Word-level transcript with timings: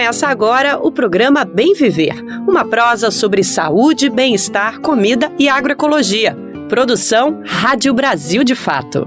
Começa 0.00 0.28
agora 0.28 0.78
o 0.78 0.90
programa 0.90 1.44
Bem 1.44 1.74
Viver, 1.74 2.14
uma 2.48 2.64
prosa 2.64 3.10
sobre 3.10 3.44
saúde, 3.44 4.08
bem-estar, 4.08 4.80
comida 4.80 5.30
e 5.38 5.46
agroecologia. 5.46 6.34
Produção 6.70 7.42
Rádio 7.44 7.92
Brasil 7.92 8.42
de 8.42 8.54
Fato. 8.54 9.06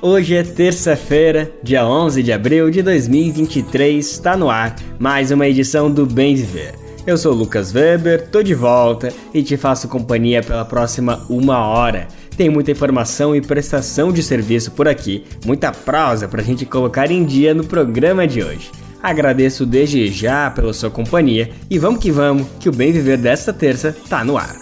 Hoje 0.00 0.36
é 0.36 0.44
terça-feira, 0.44 1.50
dia 1.60 1.84
11 1.84 2.22
de 2.22 2.32
abril 2.32 2.70
de 2.70 2.80
2023, 2.80 4.06
está 4.06 4.36
no 4.36 4.48
ar 4.48 4.76
mais 4.96 5.32
uma 5.32 5.48
edição 5.48 5.90
do 5.90 6.06
Bem 6.06 6.36
Viver. 6.36 6.76
Eu 7.04 7.18
sou 7.18 7.34
Lucas 7.34 7.74
Weber, 7.74 8.28
tô 8.28 8.40
de 8.40 8.54
volta 8.54 9.12
e 9.34 9.42
te 9.42 9.56
faço 9.56 9.88
companhia 9.88 10.44
pela 10.44 10.64
próxima 10.64 11.26
uma 11.28 11.66
hora. 11.66 12.06
Tem 12.38 12.48
muita 12.48 12.70
informação 12.70 13.34
e 13.34 13.40
prestação 13.40 14.12
de 14.12 14.22
serviço 14.22 14.70
por 14.70 14.86
aqui, 14.86 15.24
muita 15.44 15.72
prosa 15.72 16.28
pra 16.28 16.40
gente 16.40 16.64
colocar 16.64 17.10
em 17.10 17.24
dia 17.24 17.52
no 17.52 17.64
programa 17.64 18.28
de 18.28 18.44
hoje. 18.44 18.70
Agradeço 19.02 19.66
desde 19.66 20.06
já 20.06 20.48
pela 20.48 20.72
sua 20.72 20.88
companhia 20.88 21.50
e 21.68 21.80
vamos 21.80 21.98
que 21.98 22.12
vamos, 22.12 22.46
que 22.60 22.68
o 22.68 22.72
Bem 22.72 22.92
Viver 22.92 23.18
desta 23.18 23.52
terça 23.52 23.94
tá 24.08 24.24
no 24.24 24.38
ar. 24.38 24.54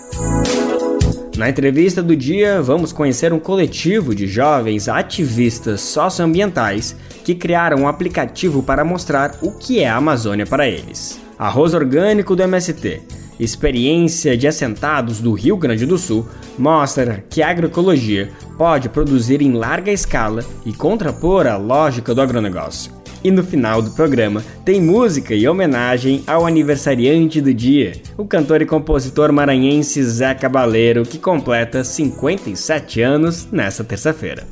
Na 1.37 1.51
entrevista 1.51 2.03
do 2.03 2.17
dia, 2.17 2.63
vamos 2.63 2.95
conhecer 2.95 3.31
um 3.31 3.39
coletivo 3.39 4.15
de 4.15 4.27
jovens 4.27 4.89
ativistas 4.89 5.83
socioambientais 5.83 6.97
que 7.25 7.35
criaram 7.35 7.83
um 7.83 7.89
aplicativo 7.89 8.63
para 8.63 8.87
mostrar 8.87 9.37
o 9.43 9.53
que 9.53 9.81
é 9.81 9.89
a 9.91 9.97
Amazônia 9.97 10.47
para 10.47 10.67
eles. 10.67 11.21
Arroz 11.39 11.75
orgânico 11.75 12.35
do 12.35 12.43
MST, 12.43 13.03
experiência 13.39 14.37
de 14.37 14.47
assentados 14.47 15.21
do 15.21 15.33
Rio 15.33 15.57
Grande 15.57 15.87
do 15.87 15.99
Sul, 15.99 16.27
mostra 16.59 17.25
que 17.29 17.43
a 17.43 17.51
agroecologia 17.51 18.31
pode 18.57 18.89
produzir 18.89 19.43
em 19.43 19.53
larga 19.53 19.91
escala 19.91 20.45
e 20.65 20.73
contrapor 20.73 21.47
a 21.47 21.57
lógica 21.57 22.15
do 22.15 22.21
agronegócio. 22.21 22.93
E 23.23 23.31
no 23.31 23.43
final 23.43 23.83
do 23.83 23.91
programa 23.91 24.45
tem 24.65 24.81
música 24.81 25.35
e 25.35 25.49
homenagem 25.49 26.23
ao 26.27 26.47
aniversariante 26.47 27.41
do 27.41 27.53
dia, 27.53 27.93
o 28.17 28.25
cantor 28.25 28.63
e 28.63 28.67
compositor 28.67 29.33
maranhense 29.33 30.03
Zé 30.05 30.35
Cabaleiro, 30.35 31.03
que 31.03 31.19
completa 31.19 31.83
57 31.83 33.01
anos 33.01 33.49
nesta 33.51 33.83
terça-feira. 33.83 34.47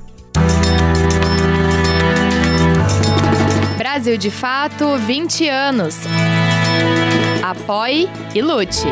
Brasil 3.78 4.16
de 4.16 4.30
Fato 4.30 4.96
20 4.98 5.48
anos. 5.48 5.96
Apoie 7.45 8.09
e 8.34 8.41
lute. 8.41 8.87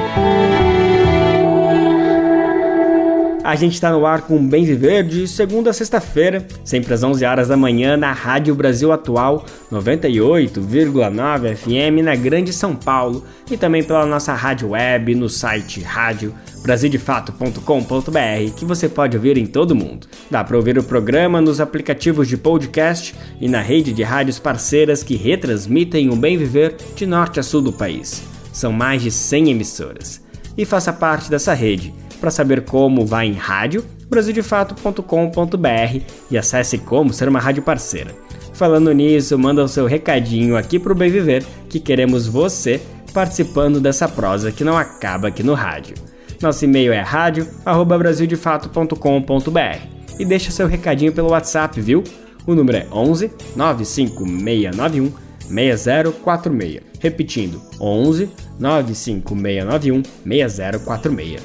A 3.43 3.55
gente 3.55 3.73
está 3.73 3.91
no 3.91 4.05
ar 4.05 4.21
com 4.21 4.47
Bem 4.47 4.63
Viver 4.63 5.05
de 5.05 5.27
segunda 5.27 5.71
a 5.71 5.73
sexta-feira, 5.73 6.47
sempre 6.63 6.93
às 6.93 7.03
11 7.03 7.25
horas 7.25 7.49
da 7.49 7.57
manhã 7.57 7.97
na 7.97 8.13
Rádio 8.13 8.55
Brasil 8.55 8.93
Atual 8.93 9.47
98,9 9.73 11.57
FM 11.57 12.05
na 12.05 12.15
Grande 12.15 12.53
São 12.53 12.77
Paulo 12.77 13.25
e 13.51 13.57
também 13.57 13.83
pela 13.83 14.05
nossa 14.05 14.35
rádio 14.35 14.73
web 14.73 15.15
no 15.15 15.31
site 15.31 15.81
rádio 15.81 16.35
brasildefato.com.br 16.63 18.55
que 18.55 18.67
você 18.67 18.87
pode 18.87 19.17
ouvir 19.17 19.39
em 19.39 19.47
todo 19.47 19.75
mundo. 19.75 20.07
Dá 20.31 20.45
para 20.45 20.59
ouvir 20.59 20.77
o 20.77 20.85
programa 20.85 21.41
nos 21.41 21.59
aplicativos 21.59 22.29
de 22.29 22.37
podcast 22.37 23.15
e 23.41 23.49
na 23.49 23.63
rede 23.63 23.95
de 23.95 24.03
rádios 24.03 24.39
parceiras 24.39 25.03
que 25.03 25.17
retransmitem 25.17 26.11
o 26.11 26.17
Bem 26.17 26.37
Viver 26.37 26.77
de 26.95 27.07
norte 27.07 27.41
a 27.41 27.43
sul 27.43 27.63
do 27.63 27.73
país. 27.73 28.31
São 28.53 28.73
mais 28.73 29.03
de 29.03 29.11
100 29.11 29.51
emissoras. 29.51 30.23
E 30.57 30.65
faça 30.65 30.93
parte 30.93 31.29
dessa 31.31 31.55
rede. 31.55 31.93
Para 32.21 32.31
saber 32.31 32.65
como, 32.65 33.05
vá 33.05 33.25
em 33.25 33.33
rádio 33.33 33.85
brasildefato.com.br 34.09 36.01
e 36.31 36.37
acesse 36.37 36.79
como 36.79 37.15
ser 37.15 37.29
uma 37.29 37.41
rádio 37.41 37.63
parceira. 37.63 38.15
Falando 38.53 38.93
nisso, 38.93 39.39
manda 39.39 39.65
o 39.65 39.69
seu 39.69 39.87
recadinho 39.87 40.55
aqui 40.55 40.79
para 40.79 40.93
o 40.93 40.95
Bem 40.95 41.11
Viver, 41.11 41.43
que 41.69 41.81
queremos 41.81 42.27
você 42.27 42.79
participando 43.15 43.81
dessa 43.81 44.07
prosa 44.07 44.53
que 44.53 44.63
não 44.63 44.77
acaba 44.77 45.29
aqui 45.29 45.43
no 45.43 45.55
rádio. 45.55 45.95
Nosso 46.41 46.65
e-mail 46.65 46.93
é 46.93 47.01
rádio@brasildefato.com.br 47.01 49.93
e 50.19 50.25
deixa 50.25 50.51
seu 50.51 50.67
recadinho 50.67 51.13
pelo 51.13 51.31
WhatsApp, 51.31 51.81
viu? 51.81 52.03
O 52.47 52.55
número 52.55 52.79
é 52.79 52.87
11 52.93 53.31
95691 53.57 55.13
6046. 55.53 56.81
Repetindo, 56.99 57.61
11 57.81 58.31
95691 58.59 60.03
6046. 60.25 61.43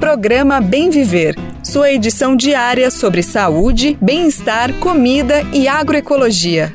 Programa 0.00 0.60
Bem 0.60 0.88
Viver, 0.88 1.34
sua 1.62 1.92
edição 1.92 2.36
diária 2.36 2.90
sobre 2.90 3.22
saúde, 3.22 3.98
bem-estar, 4.00 4.72
comida 4.74 5.42
e 5.52 5.68
agroecologia. 5.68 6.72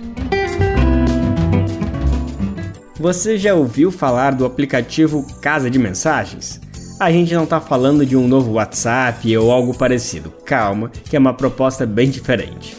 Você 2.99 3.35
já 3.37 3.55
ouviu 3.55 3.91
falar 3.91 4.35
do 4.35 4.45
aplicativo 4.45 5.25
Casa 5.41 5.71
de 5.71 5.79
Mensagens? 5.79 6.61
A 6.99 7.11
gente 7.11 7.33
não 7.33 7.45
está 7.45 7.59
falando 7.59 8.05
de 8.05 8.15
um 8.15 8.27
novo 8.27 8.51
WhatsApp 8.51 9.35
ou 9.35 9.51
algo 9.51 9.75
parecido. 9.75 10.29
Calma, 10.45 10.91
que 11.09 11.15
é 11.15 11.19
uma 11.19 11.33
proposta 11.33 11.83
bem 11.83 12.11
diferente. 12.11 12.77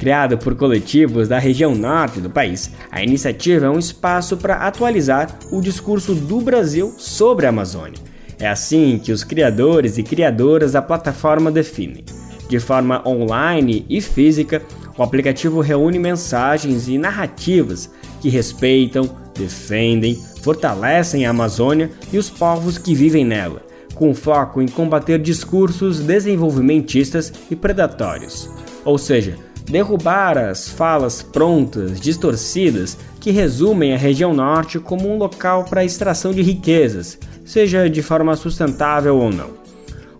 Criado 0.00 0.38
por 0.38 0.54
coletivos 0.54 1.28
da 1.28 1.38
região 1.38 1.74
norte 1.74 2.22
do 2.22 2.30
país, 2.30 2.70
a 2.90 3.02
iniciativa 3.02 3.66
é 3.66 3.68
um 3.68 3.78
espaço 3.78 4.34
para 4.34 4.54
atualizar 4.66 5.38
o 5.52 5.60
discurso 5.60 6.14
do 6.14 6.40
Brasil 6.40 6.94
sobre 6.96 7.44
a 7.44 7.50
Amazônia. 7.50 8.00
É 8.38 8.48
assim 8.48 8.98
que 8.98 9.12
os 9.12 9.22
criadores 9.22 9.98
e 9.98 10.02
criadoras 10.02 10.72
da 10.72 10.80
plataforma 10.80 11.52
definem. 11.52 12.02
De 12.48 12.58
forma 12.58 13.06
online 13.06 13.84
e 13.90 14.00
física, 14.00 14.62
o 14.96 15.02
aplicativo 15.02 15.60
reúne 15.60 15.98
mensagens 15.98 16.88
e 16.88 16.96
narrativas 16.96 17.90
que 18.22 18.30
respeitam, 18.30 19.06
defendem, 19.36 20.18
fortalecem 20.40 21.26
a 21.26 21.30
Amazônia 21.30 21.90
e 22.10 22.16
os 22.16 22.30
povos 22.30 22.78
que 22.78 22.94
vivem 22.94 23.26
nela, 23.26 23.60
com 23.94 24.14
foco 24.14 24.62
em 24.62 24.66
combater 24.66 25.18
discursos 25.18 26.00
desenvolvimentistas 26.00 27.30
e 27.50 27.54
predatórios. 27.54 28.48
Ou 28.82 28.96
seja, 28.96 29.49
derrubar 29.70 30.36
as 30.36 30.68
falas 30.68 31.22
prontas, 31.22 32.00
distorcidas, 32.00 32.98
que 33.20 33.30
resumem 33.30 33.94
a 33.94 33.98
região 33.98 34.34
norte 34.34 34.78
como 34.78 35.08
um 35.08 35.16
local 35.16 35.64
para 35.64 35.84
extração 35.84 36.32
de 36.32 36.42
riquezas, 36.42 37.18
seja 37.44 37.88
de 37.88 38.02
forma 38.02 38.34
sustentável 38.36 39.16
ou 39.16 39.30
não. 39.30 39.50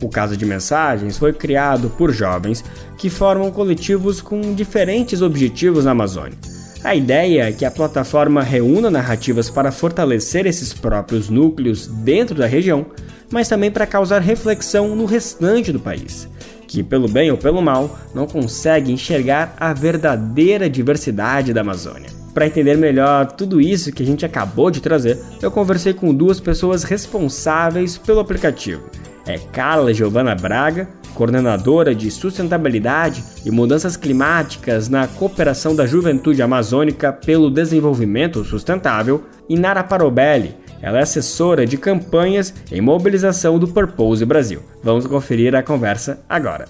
O 0.03 0.09
caso 0.09 0.37
de 0.37 0.47
mensagens 0.47 1.19
foi 1.19 1.33
criado 1.33 1.91
por 1.91 2.13
jovens 2.13 2.65
que 2.97 3.11
formam 3.11 3.51
coletivos 3.51 4.21
com 4.21 4.55
diferentes 4.55 5.21
objetivos 5.21 5.85
na 5.85 5.91
Amazônia. 5.91 6.39
A 6.83 6.95
ideia 6.95 7.49
é 7.49 7.53
que 7.53 7.67
a 7.67 7.71
plataforma 7.71 8.43
reúna 8.43 8.91
narrativas 8.91 9.51
para 9.51 9.71
fortalecer 9.71 10.47
esses 10.47 10.73
próprios 10.73 11.29
núcleos 11.29 11.87
dentro 11.87 12.35
da 12.35 12.47
região, 12.47 12.87
mas 13.31 13.49
também 13.49 13.71
para 13.71 13.87
causar 13.87 14.23
reflexão 14.23 14.97
no 14.97 15.05
restante 15.05 15.73
do 15.73 15.79
país 15.79 16.27
que, 16.71 16.85
pelo 16.85 17.09
bem 17.09 17.33
ou 17.33 17.37
pelo 17.37 17.61
mal, 17.61 17.99
não 18.15 18.29
consegue 18.29 18.93
enxergar 18.93 19.57
a 19.59 19.73
verdadeira 19.73 20.71
diversidade 20.71 21.53
da 21.53 21.63
Amazônia. 21.63 22.11
Para 22.33 22.47
entender 22.47 22.77
melhor 22.77 23.27
tudo 23.33 23.61
isso 23.61 23.91
que 23.91 24.05
a 24.05 24.07
gente 24.07 24.25
acabou 24.25 24.71
de 24.71 24.81
trazer, 24.81 25.19
eu 25.43 25.51
conversei 25.51 25.93
com 25.93 26.15
duas 26.15 26.39
pessoas 26.39 26.85
responsáveis 26.85 27.99
pelo 27.99 28.21
aplicativo. 28.21 28.85
É 29.27 29.37
Carla 29.37 29.93
Giovana 29.93 30.33
Braga, 30.37 30.89
coordenadora 31.13 31.93
de 31.93 32.09
sustentabilidade 32.09 33.25
e 33.45 33.51
mudanças 33.51 33.97
climáticas 33.97 34.89
na 34.89 35.09
Cooperação 35.09 35.75
da 35.75 35.87
Juventude 35.87 36.41
Amazônica 36.41 37.13
pelo 37.13 37.51
Desenvolvimento 37.51 38.45
Sustentável, 38.45 39.25
e 39.49 39.59
Nara 39.59 39.83
Parobelli, 39.83 40.55
ela 40.83 40.99
é 40.99 41.03
assessora 41.03 41.67
de 41.67 41.77
campanhas 41.77 42.55
em 42.73 42.81
mobilização 42.81 43.59
do 43.59 43.69
Purpose 43.69 44.25
Brasil. 44.25 44.63
Vamos 44.83 45.07
conferir 45.07 45.55
a 45.55 45.63
conversa 45.63 46.25
agora. 46.29 46.67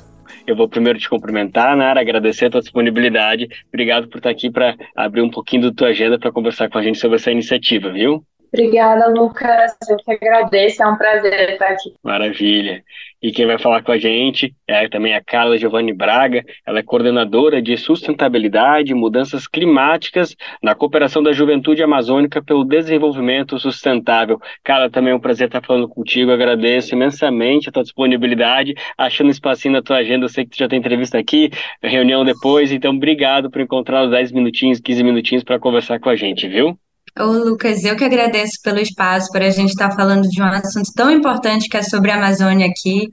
Eu 0.46 0.56
vou 0.56 0.68
primeiro 0.68 0.98
te 0.98 1.08
cumprimentar, 1.08 1.76
Nara, 1.76 2.00
agradecer 2.00 2.46
a 2.46 2.50
tua 2.50 2.60
disponibilidade. 2.60 3.48
Obrigado 3.68 4.08
por 4.08 4.18
estar 4.18 4.30
aqui 4.30 4.50
para 4.50 4.74
abrir 4.96 5.22
um 5.22 5.30
pouquinho 5.30 5.62
da 5.62 5.72
tua 5.72 5.88
agenda 5.88 6.18
para 6.18 6.32
conversar 6.32 6.68
com 6.68 6.78
a 6.78 6.82
gente 6.82 6.98
sobre 6.98 7.16
essa 7.16 7.30
iniciativa, 7.30 7.90
viu? 7.92 8.24
Obrigada, 8.52 9.08
Lucas. 9.08 9.76
Eu 9.88 9.96
que 9.96 10.10
agradeço, 10.10 10.82
é 10.82 10.86
um 10.86 10.96
prazer 10.96 11.50
estar 11.50 11.68
aqui. 11.68 11.94
Maravilha. 12.02 12.82
E 13.22 13.30
quem 13.30 13.46
vai 13.46 13.58
falar 13.58 13.82
com 13.82 13.92
a 13.92 13.98
gente 13.98 14.54
é 14.66 14.88
também 14.88 15.14
a 15.14 15.22
Carla 15.22 15.56
Giovanni 15.56 15.92
Braga. 15.92 16.42
Ela 16.66 16.80
é 16.80 16.82
coordenadora 16.82 17.62
de 17.62 17.76
sustentabilidade 17.76 18.90
e 18.90 18.94
mudanças 18.94 19.46
climáticas 19.46 20.34
na 20.60 20.74
Cooperação 20.74 21.22
da 21.22 21.32
Juventude 21.32 21.82
Amazônica 21.82 22.42
pelo 22.42 22.64
Desenvolvimento 22.64 23.58
Sustentável. 23.58 24.40
Carla, 24.64 24.90
também 24.90 25.12
é 25.12 25.16
um 25.16 25.20
prazer 25.20 25.46
estar 25.46 25.62
falando 25.62 25.88
contigo. 25.88 26.32
agradeço 26.32 26.94
imensamente 26.94 27.68
a 27.68 27.72
tua 27.72 27.82
disponibilidade, 27.82 28.74
achando 28.98 29.30
espacinho 29.30 29.74
na 29.74 29.82
tua 29.82 29.98
agenda. 29.98 30.24
Eu 30.24 30.28
sei 30.28 30.44
que 30.44 30.50
tu 30.50 30.58
já 30.58 30.68
tem 30.68 30.78
entrevista 30.78 31.18
aqui, 31.18 31.50
reunião 31.82 32.24
depois, 32.24 32.72
então 32.72 32.96
obrigado 32.96 33.50
por 33.50 33.60
encontrar 33.60 34.04
os 34.04 34.10
10 34.10 34.32
minutinhos, 34.32 34.80
15 34.80 35.04
minutinhos 35.04 35.44
para 35.44 35.60
conversar 35.60 36.00
com 36.00 36.08
a 36.08 36.16
gente, 36.16 36.48
viu? 36.48 36.76
Ô, 37.18 37.24
Lucas, 37.24 37.84
eu 37.84 37.96
que 37.96 38.04
agradeço 38.04 38.54
pelo 38.62 38.78
espaço, 38.78 39.30
para 39.32 39.46
a 39.46 39.50
gente 39.50 39.70
estar 39.70 39.90
tá 39.90 39.96
falando 39.96 40.28
de 40.28 40.40
um 40.40 40.46
assunto 40.46 40.90
tão 40.94 41.10
importante 41.10 41.68
que 41.68 41.76
é 41.76 41.82
sobre 41.82 42.10
a 42.10 42.16
Amazônia 42.16 42.66
aqui, 42.66 43.08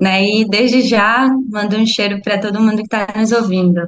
né? 0.00 0.24
E 0.24 0.48
desde 0.48 0.82
já 0.82 1.28
mando 1.50 1.76
um 1.76 1.86
cheiro 1.86 2.20
para 2.22 2.40
todo 2.40 2.60
mundo 2.60 2.76
que 2.76 2.96
está 2.96 3.06
nos 3.16 3.32
ouvindo. 3.32 3.80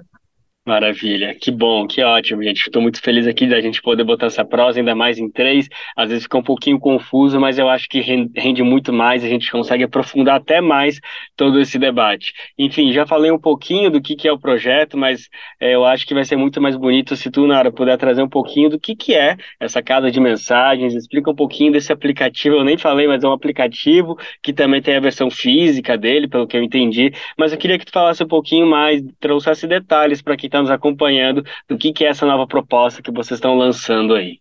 Maravilha, 0.68 1.34
que 1.34 1.50
bom, 1.50 1.86
que 1.86 2.02
ótimo, 2.02 2.42
gente. 2.42 2.66
Estou 2.66 2.82
muito 2.82 3.00
feliz 3.00 3.26
aqui 3.26 3.46
da 3.46 3.58
gente 3.58 3.80
poder 3.80 4.04
botar 4.04 4.26
essa 4.26 4.44
prosa 4.44 4.78
ainda 4.78 4.94
mais 4.94 5.18
em 5.18 5.30
três. 5.30 5.66
Às 5.96 6.10
vezes 6.10 6.24
fica 6.24 6.36
um 6.36 6.42
pouquinho 6.42 6.78
confuso, 6.78 7.40
mas 7.40 7.58
eu 7.58 7.70
acho 7.70 7.88
que 7.88 8.02
rende 8.36 8.62
muito 8.62 8.92
mais, 8.92 9.24
a 9.24 9.28
gente 9.28 9.50
consegue 9.50 9.84
aprofundar 9.84 10.36
até 10.36 10.60
mais 10.60 11.00
todo 11.34 11.58
esse 11.58 11.78
debate. 11.78 12.34
Enfim, 12.58 12.92
já 12.92 13.06
falei 13.06 13.30
um 13.30 13.38
pouquinho 13.38 13.90
do 13.90 13.98
que, 13.98 14.14
que 14.14 14.28
é 14.28 14.32
o 14.32 14.38
projeto, 14.38 14.98
mas 14.98 15.30
é, 15.58 15.74
eu 15.74 15.86
acho 15.86 16.06
que 16.06 16.12
vai 16.12 16.26
ser 16.26 16.36
muito 16.36 16.60
mais 16.60 16.76
bonito 16.76 17.16
se 17.16 17.30
tu, 17.30 17.46
Nara, 17.46 17.72
puder 17.72 17.96
trazer 17.96 18.22
um 18.22 18.28
pouquinho 18.28 18.68
do 18.68 18.78
que, 18.78 18.94
que 18.94 19.14
é 19.14 19.38
essa 19.58 19.82
casa 19.82 20.10
de 20.10 20.20
mensagens, 20.20 20.94
explica 20.94 21.30
um 21.30 21.34
pouquinho 21.34 21.72
desse 21.72 21.94
aplicativo. 21.94 22.56
Eu 22.56 22.64
nem 22.64 22.76
falei, 22.76 23.06
mas 23.06 23.24
é 23.24 23.26
um 23.26 23.32
aplicativo 23.32 24.18
que 24.42 24.52
também 24.52 24.82
tem 24.82 24.96
a 24.96 25.00
versão 25.00 25.30
física 25.30 25.96
dele, 25.96 26.28
pelo 26.28 26.46
que 26.46 26.58
eu 26.58 26.62
entendi. 26.62 27.10
Mas 27.38 27.52
eu 27.52 27.58
queria 27.58 27.78
que 27.78 27.86
tu 27.86 27.92
falasse 27.92 28.22
um 28.22 28.28
pouquinho 28.28 28.66
mais, 28.66 29.02
trouxesse 29.18 29.66
detalhes 29.66 30.20
para 30.20 30.36
quem 30.36 30.48
está 30.48 30.57
está 30.58 30.62
nos 30.62 30.70
acompanhando 30.70 31.44
do 31.68 31.78
que, 31.78 31.92
que 31.92 32.04
é 32.04 32.08
essa 32.08 32.26
nova 32.26 32.46
proposta 32.46 33.02
que 33.02 33.10
vocês 33.10 33.38
estão 33.38 33.54
lançando 33.54 34.14
aí. 34.14 34.40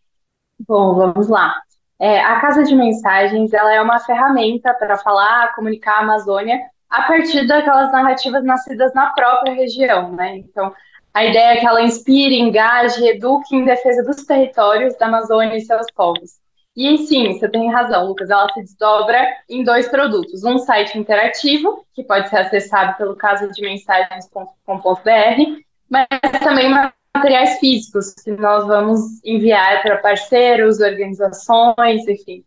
Bom, 0.68 0.96
vamos 0.96 1.30
lá. 1.30 1.56
É, 2.00 2.20
a 2.20 2.40
Casa 2.40 2.64
de 2.64 2.76
Mensagens 2.76 3.54
ela 3.54 3.74
é 3.74 3.82
uma 3.82 4.00
ferramenta 4.00 4.74
para 4.74 4.98
falar, 4.98 5.54
comunicar 5.56 5.98
a 5.98 6.02
Amazônia 6.02 6.60
a 6.90 7.04
partir 7.04 7.48
daquelas 7.48 7.92
narrativas 7.92 8.44
nascidas 8.44 8.94
na 8.94 9.12
própria 9.12 9.54
região, 9.54 10.12
né? 10.14 10.38
Então, 10.38 10.74
a 11.14 11.26
ideia 11.26 11.54
é 11.54 11.58
que 11.58 11.66
ela 11.66 11.82
inspire, 11.82 12.40
engaje, 12.40 13.06
eduque 13.08 13.56
em 13.56 13.66
defesa 13.66 14.04
dos 14.04 14.26
territórios 14.26 14.96
da 14.98 15.08
Amazônia 15.08 15.58
e 15.58 15.62
seus 15.62 15.88
povos. 15.92 16.38
E 16.76 16.98
sim, 17.00 17.34
você 17.34 17.50
tem 17.50 17.72
razão, 17.72 18.06
Lucas, 18.06 18.30
ela 18.30 18.48
se 18.54 18.62
desdobra 18.62 19.20
em 19.50 19.64
dois 19.64 19.88
produtos. 19.88 20.44
Um 20.44 20.60
site 20.60 20.98
interativo, 20.98 21.84
que 21.96 22.04
pode 22.04 22.30
ser 22.30 22.38
acessado 22.38 22.96
pelo 22.98 23.16
casademensagens.com.br, 23.16 25.67
mas 25.90 26.08
também 26.44 26.70
materiais 27.16 27.60
físicos 27.60 28.14
que 28.14 28.32
nós 28.32 28.66
vamos 28.68 29.24
enviar 29.24 29.82
para 29.82 29.98
parceiros, 29.98 30.80
organizações, 30.80 32.08
enfim. 32.08 32.44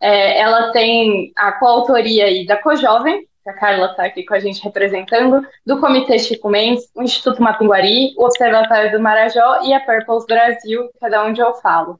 É, 0.00 0.40
ela 0.40 0.72
tem 0.72 1.32
a 1.36 1.52
coautoria 1.52 2.26
aí 2.26 2.46
da 2.46 2.56
CoJovem, 2.56 3.26
que 3.42 3.50
a 3.50 3.54
Carla 3.54 3.86
está 3.86 4.04
aqui 4.04 4.24
com 4.24 4.34
a 4.34 4.40
gente 4.40 4.62
representando, 4.62 5.46
do 5.64 5.80
Comitê 5.80 6.18
Chico 6.18 6.48
Mendes, 6.48 6.90
o 6.94 7.02
Instituto 7.02 7.42
Mapinguari, 7.42 8.12
o 8.16 8.24
Observatório 8.24 8.92
do 8.92 9.00
Marajó 9.00 9.62
e 9.62 9.72
a 9.72 9.80
Purpose 9.80 10.26
Brasil, 10.26 10.90
que 10.98 11.06
é 11.06 11.08
da 11.08 11.24
onde 11.24 11.40
eu 11.40 11.54
falo. 11.54 11.98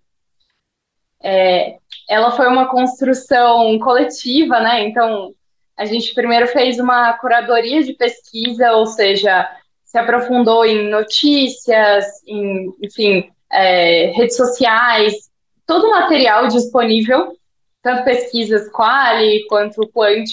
É, 1.22 1.78
ela 2.08 2.32
foi 2.32 2.46
uma 2.48 2.68
construção 2.68 3.78
coletiva, 3.78 4.60
né? 4.60 4.82
Então, 4.84 5.32
a 5.76 5.84
gente 5.84 6.14
primeiro 6.14 6.46
fez 6.48 6.78
uma 6.78 7.12
curadoria 7.14 7.82
de 7.82 7.94
pesquisa, 7.94 8.72
ou 8.72 8.86
seja, 8.86 9.48
se 9.86 9.96
aprofundou 9.96 10.66
em 10.66 10.90
notícias, 10.90 12.04
em, 12.26 12.74
enfim, 12.82 13.30
é, 13.50 14.10
redes 14.16 14.36
sociais, 14.36 15.30
todo 15.64 15.86
o 15.86 15.90
material 15.90 16.48
disponível, 16.48 17.34
tanto 17.80 18.04
pesquisas 18.04 18.68
quali 18.70 19.46
quanto 19.48 19.88
quant, 19.88 20.28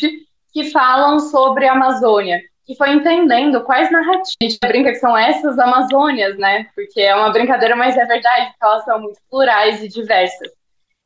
que 0.52 0.72
falam 0.72 1.20
sobre 1.20 1.68
a 1.68 1.74
Amazônia. 1.74 2.42
E 2.68 2.76
foi 2.76 2.92
entendendo 2.94 3.64
quais 3.64 3.92
narrativas. 3.92 4.36
A 4.42 4.46
gente 4.46 4.60
brinca 4.60 4.92
que 4.92 5.00
são 5.00 5.16
essas 5.16 5.60
Amazônias, 5.60 6.38
né? 6.38 6.66
Porque 6.74 7.02
é 7.02 7.16
uma 7.16 7.32
brincadeira, 7.32 7.76
mas 7.76 7.96
é 7.96 8.06
verdade, 8.06 8.52
que 8.52 8.66
elas 8.66 8.86
são 8.86 9.02
muito 9.02 9.20
plurais 9.30 9.84
e 9.84 9.88
diversas. 9.88 10.50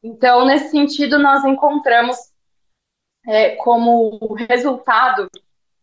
Então, 0.02 0.46
nesse 0.46 0.70
sentido, 0.70 1.20
nós 1.20 1.44
encontramos 1.44 2.16
é, 3.28 3.56
como 3.56 4.36
resultado 4.48 5.28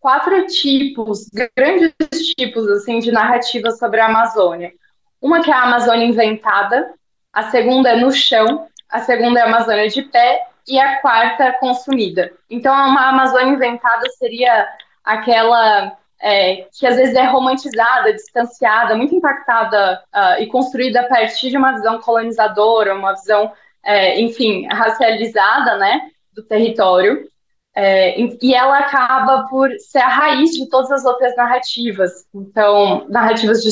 quatro 0.05 0.47
tipos, 0.49 1.31
grandes 1.57 1.95
tipos 2.37 2.69
assim 2.69 2.99
de 2.99 3.11
narrativas 3.11 3.79
sobre 3.79 4.01
a 4.01 4.05
Amazônia. 4.05 4.71
Uma 5.19 5.43
que 5.43 5.51
é 5.51 5.55
a 5.55 5.63
Amazônia 5.63 6.05
inventada, 6.05 6.93
a 7.33 7.45
segunda 7.45 7.89
é 7.89 7.97
no 7.97 8.13
chão, 8.13 8.69
a 8.91 9.01
segunda 9.01 9.41
é 9.41 9.45
a 9.45 9.47
Amazônia 9.47 9.89
de 9.89 10.03
pé 10.03 10.47
e 10.69 10.79
a 10.79 11.01
quarta 11.01 11.45
é 11.45 11.53
consumida. 11.53 12.31
Então, 12.51 12.75
uma 12.75 13.09
Amazônia 13.09 13.55
inventada 13.55 14.07
seria 14.19 14.69
aquela 15.03 15.97
é, 16.21 16.67
que 16.79 16.87
às 16.87 16.97
vezes 16.97 17.15
é 17.15 17.25
romantizada, 17.25 18.13
distanciada, 18.13 18.95
muito 18.95 19.15
impactada 19.15 20.03
uh, 20.15 20.43
e 20.43 20.47
construída 20.49 21.01
a 21.01 21.09
partir 21.09 21.49
de 21.49 21.57
uma 21.57 21.73
visão 21.73 21.99
colonizadora, 22.03 22.95
uma 22.95 23.15
visão, 23.15 23.51
é, 23.83 24.21
enfim, 24.21 24.67
racializada, 24.67 25.79
né, 25.79 26.11
do 26.35 26.43
território. 26.43 27.27
É, 27.77 28.15
e 28.41 28.55
ela 28.55 28.79
acaba 28.79 29.49
por 29.49 29.69
ser 29.81 29.99
a 29.99 30.09
raiz 30.09 30.53
de 30.53 30.69
todas 30.69 30.93
as 30.93 31.05
outras 31.05 31.35
narrativas, 31.35 32.25
então, 32.33 33.05
narrativas 33.09 33.63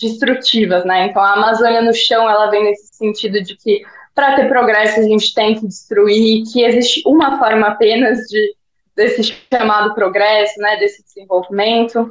destrutivas, 0.00 0.84
né? 0.84 1.06
Então, 1.06 1.22
a 1.22 1.34
Amazônia 1.34 1.80
no 1.80 1.94
chão, 1.94 2.28
ela 2.28 2.50
vem 2.50 2.64
nesse 2.64 2.94
sentido 2.96 3.40
de 3.42 3.56
que 3.56 3.82
para 4.14 4.34
ter 4.34 4.48
progresso 4.48 4.98
a 4.98 5.02
gente 5.04 5.32
tem 5.32 5.54
que 5.54 5.66
destruir, 5.66 6.42
que 6.52 6.64
existe 6.64 7.02
uma 7.06 7.38
forma 7.38 7.68
apenas 7.68 8.18
de 8.26 8.56
desse 8.96 9.22
chamado 9.52 9.94
progresso, 9.94 10.58
né? 10.58 10.76
Desse 10.78 11.04
desenvolvimento. 11.04 12.10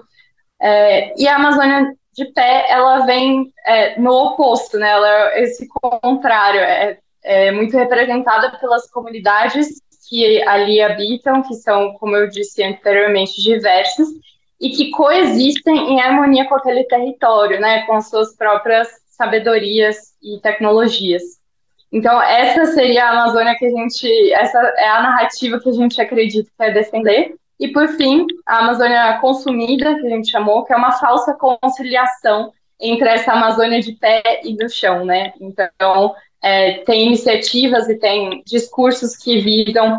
É, 0.62 1.20
e 1.20 1.28
a 1.28 1.36
Amazônia 1.36 1.94
de 2.14 2.26
pé, 2.26 2.68
ela 2.70 3.06
vem 3.06 3.52
é, 3.66 4.00
no 4.00 4.12
oposto, 4.12 4.78
né? 4.78 4.90
Ela 4.90 5.34
é 5.34 5.44
esse 5.44 5.68
contrário, 5.68 6.62
é, 6.62 6.98
é 7.24 7.52
muito 7.52 7.76
representada 7.76 8.58
pelas 8.58 8.90
comunidades 8.90 9.82
que 10.08 10.42
ali 10.48 10.82
habitam, 10.82 11.42
que 11.44 11.56
são, 11.56 11.94
como 11.94 12.16
eu 12.16 12.30
disse 12.30 12.64
anteriormente, 12.64 13.42
diversos, 13.42 14.08
e 14.60 14.70
que 14.70 14.92
coexistem 14.92 15.94
em 15.94 16.02
harmonia 16.02 16.46
com 16.46 16.56
aquele 16.56 16.84
território, 16.86 17.60
né, 17.60 17.86
com 17.86 17.94
as 17.94 18.10
suas 18.10 18.36
próprias 18.36 18.88
sabedorias 19.10 20.14
e 20.22 20.40
tecnologias. 20.42 21.24
Então, 21.92 22.22
essa 22.22 22.66
seria 22.74 23.06
a 23.06 23.12
Amazônia 23.12 23.56
que 23.58 23.66
a 23.66 23.70
gente, 23.70 24.34
essa 24.34 24.60
é 24.78 24.90
a 24.90 25.02
narrativa 25.02 25.60
que 25.60 25.70
a 25.70 25.74
gente 25.74 26.02
acredita 26.02 26.50
que 26.58 26.64
é 26.64 26.72
defender. 26.72 27.36
E, 27.60 27.70
por 27.70 27.88
fim, 27.90 28.26
a 28.46 28.60
Amazônia 28.60 29.18
consumida, 29.20 29.96
que 29.96 30.06
a 30.06 30.10
gente 30.10 30.30
chamou, 30.30 30.66
que 30.66 30.74
é 30.74 30.76
uma 30.76 30.92
falsa 30.92 31.34
conciliação 31.34 32.52
entre 32.80 33.08
essa 33.08 33.32
Amazônia 33.32 33.80
de 33.80 33.94
pé 33.94 34.42
e 34.44 34.58
do 34.58 34.68
chão, 34.68 35.06
né? 35.06 35.34
Então, 35.40 36.14
é, 36.46 36.84
tem 36.84 37.08
iniciativas 37.08 37.90
e 37.90 37.96
tem 37.96 38.44
discursos 38.46 39.18
que 39.18 39.40
visam 39.40 39.98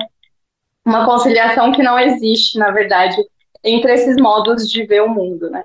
uma 0.84 1.04
conciliação 1.04 1.72
que 1.72 1.82
não 1.82 1.98
existe, 1.98 2.56
na 2.56 2.70
verdade, 2.70 3.16
entre 3.64 3.92
esses 3.92 4.14
modos 4.16 4.70
de 4.70 4.86
ver 4.86 5.02
o 5.02 5.08
mundo, 5.08 5.50
né? 5.50 5.64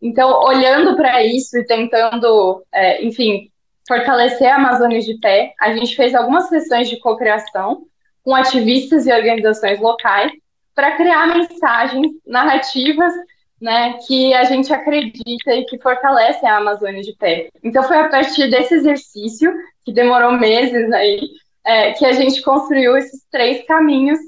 Então, 0.00 0.40
olhando 0.44 0.94
para 0.96 1.24
isso 1.24 1.58
e 1.58 1.66
tentando, 1.66 2.64
é, 2.72 3.04
enfim, 3.04 3.50
fortalecer 3.88 4.46
a 4.48 4.54
Amazônia 4.54 5.00
de 5.00 5.18
pé, 5.18 5.54
a 5.60 5.74
gente 5.74 5.96
fez 5.96 6.14
algumas 6.14 6.48
sessões 6.48 6.88
de 6.88 7.00
cocriação 7.00 7.82
com 8.22 8.32
ativistas 8.32 9.08
e 9.08 9.12
organizações 9.12 9.80
locais 9.80 10.30
para 10.72 10.96
criar 10.96 11.26
mensagens, 11.26 12.12
narrativas 12.24 13.12
né, 13.62 13.96
que 14.06 14.34
a 14.34 14.42
gente 14.42 14.72
acredita 14.72 15.54
e 15.54 15.64
que 15.64 15.78
fortalecem 15.78 16.48
a 16.48 16.56
Amazônia 16.56 17.00
de 17.00 17.14
pé. 17.16 17.48
Então 17.62 17.84
foi 17.84 17.96
a 17.96 18.08
partir 18.08 18.50
desse 18.50 18.74
exercício, 18.74 19.54
que 19.84 19.92
demorou 19.92 20.32
meses 20.32 20.92
aí, 20.92 21.20
é, 21.64 21.92
que 21.92 22.04
a 22.04 22.12
gente 22.12 22.42
construiu 22.42 22.96
esses 22.96 23.24
três 23.30 23.64
caminhos, 23.64 24.18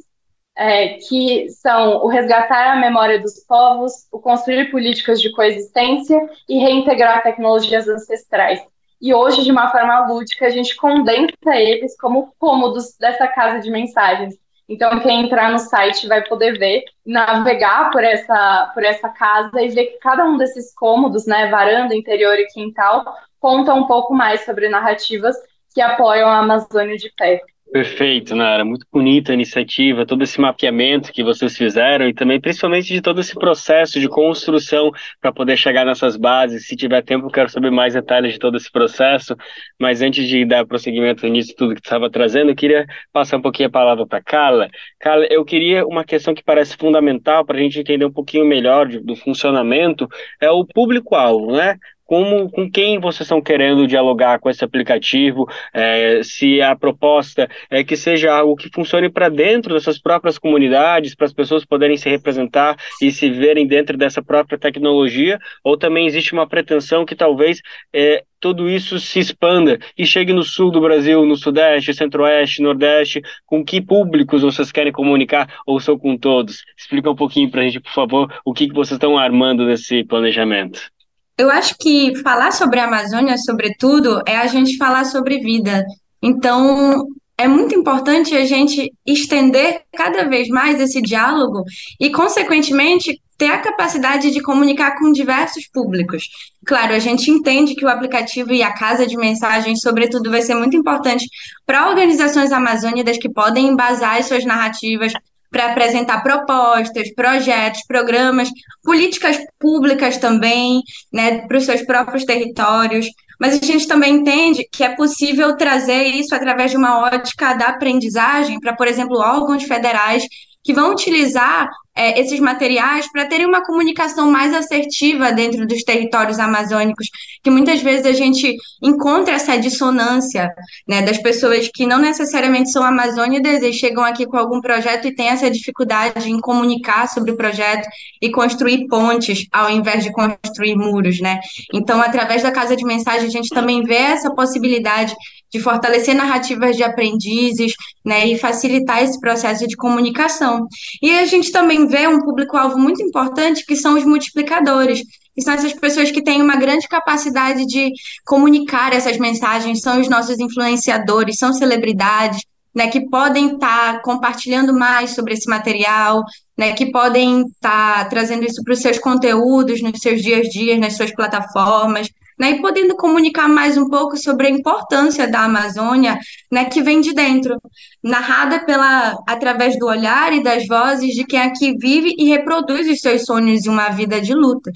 é, 0.56 0.98
que 1.08 1.48
são 1.50 2.04
o 2.04 2.06
resgatar 2.06 2.74
a 2.74 2.80
memória 2.80 3.20
dos 3.20 3.44
povos, 3.44 3.92
o 4.12 4.20
construir 4.20 4.70
políticas 4.70 5.20
de 5.20 5.32
coexistência 5.32 6.16
e 6.48 6.58
reintegrar 6.58 7.24
tecnologias 7.24 7.88
ancestrais. 7.88 8.60
E 9.02 9.12
hoje, 9.12 9.42
de 9.42 9.50
uma 9.50 9.68
forma 9.72 10.06
lúdica, 10.06 10.46
a 10.46 10.50
gente 10.50 10.76
condensa 10.76 11.56
eles 11.56 11.96
como 11.98 12.32
cômodos 12.38 12.96
dessa 12.98 13.26
casa 13.26 13.58
de 13.58 13.68
mensagens. 13.68 14.36
Então, 14.68 15.00
quem 15.00 15.24
entrar 15.26 15.52
no 15.52 15.58
site 15.58 16.08
vai 16.08 16.26
poder 16.26 16.58
ver, 16.58 16.84
navegar 17.04 17.90
por 17.90 18.02
essa, 18.02 18.70
por 18.72 18.82
essa 18.82 19.08
casa 19.10 19.60
e 19.60 19.68
ver 19.68 19.86
que 19.86 19.98
cada 19.98 20.24
um 20.24 20.38
desses 20.38 20.74
cômodos, 20.74 21.26
né, 21.26 21.48
varanda, 21.50 21.94
interior 21.94 22.38
e 22.38 22.46
quintal, 22.46 23.04
conta 23.38 23.74
um 23.74 23.86
pouco 23.86 24.14
mais 24.14 24.44
sobre 24.44 24.68
narrativas 24.68 25.36
que 25.74 25.80
apoiam 25.80 26.28
a 26.28 26.38
Amazônia 26.38 26.96
de 26.96 27.12
pé. 27.16 27.40
Perfeito, 27.74 28.36
Nara. 28.36 28.64
Muito 28.64 28.86
bonita 28.92 29.32
a 29.32 29.34
iniciativa, 29.34 30.06
todo 30.06 30.22
esse 30.22 30.40
mapeamento 30.40 31.12
que 31.12 31.24
vocês 31.24 31.56
fizeram 31.56 32.06
e 32.06 32.14
também, 32.14 32.40
principalmente, 32.40 32.92
de 32.92 33.00
todo 33.00 33.20
esse 33.20 33.34
processo 33.34 33.98
de 33.98 34.08
construção 34.08 34.92
para 35.20 35.32
poder 35.32 35.56
chegar 35.56 35.84
nessas 35.84 36.16
bases. 36.16 36.68
Se 36.68 36.76
tiver 36.76 37.02
tempo, 37.02 37.28
quero 37.28 37.48
saber 37.48 37.72
mais 37.72 37.94
detalhes 37.94 38.34
de 38.34 38.38
todo 38.38 38.56
esse 38.56 38.70
processo. 38.70 39.34
Mas 39.76 40.02
antes 40.02 40.28
de 40.28 40.44
dar 40.44 40.64
prosseguimento 40.64 41.26
nisso, 41.26 41.52
tudo 41.56 41.74
que 41.74 41.80
estava 41.80 42.08
trazendo, 42.08 42.52
eu 42.52 42.54
queria 42.54 42.86
passar 43.12 43.38
um 43.38 43.42
pouquinho 43.42 43.68
a 43.68 43.72
palavra 43.72 44.06
para 44.06 44.22
Carla. 44.22 44.68
Carla, 45.00 45.26
eu 45.28 45.44
queria 45.44 45.84
uma 45.84 46.04
questão 46.04 46.32
que 46.32 46.44
parece 46.44 46.76
fundamental 46.76 47.44
para 47.44 47.56
a 47.56 47.60
gente 47.60 47.80
entender 47.80 48.04
um 48.04 48.12
pouquinho 48.12 48.44
melhor 48.44 48.86
do 48.86 49.16
funcionamento, 49.16 50.06
é 50.40 50.48
o 50.48 50.64
público-alvo, 50.64 51.50
né? 51.56 51.76
Como, 52.04 52.50
com 52.50 52.70
quem 52.70 52.98
vocês 52.98 53.22
estão 53.22 53.40
querendo 53.40 53.86
dialogar 53.86 54.38
com 54.38 54.50
esse 54.50 54.64
aplicativo, 54.64 55.48
é, 55.72 56.20
se 56.22 56.60
a 56.60 56.76
proposta 56.76 57.48
é 57.70 57.82
que 57.82 57.96
seja 57.96 58.32
algo 58.32 58.56
que 58.56 58.70
funcione 58.72 59.10
para 59.10 59.28
dentro 59.28 59.74
dessas 59.74 59.98
próprias 59.98 60.38
comunidades, 60.38 61.14
para 61.14 61.26
as 61.26 61.32
pessoas 61.32 61.64
poderem 61.64 61.96
se 61.96 62.08
representar 62.08 62.76
e 63.00 63.10
se 63.10 63.30
verem 63.30 63.66
dentro 63.66 63.96
dessa 63.96 64.22
própria 64.22 64.58
tecnologia, 64.58 65.38
ou 65.62 65.76
também 65.76 66.06
existe 66.06 66.32
uma 66.32 66.46
pretensão 66.46 67.04
que 67.04 67.14
talvez 67.14 67.60
é, 67.92 68.22
tudo 68.44 68.68
isso 68.68 68.98
se 68.98 69.18
expanda 69.18 69.78
e 69.96 70.04
chegue 70.04 70.32
no 70.32 70.42
sul 70.42 70.70
do 70.70 70.78
Brasil, 70.78 71.24
no 71.24 71.34
sudeste, 71.34 71.94
centro-oeste, 71.94 72.60
nordeste, 72.60 73.22
com 73.46 73.64
que 73.64 73.80
públicos 73.80 74.42
vocês 74.42 74.70
querem 74.70 74.92
comunicar 74.92 75.48
ou 75.66 75.80
são 75.80 75.98
com 75.98 76.14
todos? 76.18 76.62
Explica 76.76 77.10
um 77.10 77.16
pouquinho 77.16 77.50
para 77.50 77.62
a 77.62 77.64
gente, 77.64 77.80
por 77.80 77.92
favor, 77.92 78.30
o 78.44 78.52
que, 78.52 78.68
que 78.68 78.74
vocês 78.74 78.96
estão 78.96 79.16
armando 79.16 79.64
nesse 79.64 80.04
planejamento. 80.04 80.93
Eu 81.36 81.50
acho 81.50 81.76
que 81.78 82.14
falar 82.22 82.52
sobre 82.52 82.78
a 82.78 82.84
Amazônia, 82.84 83.36
sobretudo, 83.38 84.22
é 84.26 84.36
a 84.36 84.46
gente 84.46 84.76
falar 84.76 85.04
sobre 85.04 85.40
vida. 85.40 85.84
Então, 86.22 87.06
é 87.36 87.48
muito 87.48 87.74
importante 87.74 88.36
a 88.36 88.44
gente 88.44 88.92
estender 89.04 89.82
cada 89.92 90.28
vez 90.28 90.48
mais 90.48 90.80
esse 90.80 91.02
diálogo 91.02 91.64
e, 92.00 92.10
consequentemente, 92.10 93.20
ter 93.36 93.48
a 93.48 93.58
capacidade 93.58 94.30
de 94.30 94.40
comunicar 94.40 94.96
com 94.96 95.10
diversos 95.10 95.66
públicos. 95.66 96.22
Claro, 96.64 96.94
a 96.94 97.00
gente 97.00 97.30
entende 97.30 97.74
que 97.74 97.84
o 97.84 97.88
aplicativo 97.88 98.52
e 98.52 98.62
a 98.62 98.72
casa 98.72 99.04
de 99.04 99.16
mensagens, 99.16 99.80
sobretudo, 99.80 100.30
vai 100.30 100.40
ser 100.40 100.54
muito 100.54 100.76
importante 100.76 101.26
para 101.66 101.88
organizações 101.88 102.52
amazônicas 102.52 103.18
que 103.18 103.28
podem 103.28 103.66
embasar 103.66 104.18
as 104.18 104.26
suas 104.26 104.44
narrativas 104.44 105.12
para 105.54 105.66
apresentar 105.66 106.20
propostas, 106.20 107.14
projetos, 107.14 107.82
programas, 107.86 108.48
políticas 108.82 109.38
públicas 109.56 110.18
também, 110.18 110.82
né, 111.12 111.46
para 111.46 111.56
os 111.56 111.64
seus 111.64 111.80
próprios 111.82 112.24
territórios. 112.24 113.06
Mas 113.40 113.62
a 113.62 113.64
gente 113.64 113.86
também 113.86 114.16
entende 114.16 114.66
que 114.70 114.82
é 114.82 114.96
possível 114.96 115.56
trazer 115.56 116.06
isso 116.06 116.34
através 116.34 116.72
de 116.72 116.76
uma 116.76 116.98
ótica 117.04 117.54
da 117.54 117.68
aprendizagem 117.68 118.58
para, 118.58 118.74
por 118.74 118.88
exemplo, 118.88 119.16
órgãos 119.16 119.62
federais 119.62 120.26
que 120.64 120.74
vão 120.74 120.90
utilizar 120.90 121.68
é, 121.96 122.20
esses 122.20 122.40
materiais 122.40 123.10
para 123.10 123.26
terem 123.26 123.46
uma 123.46 123.64
comunicação 123.64 124.30
mais 124.30 124.52
assertiva 124.52 125.32
dentro 125.32 125.66
dos 125.66 125.82
territórios 125.82 126.38
amazônicos, 126.38 127.08
que 127.42 127.50
muitas 127.50 127.80
vezes 127.80 128.06
a 128.06 128.12
gente 128.12 128.56
encontra 128.82 129.34
essa 129.34 129.56
dissonância 129.56 130.50
né, 130.88 131.02
das 131.02 131.18
pessoas 131.18 131.68
que 131.72 131.86
não 131.86 131.98
necessariamente 131.98 132.70
são 132.70 132.82
amazônidas 132.82 133.62
e 133.62 133.72
chegam 133.72 134.04
aqui 134.04 134.26
com 134.26 134.36
algum 134.36 134.60
projeto 134.60 135.06
e 135.06 135.14
têm 135.14 135.28
essa 135.28 135.50
dificuldade 135.50 136.30
em 136.30 136.40
comunicar 136.40 137.08
sobre 137.08 137.30
o 137.30 137.36
projeto 137.36 137.88
e 138.20 138.30
construir 138.30 138.86
pontes 138.88 139.46
ao 139.52 139.70
invés 139.70 140.02
de 140.02 140.12
construir 140.12 140.74
muros, 140.74 141.20
né? 141.20 141.40
Então, 141.72 142.00
através 142.00 142.42
da 142.42 142.50
casa 142.50 142.74
de 142.74 142.84
mensagem, 142.84 143.26
a 143.26 143.30
gente 143.30 143.48
também 143.48 143.82
vê 143.82 143.94
essa 143.94 144.34
possibilidade 144.34 145.14
de 145.52 145.60
fortalecer 145.60 146.16
narrativas 146.16 146.76
de 146.76 146.82
aprendizes, 146.82 147.74
né, 148.04 148.26
e 148.26 148.36
facilitar 148.36 149.02
esse 149.02 149.20
processo 149.20 149.66
de 149.68 149.76
comunicação. 149.76 150.66
E 151.00 151.16
a 151.16 151.24
gente 151.26 151.52
também 151.52 151.83
vê 151.86 152.06
um 152.06 152.20
público-alvo 152.20 152.78
muito 152.78 153.02
importante, 153.02 153.64
que 153.64 153.76
são 153.76 153.94
os 153.94 154.04
multiplicadores, 154.04 155.02
que 155.34 155.42
são 155.42 155.54
essas 155.54 155.72
pessoas 155.72 156.10
que 156.10 156.22
têm 156.22 156.42
uma 156.42 156.56
grande 156.56 156.86
capacidade 156.88 157.66
de 157.66 157.90
comunicar 158.24 158.92
essas 158.92 159.18
mensagens, 159.18 159.80
são 159.80 160.00
os 160.00 160.08
nossos 160.08 160.38
influenciadores, 160.38 161.36
são 161.36 161.52
celebridades, 161.52 162.42
né, 162.74 162.88
que 162.88 163.08
podem 163.08 163.54
estar 163.54 163.94
tá 163.94 164.02
compartilhando 164.02 164.74
mais 164.74 165.10
sobre 165.10 165.34
esse 165.34 165.48
material, 165.48 166.22
né, 166.58 166.72
que 166.72 166.90
podem 166.90 167.42
estar 167.42 168.04
tá 168.04 168.04
trazendo 168.06 168.44
isso 168.44 168.62
para 168.64 168.72
os 168.72 168.80
seus 168.80 168.98
conteúdos, 168.98 169.80
nos 169.80 170.00
seus 170.00 170.20
dias 170.20 170.46
a 170.46 170.50
dias, 170.50 170.78
nas 170.78 170.96
suas 170.96 171.12
plataformas, 171.14 172.08
né, 172.38 172.52
e 172.52 172.60
podendo 172.60 172.96
comunicar 172.96 173.48
mais 173.48 173.76
um 173.76 173.88
pouco 173.88 174.16
sobre 174.16 174.46
a 174.46 174.50
importância 174.50 175.30
da 175.30 175.44
Amazônia, 175.44 176.18
né, 176.50 176.64
que 176.64 176.82
vem 176.82 177.00
de 177.00 177.14
dentro, 177.14 177.56
narrada 178.02 178.64
pela 178.64 179.16
através 179.26 179.78
do 179.78 179.86
olhar 179.86 180.32
e 180.32 180.42
das 180.42 180.66
vozes 180.66 181.14
de 181.14 181.24
quem 181.24 181.40
aqui 181.40 181.76
vive 181.78 182.14
e 182.18 182.28
reproduz 182.28 182.88
os 182.88 183.00
seus 183.00 183.24
sonhos 183.24 183.64
em 183.64 183.70
uma 183.70 183.90
vida 183.90 184.20
de 184.20 184.34
lutas. 184.34 184.74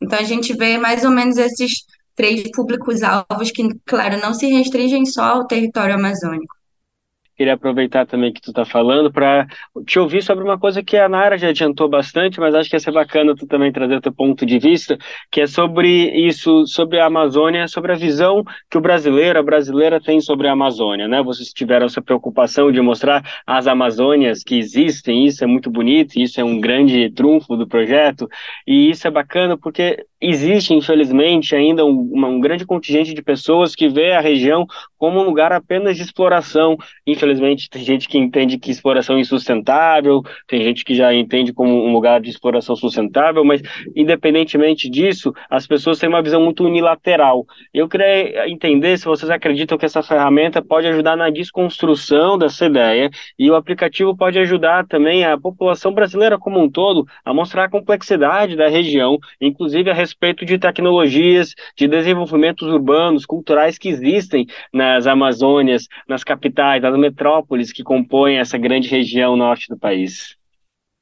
Então 0.00 0.18
a 0.18 0.24
gente 0.24 0.52
vê 0.54 0.76
mais 0.78 1.04
ou 1.04 1.10
menos 1.10 1.36
esses 1.36 1.84
três 2.14 2.50
públicos-alvos 2.52 3.50
que, 3.50 3.68
claro, 3.84 4.20
não 4.20 4.34
se 4.34 4.46
restringem 4.46 5.04
só 5.06 5.22
ao 5.22 5.46
território 5.46 5.94
amazônico. 5.94 6.54
Queria 7.36 7.54
aproveitar 7.54 8.06
também 8.06 8.32
que 8.32 8.40
tu 8.40 8.50
está 8.50 8.64
falando 8.64 9.12
para 9.12 9.44
te 9.84 9.98
ouvir 9.98 10.22
sobre 10.22 10.44
uma 10.44 10.56
coisa 10.56 10.84
que 10.84 10.96
a 10.96 11.08
Nara 11.08 11.36
já 11.36 11.48
adiantou 11.48 11.88
bastante, 11.88 12.38
mas 12.38 12.54
acho 12.54 12.70
que 12.70 12.76
ia 12.76 12.80
ser 12.80 12.92
bacana 12.92 13.34
tu 13.34 13.44
também 13.44 13.72
trazer 13.72 14.00
teu 14.00 14.12
ponto 14.12 14.46
de 14.46 14.56
vista, 14.56 14.96
que 15.32 15.40
é 15.40 15.46
sobre 15.46 15.88
isso, 16.12 16.64
sobre 16.68 17.00
a 17.00 17.06
Amazônia, 17.06 17.66
sobre 17.66 17.90
a 17.90 17.96
visão 17.96 18.44
que 18.70 18.78
o 18.78 18.80
brasileiro, 18.80 19.36
a 19.36 19.42
brasileira 19.42 20.00
tem 20.00 20.20
sobre 20.20 20.46
a 20.46 20.52
Amazônia, 20.52 21.08
né? 21.08 21.20
Vocês 21.24 21.48
tiveram 21.48 21.86
essa 21.86 22.00
preocupação 22.00 22.70
de 22.70 22.80
mostrar 22.80 23.24
as 23.44 23.66
Amazônias 23.66 24.44
que 24.44 24.56
existem, 24.56 25.26
isso 25.26 25.42
é 25.42 25.46
muito 25.46 25.68
bonito, 25.68 26.16
isso 26.16 26.40
é 26.40 26.44
um 26.44 26.60
grande 26.60 27.10
trunfo 27.10 27.56
do 27.56 27.66
projeto, 27.66 28.28
e 28.64 28.90
isso 28.90 29.08
é 29.08 29.10
bacana 29.10 29.58
porque 29.58 30.06
existe, 30.20 30.72
infelizmente, 30.72 31.54
ainda 31.56 31.84
um, 31.84 32.12
um 32.14 32.40
grande 32.40 32.64
contingente 32.64 33.12
de 33.12 33.22
pessoas 33.22 33.74
que 33.74 33.88
vê 33.88 34.12
a 34.12 34.20
região 34.20 34.66
como 34.96 35.20
um 35.20 35.24
lugar 35.24 35.52
apenas 35.52 35.96
de 35.96 36.02
exploração, 36.02 36.76
infelizmente 37.04 37.23
infelizmente, 37.24 37.70
tem 37.70 37.82
gente 37.82 38.08
que 38.08 38.18
entende 38.18 38.58
que 38.58 38.70
exploração 38.70 39.16
é 39.16 39.20
insustentável, 39.20 40.22
tem 40.46 40.62
gente 40.62 40.84
que 40.84 40.94
já 40.94 41.12
entende 41.12 41.52
como 41.52 41.72
um 41.72 41.92
lugar 41.92 42.20
de 42.20 42.28
exploração 42.28 42.76
sustentável, 42.76 43.44
mas 43.44 43.62
independentemente 43.96 44.88
disso, 44.90 45.32
as 45.48 45.66
pessoas 45.66 45.98
têm 45.98 46.08
uma 46.08 46.22
visão 46.22 46.42
muito 46.42 46.64
unilateral. 46.64 47.46
Eu 47.72 47.88
queria 47.88 48.48
entender 48.48 48.98
se 48.98 49.06
vocês 49.06 49.30
acreditam 49.30 49.78
que 49.78 49.86
essa 49.86 50.02
ferramenta 50.02 50.62
pode 50.62 50.86
ajudar 50.86 51.16
na 51.16 51.30
desconstrução 51.30 52.36
dessa 52.38 52.66
ideia 52.66 53.10
e 53.38 53.50
o 53.50 53.54
aplicativo 53.54 54.16
pode 54.16 54.38
ajudar 54.38 54.86
também 54.86 55.24
a 55.24 55.38
população 55.38 55.92
brasileira 55.92 56.38
como 56.38 56.60
um 56.60 56.70
todo 56.70 57.06
a 57.24 57.32
mostrar 57.32 57.64
a 57.64 57.70
complexidade 57.70 58.56
da 58.56 58.68
região, 58.68 59.18
inclusive 59.40 59.90
a 59.90 59.94
respeito 59.94 60.44
de 60.44 60.58
tecnologias, 60.58 61.54
de 61.76 61.88
desenvolvimentos 61.88 62.68
urbanos, 62.68 63.24
culturais 63.24 63.78
que 63.78 63.88
existem 63.88 64.46
nas 64.72 65.06
Amazônias, 65.06 65.88
nas 66.08 66.22
capitais, 66.22 66.82
nas 66.82 66.94
metrópoles 67.14 67.72
que 67.72 67.84
compõem 67.84 68.38
essa 68.38 68.58
grande 68.58 68.88
região 68.88 69.36
norte 69.36 69.68
do 69.68 69.78
país. 69.78 70.36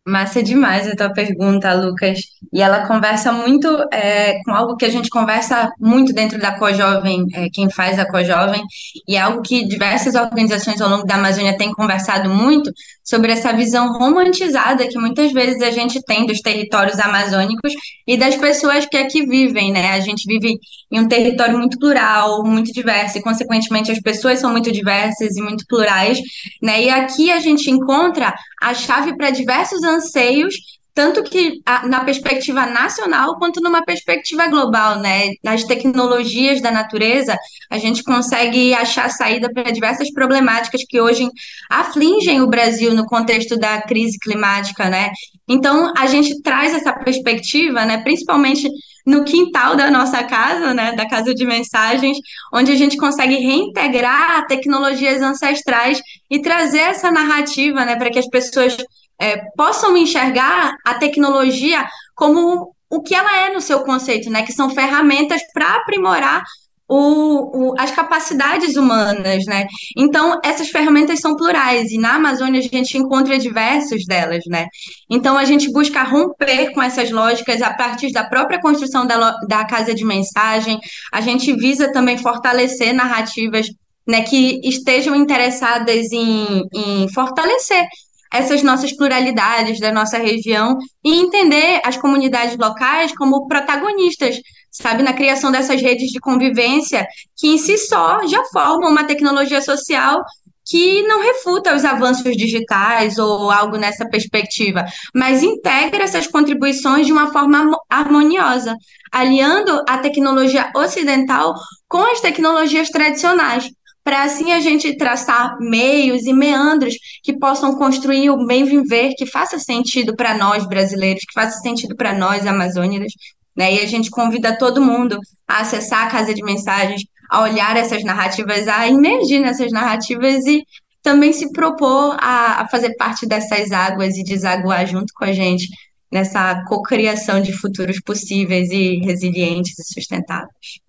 Massa 0.07 0.43
demais 0.43 0.89
a 0.89 0.97
tua 0.97 1.13
pergunta, 1.13 1.73
Lucas. 1.75 2.19
E 2.53 2.61
ela 2.61 2.87
conversa 2.89 3.33
muito 3.33 3.69
é, 3.93 4.43
com 4.43 4.51
algo 4.53 4.77
que 4.77 4.85
a 4.85 4.91
gente 4.91 5.09
conversa 5.09 5.71
muito 5.79 6.13
dentro 6.13 6.41
da 6.41 6.59
CoJovem, 6.59 7.25
é, 7.33 7.49
quem 7.53 7.71
faz 7.71 8.01
a 8.01 8.11
CoJovem, 8.11 8.63
e 9.07 9.15
é 9.15 9.21
algo 9.21 9.43
que 9.43 9.65
diversas 9.65 10.17
organizações 10.17 10.81
ao 10.81 10.91
longo 10.91 11.07
da 11.07 11.15
Amazônia 11.15 11.57
têm 11.57 11.73
conversado 11.73 12.29
muito 12.29 12.73
sobre 13.05 13.33
essa 13.33 13.53
visão 13.53 13.93
romantizada 13.99 14.87
que 14.87 14.99
muitas 14.99 15.33
vezes 15.33 15.61
a 15.63 15.71
gente 15.71 16.01
tem 16.03 16.27
dos 16.27 16.41
territórios 16.41 16.99
amazônicos 16.99 17.73
e 18.07 18.17
das 18.17 18.37
pessoas 18.37 18.87
que 18.87 18.97
aqui 18.97 19.27
vivem, 19.27 19.73
né? 19.73 19.93
A 19.93 20.01
gente 20.01 20.25
vive 20.27 20.59
em 20.91 21.01
um 21.01 21.09
território 21.09 21.59
muito 21.59 21.79
plural, 21.79 22.45
muito 22.45 22.73
diverso, 22.73 23.19
e 23.19 23.23
consequentemente 23.23 23.91
as 23.91 24.01
pessoas 24.01 24.39
são 24.39 24.51
muito 24.51 24.71
diversas 24.71 25.37
e 25.37 25.43
muito 25.43 25.65
plurais, 25.67 26.19
né? 26.63 26.85
E 26.85 26.91
aqui 26.91 27.31
a 27.31 27.41
gente 27.41 27.71
encontra 27.71 28.35
a 28.61 28.75
chave 28.75 29.17
para 29.17 29.31
diversos 29.31 29.83
anseios, 29.83 30.55
tanto 30.95 31.23
que 31.23 31.61
na 31.85 32.05
perspectiva 32.05 32.67
nacional 32.67 33.39
quanto 33.39 33.61
numa 33.61 33.83
perspectiva 33.83 34.47
global, 34.47 34.99
né? 34.99 35.31
Nas 35.43 35.65
tecnologias 35.65 36.61
da 36.61 36.71
natureza, 36.71 37.37
a 37.71 37.79
gente 37.79 38.03
consegue 38.03 38.75
achar 38.75 39.09
saída 39.11 39.51
para 39.53 39.71
diversas 39.71 40.13
problemáticas 40.13 40.83
que 40.87 41.01
hoje 41.01 41.27
afligem 41.71 42.43
o 42.43 42.47
Brasil 42.47 42.95
no 42.95 43.07
contexto 43.07 43.57
da 43.57 43.81
crise 43.83 44.19
climática, 44.19 44.91
né? 44.91 45.11
Então, 45.49 45.93
a 45.97 46.07
gente 46.07 46.41
traz 46.43 46.75
essa 46.75 46.93
perspectiva, 46.93 47.85
né, 47.85 48.03
principalmente 48.03 48.69
no 49.05 49.25
quintal 49.25 49.75
da 49.75 49.91
nossa 49.91 50.23
casa, 50.23 50.73
né, 50.73 50.93
da 50.93 51.09
casa 51.09 51.35
de 51.35 51.45
mensagens, 51.45 52.17
onde 52.55 52.71
a 52.71 52.77
gente 52.77 52.97
consegue 52.97 53.35
reintegrar 53.35 54.47
tecnologias 54.47 55.21
ancestrais 55.21 56.01
e 56.31 56.41
trazer 56.41 56.79
essa 56.79 57.11
narrativa, 57.11 57.85
né, 57.85 57.97
para 57.97 58.11
que 58.11 58.19
as 58.19 58.29
pessoas 58.29 58.77
é, 59.21 59.39
possam 59.57 59.97
enxergar 59.97 60.75
a 60.85 60.95
tecnologia 60.95 61.87
como 62.15 62.75
o 62.91 63.03
que 63.03 63.15
ela 63.15 63.47
é 63.47 63.53
no 63.53 63.61
seu 63.61 63.81
conceito, 63.81 64.29
né, 64.29 64.43
que 64.43 64.53
são 64.53 64.69
ferramentas 64.69 65.41
para 65.55 65.77
aprimorar 65.77 66.43
o, 66.89 67.71
o, 67.71 67.75
as 67.79 67.91
capacidades 67.91 68.77
humanas, 68.77 69.47
né? 69.47 69.67
Então, 69.97 70.39
essas 70.45 70.69
ferramentas 70.69 71.21
são 71.21 71.35
plurais, 71.37 71.91
e 71.91 71.97
na 71.97 72.17
Amazônia 72.17 72.61
a 72.61 72.63
gente 72.63 72.99
encontra 72.99 73.39
diversas 73.39 74.05
delas, 74.05 74.45
né? 74.47 74.67
Então, 75.09 75.39
a 75.39 75.45
gente 75.47 75.73
busca 75.73 76.03
romper 76.03 76.73
com 76.75 76.83
essas 76.83 77.11
lógicas 77.11 77.63
a 77.63 77.73
partir 77.73 78.13
da 78.13 78.25
própria 78.25 78.61
construção 78.61 79.07
da, 79.07 79.39
da 79.49 79.65
casa 79.65 79.95
de 79.95 80.05
mensagem, 80.05 80.79
a 81.11 81.23
gente 81.23 81.55
visa 81.55 81.91
também 81.93 82.19
fortalecer 82.19 82.93
narrativas 82.93 83.67
né, 84.07 84.23
que 84.23 84.61
estejam 84.63 85.17
interessadas 85.17 86.13
em, 86.13 86.63
em 86.75 87.09
fortalecer 87.09 87.87
essas 88.33 88.63
nossas 88.63 88.97
pluralidades 88.97 89.79
da 89.79 89.93
nossa 89.93 90.19
região 90.19 90.77
e 91.05 91.21
entender 91.21 91.81
as 91.85 91.97
comunidades 91.97 92.57
locais 92.57 93.15
como 93.15 93.47
protagonistas 93.47 94.41
sabe, 94.71 95.03
na 95.03 95.13
criação 95.13 95.53
dessas 95.53 95.81
redes 95.83 96.09
de 96.11 96.19
convivência 96.19 97.07
que 97.37 97.49
em 97.49 97.59
si 97.59 97.77
só 97.77 98.27
já 98.27 98.43
formam 98.47 98.91
uma 98.91 99.05
tecnologia 99.05 99.61
social 99.61 100.25
que 100.65 101.03
não 101.03 101.23
refuta 101.23 101.75
os 101.75 101.85
avanços 101.85 102.37
digitais 102.37 103.19
ou 103.19 103.51
algo 103.51 103.77
nessa 103.77 104.09
perspectiva, 104.09 104.85
mas 105.15 105.43
integra 105.43 106.05
essas 106.05 106.27
contribuições 106.27 107.07
de 107.07 107.13
uma 107.13 107.33
forma 107.33 107.77
harmoniosa, 107.91 108.77
aliando 109.11 109.83
a 109.89 109.99
tecnologia 109.99 110.71
ocidental 110.75 111.55
com 111.89 111.99
as 111.99 112.21
tecnologias 112.21 112.89
tradicionais, 112.91 113.69
para 114.05 114.25
assim 114.25 114.53
a 114.53 114.61
gente 114.61 114.97
traçar 114.97 115.57
meios 115.61 116.25
e 116.25 116.33
meandros 116.33 116.95
que 117.23 117.39
possam 117.39 117.77
construir 117.77 118.31
o 118.31 118.47
bem 118.47 118.65
viver 118.65 119.15
que 119.17 119.27
faça 119.27 119.59
sentido 119.59 120.17
para 120.17 120.37
nós 120.37 120.67
brasileiros, 120.67 121.25
que 121.25 121.33
faça 121.33 121.61
sentido 121.61 121.95
para 121.95 122.13
nós 122.13 122.47
amazônicas, 122.47 123.13
né? 123.57 123.75
E 123.75 123.81
a 123.81 123.87
gente 123.87 124.11
convida 124.11 124.59
todo 124.59 124.83
mundo 124.83 125.19
a 125.47 125.61
acessar 125.61 126.07
a 126.07 126.11
casa 126.11 126.35
de 126.35 126.43
mensagens, 126.43 127.03
a 127.31 127.43
olhar 127.43 127.77
essas 127.77 128.03
narrativas, 128.03 128.67
a 128.67 128.89
emergir 128.89 129.41
nessas 129.41 129.71
narrativas 129.71 130.45
e 130.47 130.65
também 131.03 131.33
se 131.33 131.53
propor 131.53 132.17
a, 132.21 132.63
a 132.63 132.69
fazer 132.69 132.95
parte 132.97 133.27
dessas 133.27 133.73
águas 133.73 134.17
e 134.17 134.25
desaguar 134.25 134.87
junto 134.87 135.13
com 135.15 135.25
a 135.25 135.33
gente 135.33 135.69
nessa 136.11 136.63
cocriação 136.65 137.41
de 137.41 137.53
futuros 137.53 138.01
possíveis 138.01 138.71
e 138.71 138.99
resilientes 138.99 139.79
e 139.79 139.95
sustentáveis. 139.95 140.83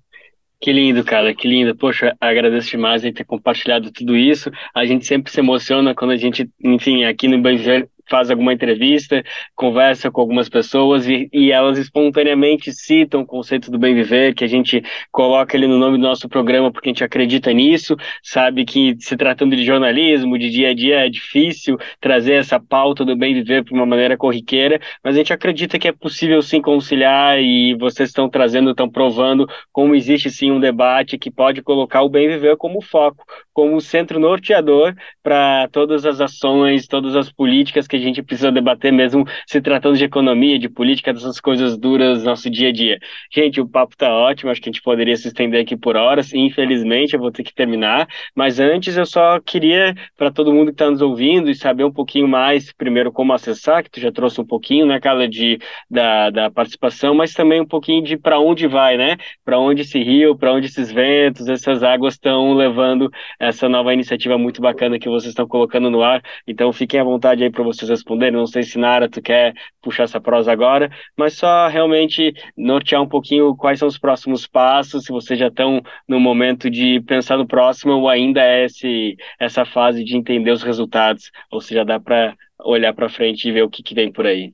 Que 0.63 0.71
lindo, 0.71 1.03
cara, 1.03 1.35
que 1.35 1.45
lindo. 1.45 1.75
Poxa, 1.75 2.15
agradeço 2.21 2.69
demais 2.69 3.03
aí 3.03 3.11
ter 3.11 3.25
compartilhado 3.25 3.91
tudo 3.91 4.15
isso. 4.15 4.49
A 4.73 4.85
gente 4.85 5.05
sempre 5.05 5.29
se 5.29 5.41
emociona 5.41 5.93
quando 5.93 6.11
a 6.11 6.15
gente, 6.15 6.49
enfim, 6.63 7.03
aqui 7.03 7.27
no 7.27 7.35
Evangelho 7.35 7.89
faz 8.09 8.29
alguma 8.29 8.53
entrevista, 8.53 9.23
conversa 9.55 10.11
com 10.11 10.21
algumas 10.21 10.49
pessoas 10.49 11.07
e, 11.07 11.29
e, 11.31 11.51
elas 11.51 11.77
espontaneamente 11.77 12.71
citam 12.73 13.21
o 13.21 13.25
conceito 13.25 13.71
do 13.71 13.77
bem 13.77 13.95
viver, 13.95 14.33
que 14.33 14.43
a 14.43 14.47
gente 14.47 14.83
coloca 15.11 15.55
ele 15.55 15.67
no 15.67 15.77
nome 15.77 15.97
do 15.97 16.03
nosso 16.03 16.27
programa 16.27 16.71
porque 16.71 16.89
a 16.89 16.91
gente 16.91 17.03
acredita 17.03 17.51
nisso, 17.51 17.95
sabe 18.21 18.65
que 18.65 18.95
se 18.99 19.15
tratando 19.15 19.55
de 19.55 19.63
jornalismo, 19.63 20.37
de 20.37 20.49
dia 20.49 20.69
a 20.69 20.73
dia, 20.73 21.05
é 21.05 21.09
difícil 21.09 21.77
trazer 21.99 22.33
essa 22.33 22.59
pauta 22.59 23.05
do 23.05 23.15
bem 23.15 23.33
viver 23.33 23.63
para 23.63 23.73
uma 23.73 23.85
maneira 23.85 24.17
corriqueira, 24.17 24.79
mas 25.03 25.15
a 25.15 25.17
gente 25.17 25.33
acredita 25.33 25.79
que 25.79 25.87
é 25.87 25.91
possível 25.91 26.41
sim 26.41 26.61
conciliar 26.61 27.39
e 27.39 27.75
vocês 27.75 28.09
estão 28.09 28.29
trazendo, 28.29 28.71
estão 28.71 28.89
provando 28.89 29.47
como 29.71 29.95
existe 29.95 30.29
sim 30.29 30.51
um 30.51 30.59
debate 30.59 31.17
que 31.17 31.31
pode 31.31 31.61
colocar 31.61 32.01
o 32.01 32.09
bem 32.09 32.27
viver 32.27 32.57
como 32.57 32.81
foco, 32.81 33.25
como 33.53 33.79
centro 33.81 34.19
norteador 34.19 34.95
para 35.21 35.67
todas 35.71 36.05
as 36.05 36.19
ações, 36.19 36.87
todas 36.87 37.15
as 37.15 37.31
políticas 37.31 37.87
que 37.93 37.97
a 37.97 38.07
gente 38.07 38.23
precisa 38.23 38.51
debater 38.51 38.91
mesmo 38.91 39.25
se 39.45 39.61
tratando 39.61 39.97
de 39.97 40.03
economia, 40.03 40.57
de 40.57 40.67
política, 40.67 41.13
dessas 41.13 41.39
coisas 41.39 41.77
duras 41.77 42.19
do 42.19 42.25
nosso 42.25 42.49
dia 42.49 42.69
a 42.69 42.71
dia. 42.71 42.99
Gente, 43.31 43.61
o 43.61 43.67
papo 43.67 43.95
tá 43.95 44.11
ótimo, 44.11 44.49
acho 44.49 44.61
que 44.61 44.69
a 44.69 44.71
gente 44.71 44.81
poderia 44.81 45.15
se 45.15 45.27
estender 45.27 45.61
aqui 45.61 45.77
por 45.77 45.95
horas, 45.95 46.33
infelizmente 46.33 47.13
eu 47.13 47.19
vou 47.19 47.31
ter 47.31 47.43
que 47.43 47.53
terminar, 47.53 48.07
mas 48.35 48.59
antes 48.59 48.97
eu 48.97 49.05
só 49.05 49.39
queria, 49.39 49.93
para 50.17 50.31
todo 50.31 50.51
mundo 50.53 50.67
que 50.67 50.73
está 50.73 50.89
nos 50.89 51.01
ouvindo 51.01 51.49
e 51.49 51.55
saber 51.55 51.83
um 51.83 51.91
pouquinho 51.91 52.27
mais, 52.27 52.71
primeiro 52.73 53.11
como 53.11 53.31
acessar, 53.33 53.83
que 53.83 53.91
tu 53.91 53.99
já 53.99 54.11
trouxe 54.11 54.41
um 54.41 54.45
pouquinho, 54.45 54.85
né, 54.87 54.99
Carla, 54.99 55.27
de, 55.27 55.59
da, 55.89 56.29
da 56.31 56.51
participação, 56.51 57.13
mas 57.13 57.33
também 57.33 57.61
um 57.61 57.67
pouquinho 57.67 58.03
de 58.03 58.17
para 58.17 58.39
onde 58.39 58.67
vai, 58.67 58.97
né, 58.97 59.17
para 59.45 59.59
onde 59.59 59.81
esse 59.81 60.01
rio, 60.01 60.35
para 60.35 60.51
onde 60.53 60.65
esses 60.65 60.91
ventos, 60.91 61.47
essas 61.47 61.83
águas 61.83 62.15
estão 62.15 62.53
levando 62.55 63.11
essa 63.39 63.69
nova 63.69 63.93
iniciativa 63.93 64.37
muito 64.37 64.61
bacana 64.61 64.97
que 64.97 65.09
vocês 65.09 65.29
estão 65.29 65.47
colocando 65.47 65.91
no 65.91 66.01
ar, 66.01 66.23
então 66.47 66.73
fiquem 66.73 66.99
à 66.99 67.03
vontade 67.03 67.43
aí 67.43 67.51
para 67.51 67.63
vocês 67.63 67.82
vocês 67.83 67.89
responderem. 67.89 68.37
Não 68.37 68.47
sei 68.47 68.63
se 68.63 68.77
Nara, 68.77 69.09
tu 69.09 69.21
quer 69.21 69.53
puxar 69.81 70.03
essa 70.03 70.19
prosa 70.19 70.51
agora, 70.51 70.89
mas 71.17 71.33
só 71.33 71.67
realmente 71.67 72.33
nortear 72.57 73.01
um 73.01 73.07
pouquinho 73.07 73.55
quais 73.55 73.79
são 73.79 73.87
os 73.87 73.97
próximos 73.97 74.47
passos, 74.47 75.05
se 75.05 75.11
vocês 75.11 75.39
já 75.39 75.47
estão 75.47 75.81
no 76.07 76.19
momento 76.19 76.69
de 76.69 77.01
pensar 77.01 77.37
no 77.37 77.47
próximo 77.47 77.93
ou 77.93 78.09
ainda 78.09 78.41
é 78.41 78.65
esse, 78.65 79.15
essa 79.39 79.65
fase 79.65 80.03
de 80.03 80.17
entender 80.17 80.51
os 80.51 80.63
resultados, 80.63 81.31
ou 81.51 81.61
se 81.61 81.73
já 81.73 81.83
dá 81.83 81.99
para 81.99 82.35
olhar 82.59 82.93
para 82.93 83.09
frente 83.09 83.47
e 83.47 83.51
ver 83.51 83.63
o 83.63 83.69
que, 83.69 83.83
que 83.83 83.95
vem 83.95 84.11
por 84.11 84.25
aí. 84.25 84.53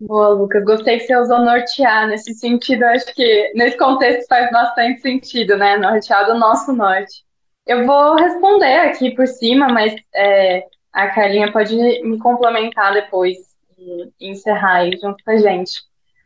Boa, 0.00 0.28
Lucas. 0.30 0.64
Gostei 0.64 0.98
que 0.98 1.06
você 1.06 1.14
usou 1.16 1.40
nortear 1.40 2.08
nesse 2.08 2.32
sentido. 2.34 2.84
Acho 2.84 3.14
que 3.14 3.52
nesse 3.54 3.76
contexto 3.76 4.26
faz 4.28 4.50
bastante 4.50 5.02
sentido, 5.02 5.58
né? 5.58 5.76
Nortear 5.76 6.24
do 6.24 6.38
nosso 6.38 6.72
norte. 6.72 7.22
Eu 7.70 7.86
vou 7.86 8.16
responder 8.16 8.80
aqui 8.80 9.12
por 9.12 9.28
cima, 9.28 9.68
mas 9.68 9.94
é, 10.12 10.64
a 10.92 11.06
Carlinha 11.10 11.52
pode 11.52 11.76
me 11.76 12.18
complementar 12.18 12.92
depois 12.92 13.36
e, 13.78 14.10
encerrar 14.20 14.78
aí 14.78 14.98
junto 15.00 15.22
com 15.22 15.30
a 15.30 15.36
gente. 15.36 15.80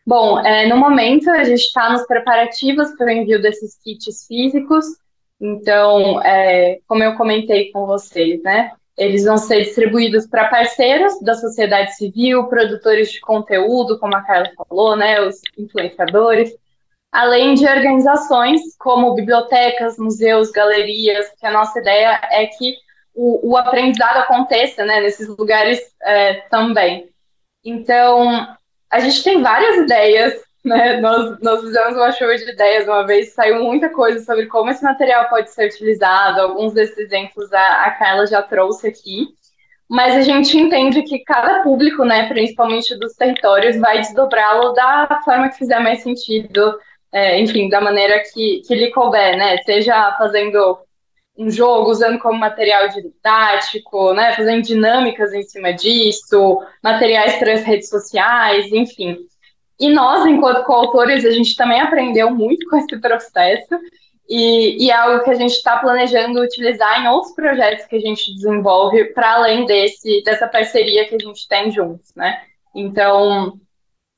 Bom, 0.07 0.41
é, 0.41 0.67
no 0.67 0.79
momento 0.79 1.31
a 1.31 1.45
gente 1.45 1.61
está 1.61 1.93
nos 1.93 2.07
preparativos 2.07 2.97
para 2.97 3.09
o 3.09 3.11
envio 3.11 3.43
desses 3.43 3.77
kits 3.77 4.27
físicos. 4.27 4.87
Então, 5.39 6.19
é, 6.23 6.79
como 6.89 7.05
eu 7.05 7.15
comentei 7.15 7.71
com 7.71 7.85
vocês, 7.85 8.43
né? 8.43 8.73
Eles 8.97 9.27
vão 9.27 9.37
ser 9.37 9.65
distribuídos 9.65 10.27
para 10.27 10.49
parceiros 10.49 11.21
da 11.21 11.35
sociedade 11.35 11.95
civil, 11.95 12.47
produtores 12.47 13.13
de 13.13 13.21
conteúdo, 13.21 13.99
como 13.99 14.17
a 14.17 14.23
Carla 14.23 14.51
falou, 14.57 14.97
né? 14.97 15.21
Os 15.21 15.43
influenciadores, 15.59 16.57
além 17.15 17.55
de 17.55 17.65
organizações 17.65 18.61
como 18.77 19.15
bibliotecas, 19.15 19.97
museus, 19.97 20.51
galerias, 20.51 21.31
que 21.39 21.47
a 21.47 21.53
nossa 21.53 21.79
ideia 21.79 22.21
é 22.33 22.47
que 22.47 22.75
o, 23.15 23.53
o 23.53 23.57
aprendizado 23.57 24.17
aconteça 24.17 24.85
né, 24.85 25.01
nesses 25.01 25.29
lugares 25.29 25.81
é, 26.03 26.41
também. 26.51 27.09
Então, 27.65 28.49
a 28.91 28.99
gente 28.99 29.23
tem 29.23 29.41
várias 29.41 29.77
ideias, 29.77 30.35
né? 30.65 31.01
Nós, 31.01 31.39
nós 31.41 31.61
fizemos 31.61 31.97
uma 31.97 32.11
chuva 32.11 32.35
de 32.35 32.51
ideias 32.51 32.89
uma 32.89 33.07
vez, 33.07 33.33
saiu 33.33 33.63
muita 33.63 33.91
coisa 33.91 34.19
sobre 34.25 34.47
como 34.47 34.71
esse 34.71 34.83
material 34.83 35.29
pode 35.29 35.51
ser 35.51 35.67
utilizado, 35.67 36.41
alguns 36.41 36.73
desses 36.73 36.99
exemplos 36.99 37.53
a, 37.53 37.85
a 37.85 37.93
Carla 37.93 38.27
já 38.27 38.43
trouxe 38.43 38.89
aqui. 38.89 39.29
Mas 39.89 40.17
a 40.17 40.23
gente 40.23 40.59
entende 40.59 41.03
que 41.03 41.21
cada 41.21 41.63
público, 41.63 42.05
né, 42.05 42.27
principalmente 42.29 42.99
dos 42.99 43.15
territórios, 43.15 43.77
vai 43.77 43.99
desdobrá-lo 43.99 44.73
da 44.73 45.21
forma 45.25 45.49
que 45.51 45.59
fizer 45.59 45.79
mais 45.79 46.03
sentido, 46.03 46.77
é, 47.15 47.39
enfim, 47.39 47.69
da 47.69 47.81
maneira 47.81 48.21
que, 48.33 48.61
que 48.67 48.75
lhe 48.75 48.91
couber, 48.91 49.37
né? 49.37 49.57
Seja 49.59 50.17
fazendo 50.19 50.79
um 51.39 51.49
jogo, 51.49 51.89
usando 51.89 52.19
como 52.19 52.37
material 52.37 52.89
didático, 52.89 54.13
né? 54.13 54.33
Fazendo 54.33 54.63
dinâmicas 54.63 55.33
em 55.33 55.45
cima 55.45 55.73
disso, 55.73 56.61
materiais 56.83 57.37
para 57.37 57.53
as 57.53 57.63
redes 57.63 57.89
sociais, 57.89 58.73
enfim. 58.73 59.17
E 59.79 59.89
nós, 59.91 60.27
enquanto 60.27 60.65
coautores, 60.65 61.25
a 61.25 61.31
gente 61.31 61.55
também 61.55 61.81
aprendeu 61.81 62.33
muito 62.33 62.69
com 62.69 62.77
esse 62.79 63.01
processo 63.01 63.79
e, 64.29 64.85
e 64.85 64.91
é 64.91 64.95
algo 64.95 65.23
que 65.23 65.31
a 65.31 65.35
gente 65.35 65.53
está 65.53 65.77
planejando 65.77 66.41
utilizar 66.41 67.01
em 67.01 67.07
outros 67.07 67.33
projetos 67.33 67.87
que 67.87 67.95
a 67.95 68.01
gente 68.01 68.35
desenvolve 68.35 69.05
para 69.13 69.35
além 69.35 69.67
desse 69.67 70.21
dessa 70.25 70.49
parceria 70.49 71.07
que 71.07 71.15
a 71.15 71.19
gente 71.19 71.47
tem 71.47 71.71
juntos, 71.71 72.13
né? 72.17 72.43
Então, 72.75 73.61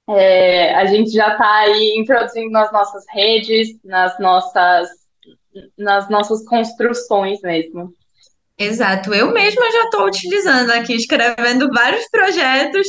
é, 0.08 0.74
a 0.74 0.86
gente 0.86 1.10
já 1.10 1.32
está 1.32 1.58
aí 1.60 1.96
introduzindo 1.98 2.50
nas 2.50 2.72
nossas 2.72 3.04
redes, 3.12 3.76
nas 3.84 4.18
nossas, 4.20 4.88
nas 5.76 6.08
nossas 6.08 6.44
construções 6.44 7.40
mesmo. 7.42 7.92
Exato, 8.58 9.12
eu 9.12 9.32
mesma 9.32 9.70
já 9.70 9.84
estou 9.84 10.06
utilizando 10.06 10.70
aqui, 10.70 10.94
escrevendo 10.94 11.68
vários 11.72 12.08
projetos 12.08 12.86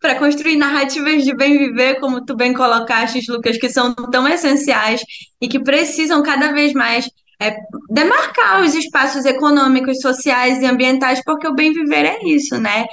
para 0.00 0.16
construir 0.16 0.56
narrativas 0.56 1.24
de 1.24 1.34
bem 1.34 1.56
viver, 1.56 2.00
como 2.00 2.24
tu 2.24 2.36
bem 2.36 2.52
colocaste, 2.52 3.20
Lucas, 3.30 3.56
que 3.56 3.70
são 3.70 3.94
tão 3.94 4.28
essenciais 4.28 5.02
e 5.40 5.48
que 5.48 5.62
precisam 5.62 6.22
cada 6.22 6.52
vez 6.52 6.72
mais 6.72 7.08
é, 7.40 7.56
demarcar 7.90 8.62
os 8.62 8.74
espaços 8.74 9.24
econômicos, 9.24 10.00
sociais 10.00 10.60
e 10.60 10.66
ambientais, 10.66 11.22
porque 11.24 11.46
o 11.46 11.54
bem 11.54 11.72
viver 11.72 12.04
é 12.04 12.18
isso, 12.24 12.58
né? 12.58 12.86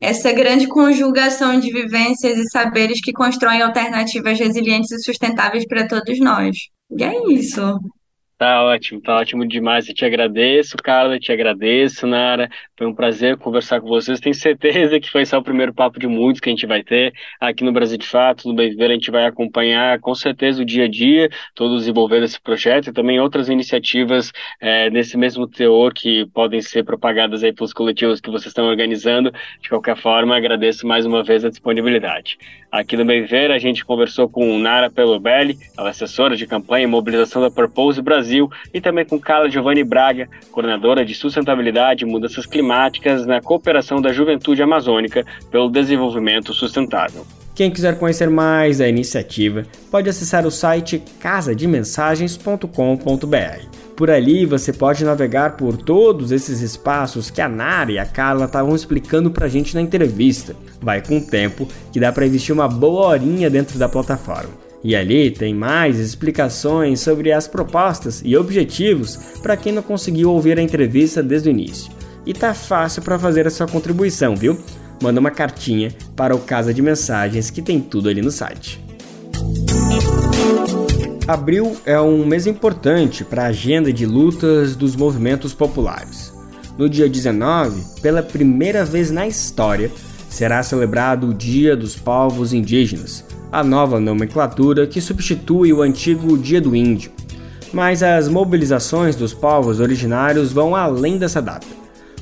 Essa 0.00 0.32
grande 0.32 0.68
conjugação 0.68 1.58
de 1.58 1.72
vivências 1.72 2.38
e 2.38 2.50
saberes 2.50 3.00
que 3.00 3.12
constroem 3.12 3.62
alternativas 3.62 4.38
resilientes 4.38 4.92
e 4.92 5.02
sustentáveis 5.02 5.66
para 5.66 5.86
todos 5.88 6.18
nós. 6.20 6.56
E 6.90 7.02
é 7.02 7.32
isso. 7.32 7.78
Tá 8.38 8.62
ótimo, 8.64 9.00
tá 9.00 9.16
ótimo 9.16 9.48
demais. 9.48 9.88
Eu 9.88 9.94
te 9.94 10.04
agradeço, 10.04 10.76
Carla, 10.76 11.18
te 11.18 11.32
agradeço, 11.32 12.06
Nara. 12.06 12.50
Foi 12.76 12.86
um 12.86 12.94
prazer 12.94 13.38
conversar 13.38 13.80
com 13.80 13.88
vocês. 13.88 14.20
Tenho 14.20 14.34
certeza 14.34 15.00
que 15.00 15.10
foi 15.10 15.24
só 15.24 15.38
o 15.38 15.42
primeiro 15.42 15.72
papo 15.72 15.98
de 15.98 16.06
muitos 16.06 16.38
que 16.38 16.50
a 16.50 16.52
gente 16.52 16.66
vai 16.66 16.82
ter 16.82 17.14
aqui 17.40 17.64
no 17.64 17.72
Brasil 17.72 17.96
de 17.96 18.06
Fato, 18.06 18.46
no 18.46 18.54
Bem 18.54 18.68
Viver. 18.68 18.90
A 18.90 18.94
gente 18.94 19.10
vai 19.10 19.24
acompanhar 19.24 19.98
com 20.00 20.14
certeza 20.14 20.60
o 20.60 20.66
dia 20.66 20.84
a 20.84 20.88
dia, 20.88 21.30
todos 21.54 21.78
desenvolvendo 21.80 22.24
esse 22.24 22.38
projeto 22.38 22.88
e 22.88 22.92
também 22.92 23.18
outras 23.18 23.48
iniciativas 23.48 24.30
é, 24.60 24.90
nesse 24.90 25.16
mesmo 25.16 25.48
teor 25.48 25.94
que 25.94 26.26
podem 26.34 26.60
ser 26.60 26.84
propagadas 26.84 27.42
aí 27.42 27.54
pelos 27.54 27.72
coletivos 27.72 28.20
que 28.20 28.30
vocês 28.30 28.48
estão 28.48 28.66
organizando. 28.66 29.32
De 29.62 29.70
qualquer 29.70 29.96
forma, 29.96 30.36
agradeço 30.36 30.86
mais 30.86 31.06
uma 31.06 31.24
vez 31.24 31.42
a 31.42 31.48
disponibilidade. 31.48 32.36
Aqui 32.70 32.96
no 32.96 33.04
Bem 33.04 33.22
Viver, 33.22 33.50
a 33.50 33.58
gente 33.58 33.84
conversou 33.84 34.28
com 34.28 34.56
Nara 34.58 34.88
Pelobelli, 34.90 35.58
ela 35.76 35.88
é 35.88 35.90
assessora 35.90 36.36
de 36.36 36.46
campanha 36.46 36.84
e 36.84 36.86
mobilização 36.86 37.40
da 37.40 37.50
Purpose 37.50 38.02
Brasil, 38.02 38.50
e 38.72 38.80
também 38.80 39.04
com 39.04 39.18
Carla 39.18 39.50
Giovanni 39.50 39.82
Braga, 39.84 40.28
coordenadora 40.50 41.04
de 41.04 41.14
sustentabilidade 41.14 42.04
e 42.04 42.06
mudanças 42.06 42.46
climáticas 42.46 43.26
na 43.26 43.40
cooperação 43.40 44.02
da 44.02 44.12
juventude 44.12 44.62
amazônica 44.62 45.24
pelo 45.50 45.70
desenvolvimento 45.70 46.52
sustentável. 46.52 47.26
Quem 47.54 47.70
quiser 47.70 47.98
conhecer 47.98 48.28
mais 48.28 48.76
da 48.78 48.88
iniciativa, 48.88 49.64
pode 49.90 50.10
acessar 50.10 50.46
o 50.46 50.50
site 50.50 51.02
casademensagens.com.br. 51.18 53.85
Por 53.96 54.10
ali 54.10 54.44
você 54.44 54.74
pode 54.74 55.02
navegar 55.06 55.56
por 55.56 55.78
todos 55.78 56.30
esses 56.30 56.60
espaços 56.60 57.30
que 57.30 57.40
a 57.40 57.48
Nara 57.48 57.92
e 57.92 57.98
a 57.98 58.04
Carla 58.04 58.44
estavam 58.44 58.76
explicando 58.76 59.30
pra 59.30 59.48
gente 59.48 59.74
na 59.74 59.80
entrevista. 59.80 60.54
Vai 60.82 61.00
com 61.00 61.16
o 61.16 61.20
tempo 61.24 61.66
que 61.90 61.98
dá 61.98 62.12
para 62.12 62.26
investir 62.26 62.54
uma 62.54 62.68
boa 62.68 63.06
horinha 63.06 63.48
dentro 63.48 63.78
da 63.78 63.88
plataforma. 63.88 64.50
E 64.84 64.94
ali 64.94 65.30
tem 65.30 65.54
mais 65.54 65.98
explicações 65.98 67.00
sobre 67.00 67.32
as 67.32 67.48
propostas 67.48 68.20
e 68.22 68.36
objetivos 68.36 69.16
para 69.42 69.56
quem 69.56 69.72
não 69.72 69.82
conseguiu 69.82 70.30
ouvir 70.30 70.58
a 70.58 70.62
entrevista 70.62 71.22
desde 71.22 71.48
o 71.48 71.50
início. 71.50 71.90
E 72.26 72.34
tá 72.34 72.52
fácil 72.52 73.00
para 73.00 73.18
fazer 73.18 73.46
a 73.46 73.50
sua 73.50 73.66
contribuição, 73.66 74.36
viu? 74.36 74.58
Manda 75.02 75.20
uma 75.20 75.30
cartinha 75.30 75.90
para 76.14 76.36
o 76.36 76.40
Casa 76.40 76.74
de 76.74 76.82
Mensagens 76.82 77.48
que 77.48 77.62
tem 77.62 77.80
tudo 77.80 78.10
ali 78.10 78.20
no 78.20 78.30
site. 78.30 78.78
Abril 81.28 81.76
é 81.84 82.00
um 82.00 82.24
mês 82.24 82.46
importante 82.46 83.24
para 83.24 83.42
a 83.42 83.48
agenda 83.48 83.92
de 83.92 84.06
lutas 84.06 84.76
dos 84.76 84.94
movimentos 84.94 85.52
populares. 85.52 86.32
No 86.78 86.88
dia 86.88 87.08
19, 87.08 88.00
pela 88.00 88.22
primeira 88.22 88.84
vez 88.84 89.10
na 89.10 89.26
história, 89.26 89.90
será 90.28 90.62
celebrado 90.62 91.30
o 91.30 91.34
Dia 91.34 91.76
dos 91.76 91.96
Povos 91.96 92.52
Indígenas, 92.52 93.24
a 93.50 93.64
nova 93.64 93.98
nomenclatura 93.98 94.86
que 94.86 95.00
substitui 95.00 95.72
o 95.72 95.82
antigo 95.82 96.38
Dia 96.38 96.60
do 96.60 96.76
Índio. 96.76 97.10
Mas 97.72 98.04
as 98.04 98.28
mobilizações 98.28 99.16
dos 99.16 99.34
povos 99.34 99.80
originários 99.80 100.52
vão 100.52 100.76
além 100.76 101.18
dessa 101.18 101.42
data. 101.42 101.66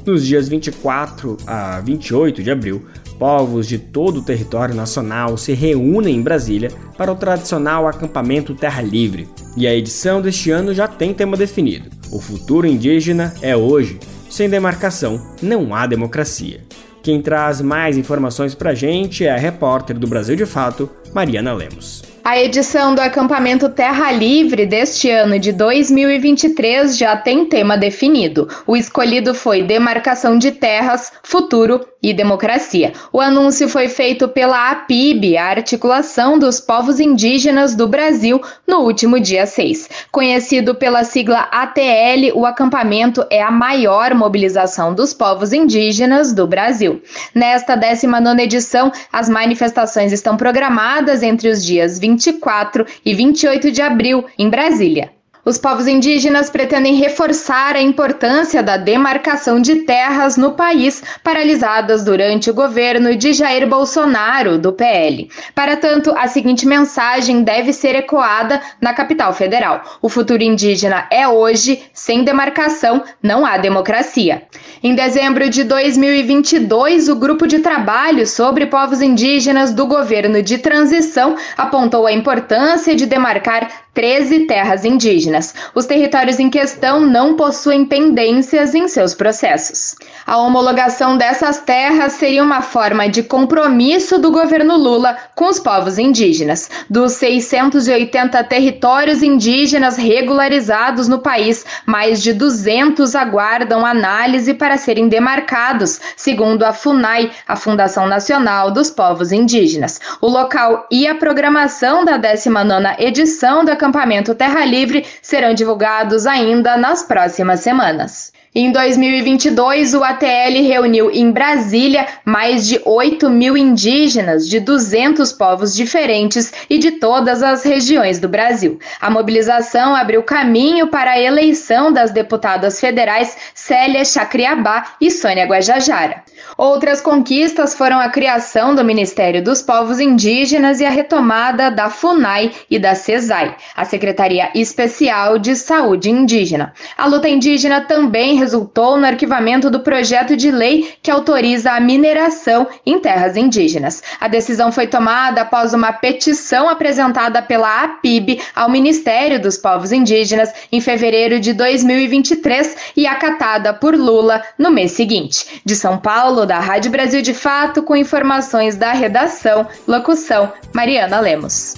Nos 0.06 0.24
dias 0.24 0.48
24 0.48 1.36
a 1.46 1.78
28 1.80 2.42
de 2.42 2.50
abril, 2.50 2.86
povos 3.24 3.66
de 3.66 3.78
todo 3.78 4.18
o 4.18 4.22
território 4.22 4.74
nacional 4.74 5.38
se 5.38 5.54
reúnem 5.54 6.16
em 6.16 6.20
Brasília 6.20 6.70
para 6.94 7.10
o 7.10 7.16
tradicional 7.16 7.88
acampamento 7.88 8.54
Terra 8.54 8.82
Livre. 8.82 9.26
E 9.56 9.66
a 9.66 9.74
edição 9.74 10.20
deste 10.20 10.50
ano 10.50 10.74
já 10.74 10.86
tem 10.86 11.14
tema 11.14 11.34
definido: 11.34 11.88
o 12.12 12.20
futuro 12.20 12.66
indígena 12.66 13.32
é 13.40 13.56
hoje. 13.56 13.98
Sem 14.28 14.50
demarcação, 14.50 15.26
não 15.40 15.74
há 15.74 15.86
democracia. 15.86 16.60
Quem 17.02 17.22
traz 17.22 17.62
mais 17.62 17.96
informações 17.96 18.54
pra 18.54 18.74
gente 18.74 19.24
é 19.24 19.30
a 19.30 19.38
repórter 19.38 19.98
do 19.98 20.06
Brasil 20.06 20.36
de 20.36 20.44
Fato, 20.44 20.90
Mariana 21.14 21.54
Lemos. 21.54 22.02
A 22.24 22.38
edição 22.38 22.94
do 22.94 23.02
acampamento 23.02 23.68
Terra 23.68 24.10
Livre 24.10 24.64
deste 24.64 25.10
ano 25.10 25.38
de 25.38 25.52
2023 25.52 26.96
já 26.96 27.14
tem 27.14 27.44
tema 27.44 27.76
definido. 27.76 28.48
O 28.66 28.74
escolhido 28.74 29.34
foi 29.34 29.62
Demarcação 29.62 30.38
de 30.38 30.50
Terras, 30.50 31.12
Futuro 31.22 31.86
e 32.04 32.12
Democracia. 32.12 32.92
O 33.10 33.20
anúncio 33.20 33.66
foi 33.66 33.88
feito 33.88 34.28
pela 34.28 34.70
APIB, 34.70 35.38
a 35.38 35.46
Articulação 35.46 36.38
dos 36.38 36.60
Povos 36.60 37.00
Indígenas 37.00 37.74
do 37.74 37.88
Brasil, 37.88 38.40
no 38.66 38.80
último 38.80 39.18
dia 39.18 39.46
6. 39.46 39.88
Conhecido 40.12 40.74
pela 40.74 41.02
sigla 41.02 41.48
ATL, 41.50 42.32
o 42.34 42.44
acampamento 42.44 43.24
é 43.30 43.42
a 43.42 43.50
maior 43.50 44.14
mobilização 44.14 44.94
dos 44.94 45.14
povos 45.14 45.54
indígenas 45.54 46.34
do 46.34 46.46
Brasil. 46.46 47.02
Nesta 47.34 47.74
19 47.74 48.42
edição, 48.42 48.92
as 49.10 49.30
manifestações 49.30 50.12
estão 50.12 50.36
programadas 50.36 51.22
entre 51.22 51.48
os 51.48 51.64
dias 51.64 51.98
24 51.98 52.84
e 53.02 53.14
28 53.14 53.70
de 53.72 53.80
abril, 53.80 54.26
em 54.38 54.50
Brasília. 54.50 55.13
Os 55.44 55.58
povos 55.58 55.86
indígenas 55.86 56.48
pretendem 56.48 56.94
reforçar 56.94 57.76
a 57.76 57.82
importância 57.82 58.62
da 58.62 58.78
demarcação 58.78 59.60
de 59.60 59.82
terras 59.82 60.38
no 60.38 60.52
país, 60.52 61.02
paralisadas 61.22 62.02
durante 62.02 62.48
o 62.48 62.54
governo 62.54 63.14
de 63.14 63.34
Jair 63.34 63.68
Bolsonaro, 63.68 64.56
do 64.56 64.72
PL. 64.72 65.28
Para 65.54 65.76
tanto, 65.76 66.12
a 66.16 66.28
seguinte 66.28 66.66
mensagem 66.66 67.42
deve 67.42 67.74
ser 67.74 67.94
ecoada 67.94 68.58
na 68.80 68.94
capital 68.94 69.34
federal: 69.34 69.82
o 70.00 70.08
futuro 70.08 70.42
indígena 70.42 71.06
é 71.10 71.28
hoje, 71.28 71.82
sem 71.92 72.24
demarcação 72.24 73.04
não 73.22 73.44
há 73.44 73.58
democracia. 73.58 74.44
Em 74.82 74.94
dezembro 74.94 75.50
de 75.50 75.62
2022, 75.64 77.10
o 77.10 77.16
grupo 77.16 77.46
de 77.46 77.58
trabalho 77.58 78.26
sobre 78.26 78.64
povos 78.64 79.02
indígenas 79.02 79.74
do 79.74 79.86
governo 79.86 80.42
de 80.42 80.56
transição 80.56 81.36
apontou 81.54 82.06
a 82.06 82.12
importância 82.12 82.94
de 82.94 83.04
demarcar 83.04 83.84
13 83.92 84.46
terras 84.46 84.84
indígenas. 84.84 85.33
Os 85.74 85.86
territórios 85.86 86.38
em 86.38 86.50
questão 86.50 87.00
não 87.00 87.34
possuem 87.34 87.84
pendências 87.84 88.74
em 88.74 88.88
seus 88.88 89.14
processos. 89.14 89.94
A 90.26 90.38
homologação 90.38 91.16
dessas 91.16 91.58
terras 91.60 92.14
seria 92.14 92.42
uma 92.42 92.62
forma 92.62 93.08
de 93.08 93.22
compromisso 93.22 94.18
do 94.18 94.30
governo 94.30 94.76
Lula 94.76 95.16
com 95.34 95.46
os 95.46 95.60
povos 95.60 95.98
indígenas. 95.98 96.70
Dos 96.88 97.12
680 97.12 98.42
territórios 98.44 99.22
indígenas 99.22 99.96
regularizados 99.96 101.08
no 101.08 101.18
país, 101.18 101.64
mais 101.86 102.22
de 102.22 102.32
200 102.32 103.14
aguardam 103.14 103.84
análise 103.84 104.54
para 104.54 104.76
serem 104.76 105.08
demarcados, 105.08 106.00
segundo 106.16 106.64
a 106.64 106.72
FUNAI, 106.72 107.30
a 107.46 107.56
Fundação 107.56 108.06
Nacional 108.06 108.70
dos 108.70 108.90
Povos 108.90 109.32
Indígenas. 109.32 110.00
O 110.20 110.28
local 110.28 110.86
e 110.90 111.06
a 111.06 111.14
programação 111.14 112.04
da 112.04 112.18
19ª 112.18 112.96
edição 112.98 113.64
da 113.64 113.74
acampamento 113.74 114.34
Terra 114.34 114.64
Livre 114.64 115.04
serão 115.24 115.54
divulgados 115.54 116.26
ainda 116.26 116.76
nas 116.76 117.02
próximas 117.02 117.60
semanas. 117.60 118.30
Em 118.56 118.70
2022, 118.70 119.94
o 119.94 120.04
ATL 120.04 120.62
reuniu 120.62 121.10
em 121.10 121.32
Brasília 121.32 122.06
mais 122.24 122.68
de 122.68 122.80
8 122.84 123.28
mil 123.28 123.56
indígenas 123.56 124.48
de 124.48 124.60
200 124.60 125.32
povos 125.32 125.74
diferentes 125.74 126.52
e 126.70 126.78
de 126.78 126.92
todas 126.92 127.42
as 127.42 127.64
regiões 127.64 128.20
do 128.20 128.28
Brasil. 128.28 128.78
A 129.00 129.10
mobilização 129.10 129.96
abriu 129.96 130.22
caminho 130.22 130.86
para 130.86 131.10
a 131.10 131.20
eleição 131.20 131.92
das 131.92 132.12
deputadas 132.12 132.78
federais 132.78 133.36
Célia 133.56 134.04
Chacriabá 134.04 134.94
e 135.00 135.10
Sônia 135.10 135.46
Guajajara. 135.46 136.22
Outras 136.56 137.00
conquistas 137.00 137.74
foram 137.74 137.98
a 137.98 138.08
criação 138.08 138.72
do 138.72 138.84
Ministério 138.84 139.42
dos 139.42 139.62
Povos 139.62 139.98
Indígenas 139.98 140.78
e 140.78 140.84
a 140.84 140.90
retomada 140.90 141.72
da 141.72 141.90
FUNAI 141.90 142.52
e 142.70 142.78
da 142.78 142.94
CESAI, 142.94 143.56
a 143.74 143.84
Secretaria 143.84 144.48
Especial 144.54 145.38
de 145.40 145.56
Saúde 145.56 146.08
Indígena. 146.08 146.72
A 146.96 147.06
luta 147.08 147.28
indígena 147.28 147.80
também 147.80 148.43
resultou 148.44 148.98
no 148.98 149.06
arquivamento 149.06 149.70
do 149.70 149.80
projeto 149.80 150.36
de 150.36 150.50
lei 150.50 150.92
que 151.02 151.10
autoriza 151.10 151.72
a 151.72 151.80
mineração 151.80 152.66
em 152.84 152.98
terras 152.98 153.38
indígenas. 153.38 154.02
A 154.20 154.28
decisão 154.28 154.70
foi 154.70 154.86
tomada 154.86 155.40
após 155.40 155.72
uma 155.72 155.92
petição 155.94 156.68
apresentada 156.68 157.40
pela 157.40 157.84
APIB 157.84 158.42
ao 158.54 158.68
Ministério 158.68 159.40
dos 159.40 159.56
Povos 159.56 159.92
Indígenas 159.92 160.50
em 160.70 160.78
fevereiro 160.78 161.40
de 161.40 161.54
2023 161.54 162.76
e 162.94 163.06
acatada 163.06 163.72
por 163.72 163.94
Lula 163.94 164.42
no 164.58 164.70
mês 164.70 164.92
seguinte. 164.92 165.62
De 165.64 165.74
São 165.74 165.96
Paulo, 165.96 166.44
da 166.44 166.60
Rádio 166.60 166.90
Brasil 166.90 167.22
de 167.22 167.32
Fato, 167.32 167.82
com 167.82 167.96
informações 167.96 168.76
da 168.76 168.92
redação, 168.92 169.66
locução 169.88 170.52
Mariana 170.74 171.18
Lemos. 171.18 171.76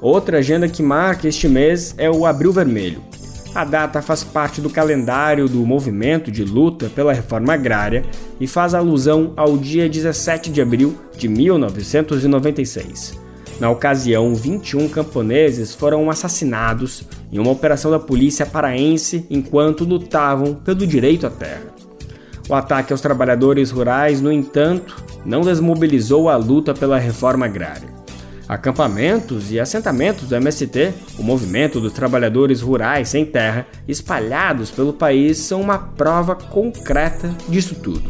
Outra 0.00 0.38
agenda 0.38 0.66
que 0.66 0.82
marca 0.82 1.28
este 1.28 1.46
mês 1.46 1.94
é 1.98 2.10
o 2.10 2.24
Abril 2.24 2.52
Vermelho. 2.52 3.02
A 3.56 3.64
data 3.64 4.02
faz 4.02 4.22
parte 4.22 4.60
do 4.60 4.68
calendário 4.68 5.48
do 5.48 5.64
movimento 5.64 6.30
de 6.30 6.44
luta 6.44 6.90
pela 6.94 7.14
reforma 7.14 7.54
agrária 7.54 8.04
e 8.38 8.46
faz 8.46 8.74
alusão 8.74 9.32
ao 9.34 9.56
dia 9.56 9.88
17 9.88 10.50
de 10.50 10.60
abril 10.60 10.94
de 11.16 11.26
1996. 11.26 13.18
Na 13.58 13.70
ocasião, 13.70 14.34
21 14.34 14.90
camponeses 14.90 15.74
foram 15.74 16.10
assassinados 16.10 17.04
em 17.32 17.38
uma 17.38 17.50
operação 17.50 17.90
da 17.90 17.98
polícia 17.98 18.44
paraense 18.44 19.24
enquanto 19.30 19.86
lutavam 19.86 20.52
pelo 20.56 20.86
direito 20.86 21.26
à 21.26 21.30
terra. 21.30 21.74
O 22.50 22.54
ataque 22.54 22.92
aos 22.92 23.00
trabalhadores 23.00 23.70
rurais, 23.70 24.20
no 24.20 24.30
entanto, 24.30 25.02
não 25.24 25.40
desmobilizou 25.40 26.28
a 26.28 26.36
luta 26.36 26.74
pela 26.74 26.98
reforma 26.98 27.46
agrária. 27.46 27.95
Acampamentos 28.48 29.50
e 29.50 29.58
assentamentos 29.58 30.28
do 30.28 30.36
MST, 30.36 30.94
o 31.18 31.22
Movimento 31.22 31.80
dos 31.80 31.92
Trabalhadores 31.92 32.60
Rurais 32.60 33.08
Sem 33.08 33.26
Terra, 33.26 33.66
espalhados 33.88 34.70
pelo 34.70 34.92
país, 34.92 35.38
são 35.38 35.60
uma 35.60 35.78
prova 35.78 36.36
concreta 36.36 37.34
disso 37.48 37.74
tudo. 37.74 38.08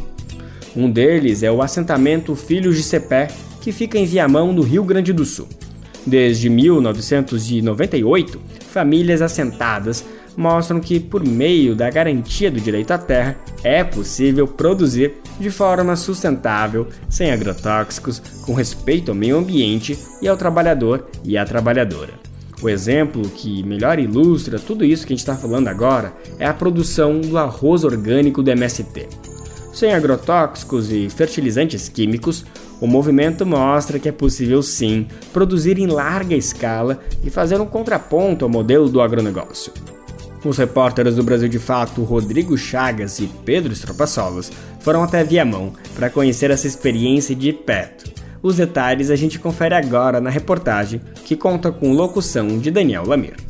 Um 0.77 0.91
deles 0.91 1.43
é 1.43 1.51
o 1.51 1.63
assentamento 1.63 2.37
Filhos 2.37 2.77
de 2.77 2.83
Cepé, 2.83 3.29
que 3.63 3.73
fica 3.73 3.99
em 3.99 4.05
Viamão, 4.05 4.53
no 4.53 4.61
Rio 4.61 4.85
Grande 4.85 5.11
do 5.11 5.25
Sul. 5.25 5.49
Desde 6.07 6.51
1998, 6.51 8.39
famílias 8.71 9.23
assentadas 9.23 10.05
mostram 10.37 10.81
que, 10.81 11.01
por 11.01 11.25
meio 11.25 11.75
da 11.75 11.89
garantia 11.91 12.51
do 12.51 12.61
direito 12.61 12.91
à 12.91 12.99
terra, 12.99 13.37
é 13.65 13.83
possível 13.83 14.47
produzir 14.47 15.15
de 15.41 15.51
forma 15.51 15.97
sustentável, 15.97 16.89
sem 17.09 17.31
agrotóxicos, 17.31 18.21
com 18.43 18.53
respeito 18.55 19.11
ao 19.11 19.17
meio 19.17 19.37
ambiente 19.37 19.99
e 20.21 20.29
ao 20.29 20.37
trabalhador 20.37 21.09
e 21.25 21.37
à 21.37 21.45
trabalhadora. 21.45 22.15
O 22.63 22.69
exemplo 22.69 23.23
que 23.29 23.63
melhor 23.63 23.99
ilustra 23.99 24.59
tudo 24.59 24.85
isso 24.85 25.07
que 25.07 25.13
a 25.13 25.17
gente 25.17 25.21
está 25.21 25.37
falando 25.37 25.69
agora 25.69 26.13
é 26.39 26.47
a 26.47 26.55
produção 26.55 27.21
do 27.21 27.37
arroz 27.37 27.85
orgânico 27.85 28.43
do 28.43 28.51
MST. 28.51 29.09
Sem 29.73 29.93
agrotóxicos 29.93 30.91
e 30.91 31.11
fertilizantes 31.11 31.87
químicos, 31.89 32.47
O 32.79 32.87
movimento 32.87 33.47
mostra 33.47 33.99
que 33.99 34.09
é 34.09 34.13
possível 34.13 34.63
sim 34.63 35.07
produzir 35.33 35.79
em 35.79 35.87
larga 35.87 36.35
escala 36.35 37.01
e 37.25 37.31
fazer 37.31 37.59
um 37.59 37.67
contraponto 37.67 38.45
ao 38.45 38.51
modelo 38.51 38.89
do 38.89 39.01
agronegócio. 39.01 39.73
Os 40.47 40.59
repórteres 40.59 41.17
do 41.17 41.25
Brasil 41.25 41.49
de 41.49 41.59
Fato, 41.59 42.05
Rodrigo 42.05 42.57
Chagas 42.57 43.19
e 43.19 43.27
Pedro 43.45 43.73
Estropaçolos, 43.73 44.53
foram 44.79 45.03
até 45.03 45.25
Viamão 45.25 45.73
para 45.97 46.09
conhecer 46.09 46.53
essa 46.53 46.69
experiência 46.69 47.35
de 47.35 47.53
perto. 47.53 48.09
Os 48.41 48.55
detalhes 48.55 49.11
a 49.11 49.17
gente 49.17 49.41
confere 49.41 49.75
agora 49.75 50.21
na 50.21 50.31
reportagem, 50.31 51.01
que 51.25 51.35
conta 51.35 51.73
com 51.73 51.93
locução 51.93 52.61
de 52.61 52.71
Daniel 52.71 53.05
Lamir. 53.05 53.46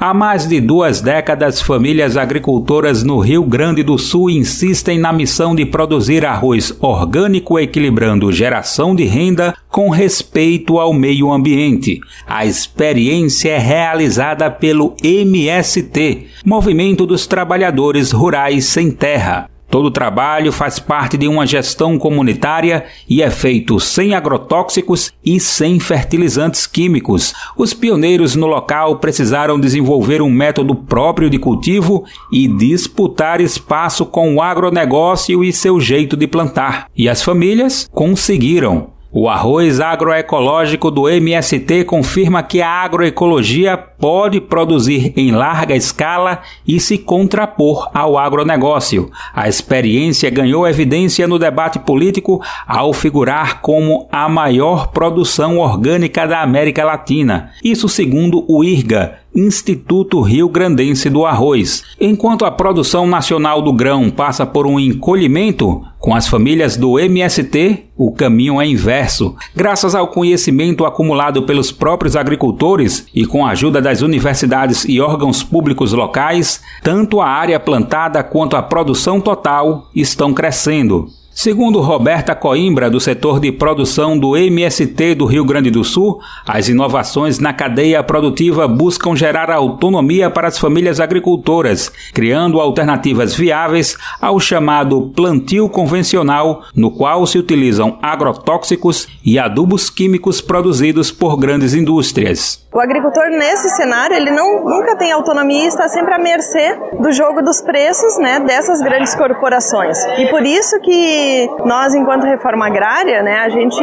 Há 0.00 0.14
mais 0.14 0.46
de 0.46 0.60
duas 0.60 1.00
décadas, 1.00 1.60
famílias 1.60 2.16
agricultoras 2.16 3.02
no 3.02 3.18
Rio 3.18 3.42
Grande 3.42 3.82
do 3.82 3.98
Sul 3.98 4.30
insistem 4.30 4.96
na 4.96 5.12
missão 5.12 5.56
de 5.56 5.66
produzir 5.66 6.24
arroz 6.24 6.72
orgânico 6.80 7.58
equilibrando 7.58 8.30
geração 8.30 8.94
de 8.94 9.02
renda 9.02 9.56
com 9.68 9.90
respeito 9.90 10.78
ao 10.78 10.92
meio 10.92 11.32
ambiente. 11.32 11.98
A 12.24 12.46
experiência 12.46 13.50
é 13.50 13.58
realizada 13.58 14.48
pelo 14.48 14.94
MST, 15.02 16.28
Movimento 16.46 17.04
dos 17.04 17.26
Trabalhadores 17.26 18.12
Rurais 18.12 18.66
Sem 18.66 18.92
Terra. 18.92 19.50
Todo 19.70 19.90
trabalho 19.90 20.50
faz 20.50 20.78
parte 20.78 21.18
de 21.18 21.28
uma 21.28 21.46
gestão 21.46 21.98
comunitária 21.98 22.86
e 23.08 23.22
é 23.22 23.30
feito 23.30 23.78
sem 23.78 24.14
agrotóxicos 24.14 25.12
e 25.22 25.38
sem 25.38 25.78
fertilizantes 25.78 26.66
químicos. 26.66 27.34
Os 27.54 27.74
pioneiros 27.74 28.34
no 28.34 28.46
local 28.46 28.96
precisaram 28.96 29.60
desenvolver 29.60 30.22
um 30.22 30.30
método 30.30 30.74
próprio 30.74 31.28
de 31.28 31.38
cultivo 31.38 32.04
e 32.32 32.48
disputar 32.48 33.42
espaço 33.42 34.06
com 34.06 34.34
o 34.34 34.40
agronegócio 34.40 35.44
e 35.44 35.52
seu 35.52 35.78
jeito 35.78 36.16
de 36.16 36.26
plantar. 36.26 36.86
E 36.96 37.06
as 37.06 37.22
famílias 37.22 37.86
conseguiram. 37.92 38.98
O 39.10 39.26
arroz 39.26 39.80
agroecológico 39.80 40.90
do 40.90 41.08
MST 41.08 41.84
confirma 41.84 42.42
que 42.42 42.60
a 42.60 42.68
agroecologia 42.68 43.74
pode 43.98 44.40
produzir 44.40 45.12
em 45.16 45.32
larga 45.32 45.74
escala 45.74 46.40
e 46.66 46.78
se 46.78 46.96
contrapor 46.96 47.90
ao 47.92 48.16
agronegócio. 48.16 49.10
A 49.34 49.48
experiência 49.48 50.30
ganhou 50.30 50.66
evidência 50.66 51.26
no 51.26 51.38
debate 51.38 51.78
político 51.78 52.40
ao 52.66 52.92
figurar 52.92 53.60
como 53.60 54.08
a 54.10 54.28
maior 54.28 54.88
produção 54.88 55.58
orgânica 55.58 56.26
da 56.26 56.42
América 56.42 56.84
Latina. 56.84 57.50
Isso 57.62 57.88
segundo 57.88 58.44
o 58.48 58.62
IRGA, 58.62 59.18
Instituto 59.34 60.20
Rio 60.20 60.48
Grandense 60.48 61.08
do 61.08 61.24
Arroz. 61.24 61.84
Enquanto 62.00 62.44
a 62.44 62.50
produção 62.50 63.06
nacional 63.06 63.62
do 63.62 63.72
grão 63.72 64.10
passa 64.10 64.44
por 64.44 64.66
um 64.66 64.80
encolhimento, 64.80 65.82
com 65.98 66.14
as 66.14 66.28
famílias 66.28 66.76
do 66.76 66.98
MST, 66.98 67.84
o 67.96 68.12
caminho 68.12 68.60
é 68.60 68.66
inverso. 68.66 69.34
Graças 69.54 69.94
ao 69.94 70.08
conhecimento 70.08 70.84
acumulado 70.84 71.42
pelos 71.42 71.72
próprios 71.72 72.16
agricultores 72.16 73.06
e 73.14 73.26
com 73.26 73.44
a 73.44 73.50
ajuda 73.50 73.82
das 73.88 74.02
universidades 74.02 74.84
e 74.84 75.00
órgãos 75.00 75.42
públicos 75.42 75.94
locais, 75.94 76.62
tanto 76.82 77.22
a 77.22 77.26
área 77.26 77.58
plantada 77.58 78.22
quanto 78.22 78.54
a 78.54 78.62
produção 78.62 79.18
total 79.18 79.88
estão 79.94 80.34
crescendo. 80.34 81.08
Segundo 81.40 81.80
Roberta 81.80 82.34
Coimbra, 82.34 82.90
do 82.90 82.98
setor 82.98 83.38
de 83.38 83.52
produção 83.52 84.18
do 84.18 84.36
MST 84.36 85.14
do 85.14 85.24
Rio 85.24 85.44
Grande 85.44 85.70
do 85.70 85.84
Sul, 85.84 86.18
as 86.44 86.68
inovações 86.68 87.38
na 87.38 87.52
cadeia 87.52 88.02
produtiva 88.02 88.66
buscam 88.66 89.14
gerar 89.14 89.48
autonomia 89.48 90.28
para 90.28 90.48
as 90.48 90.58
famílias 90.58 90.98
agricultoras, 90.98 91.92
criando 92.12 92.60
alternativas 92.60 93.36
viáveis 93.36 93.96
ao 94.20 94.40
chamado 94.40 95.12
plantio 95.14 95.68
convencional, 95.68 96.64
no 96.74 96.90
qual 96.90 97.24
se 97.24 97.38
utilizam 97.38 98.00
agrotóxicos 98.02 99.06
e 99.24 99.38
adubos 99.38 99.88
químicos 99.88 100.40
produzidos 100.40 101.12
por 101.12 101.36
grandes 101.36 101.72
indústrias. 101.72 102.66
O 102.74 102.80
agricultor 102.80 103.30
nesse 103.30 103.68
cenário, 103.76 104.16
ele 104.16 104.32
não, 104.32 104.64
nunca 104.64 104.96
tem 104.96 105.12
autonomia 105.12 105.64
e 105.64 105.68
está 105.68 105.88
sempre 105.88 106.14
à 106.14 106.18
mercê 106.18 106.76
do 107.00 107.12
jogo 107.12 107.42
dos 107.42 107.60
preços, 107.60 108.18
né, 108.18 108.40
dessas 108.40 108.82
grandes 108.82 109.14
corporações. 109.14 109.96
E 110.18 110.26
por 110.30 110.42
isso 110.42 110.80
que 110.80 111.27
nós, 111.64 111.94
enquanto 111.94 112.24
reforma 112.24 112.66
agrária, 112.66 113.22
né, 113.22 113.38
a 113.38 113.48
gente 113.48 113.82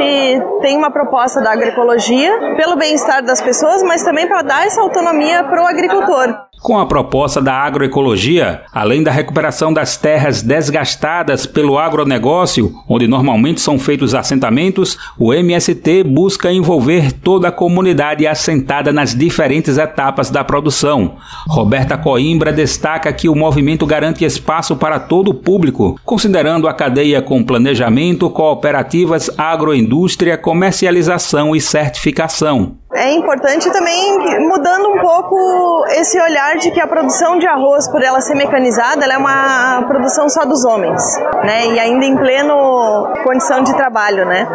tem 0.61 0.77
uma 0.77 0.91
proposta 0.91 1.41
da 1.41 1.51
agroecologia 1.51 2.55
pelo 2.55 2.75
bem-estar 2.75 3.23
das 3.23 3.41
pessoas, 3.41 3.83
mas 3.83 4.03
também 4.03 4.27
para 4.27 4.41
dar 4.41 4.65
essa 4.65 4.81
autonomia 4.81 5.43
para 5.43 5.63
o 5.63 5.67
agricultor. 5.67 6.44
Com 6.65 6.79
a 6.79 6.85
proposta 6.87 7.39
da 7.39 7.53
agroecologia, 7.53 8.63
além 8.73 9.03
da 9.03 9.11
recuperação 9.11 9.71
das 9.71 9.97
terras 9.97 10.41
desgastadas 10.41 11.45
pelo 11.45 11.77
agronegócio, 11.77 12.73
onde 12.89 13.07
normalmente 13.07 13.61
são 13.61 13.77
feitos 13.77 14.15
assentamentos, 14.15 14.97
o 15.15 15.31
MST 15.31 16.03
busca 16.03 16.51
envolver 16.51 17.11
toda 17.11 17.49
a 17.49 17.51
comunidade 17.51 18.25
assentada 18.25 18.91
nas 18.91 19.13
diferentes 19.13 19.77
etapas 19.77 20.31
da 20.31 20.43
produção. 20.43 21.17
Roberta 21.47 21.99
Coimbra 21.99 22.51
destaca 22.51 23.13
que 23.13 23.29
o 23.29 23.35
movimento 23.35 23.85
garante 23.85 24.25
espaço 24.25 24.75
para 24.75 24.99
todo 24.99 25.29
o 25.29 25.35
público, 25.35 25.99
considerando 26.03 26.67
a 26.67 26.73
cadeia 26.73 27.21
com 27.21 27.43
planejamento, 27.43 28.27
cooperativas, 28.27 29.29
agroindústria, 29.37 30.35
comercialização 30.35 31.55
e 31.55 31.61
certificação 31.61 32.77
é 32.95 33.11
importante 33.11 33.71
também 33.71 34.39
mudando 34.47 34.89
um 34.89 34.99
pouco 34.99 35.85
esse 35.89 36.19
olhar 36.19 36.57
de 36.57 36.71
que 36.71 36.79
a 36.79 36.87
produção 36.87 37.37
de 37.37 37.47
arroz, 37.47 37.89
por 37.89 38.01
ela 38.01 38.21
ser 38.21 38.35
mecanizada, 38.35 39.03
ela 39.03 39.15
é 39.15 39.17
uma 39.17 39.83
produção 39.87 40.29
só 40.29 40.45
dos 40.45 40.63
homens, 40.63 41.01
né? 41.43 41.67
E 41.67 41.79
ainda 41.79 42.05
em 42.05 42.15
pleno 42.15 43.13
condição 43.23 43.61
de 43.63 43.75
trabalho, 43.75 44.25
né? 44.25 44.47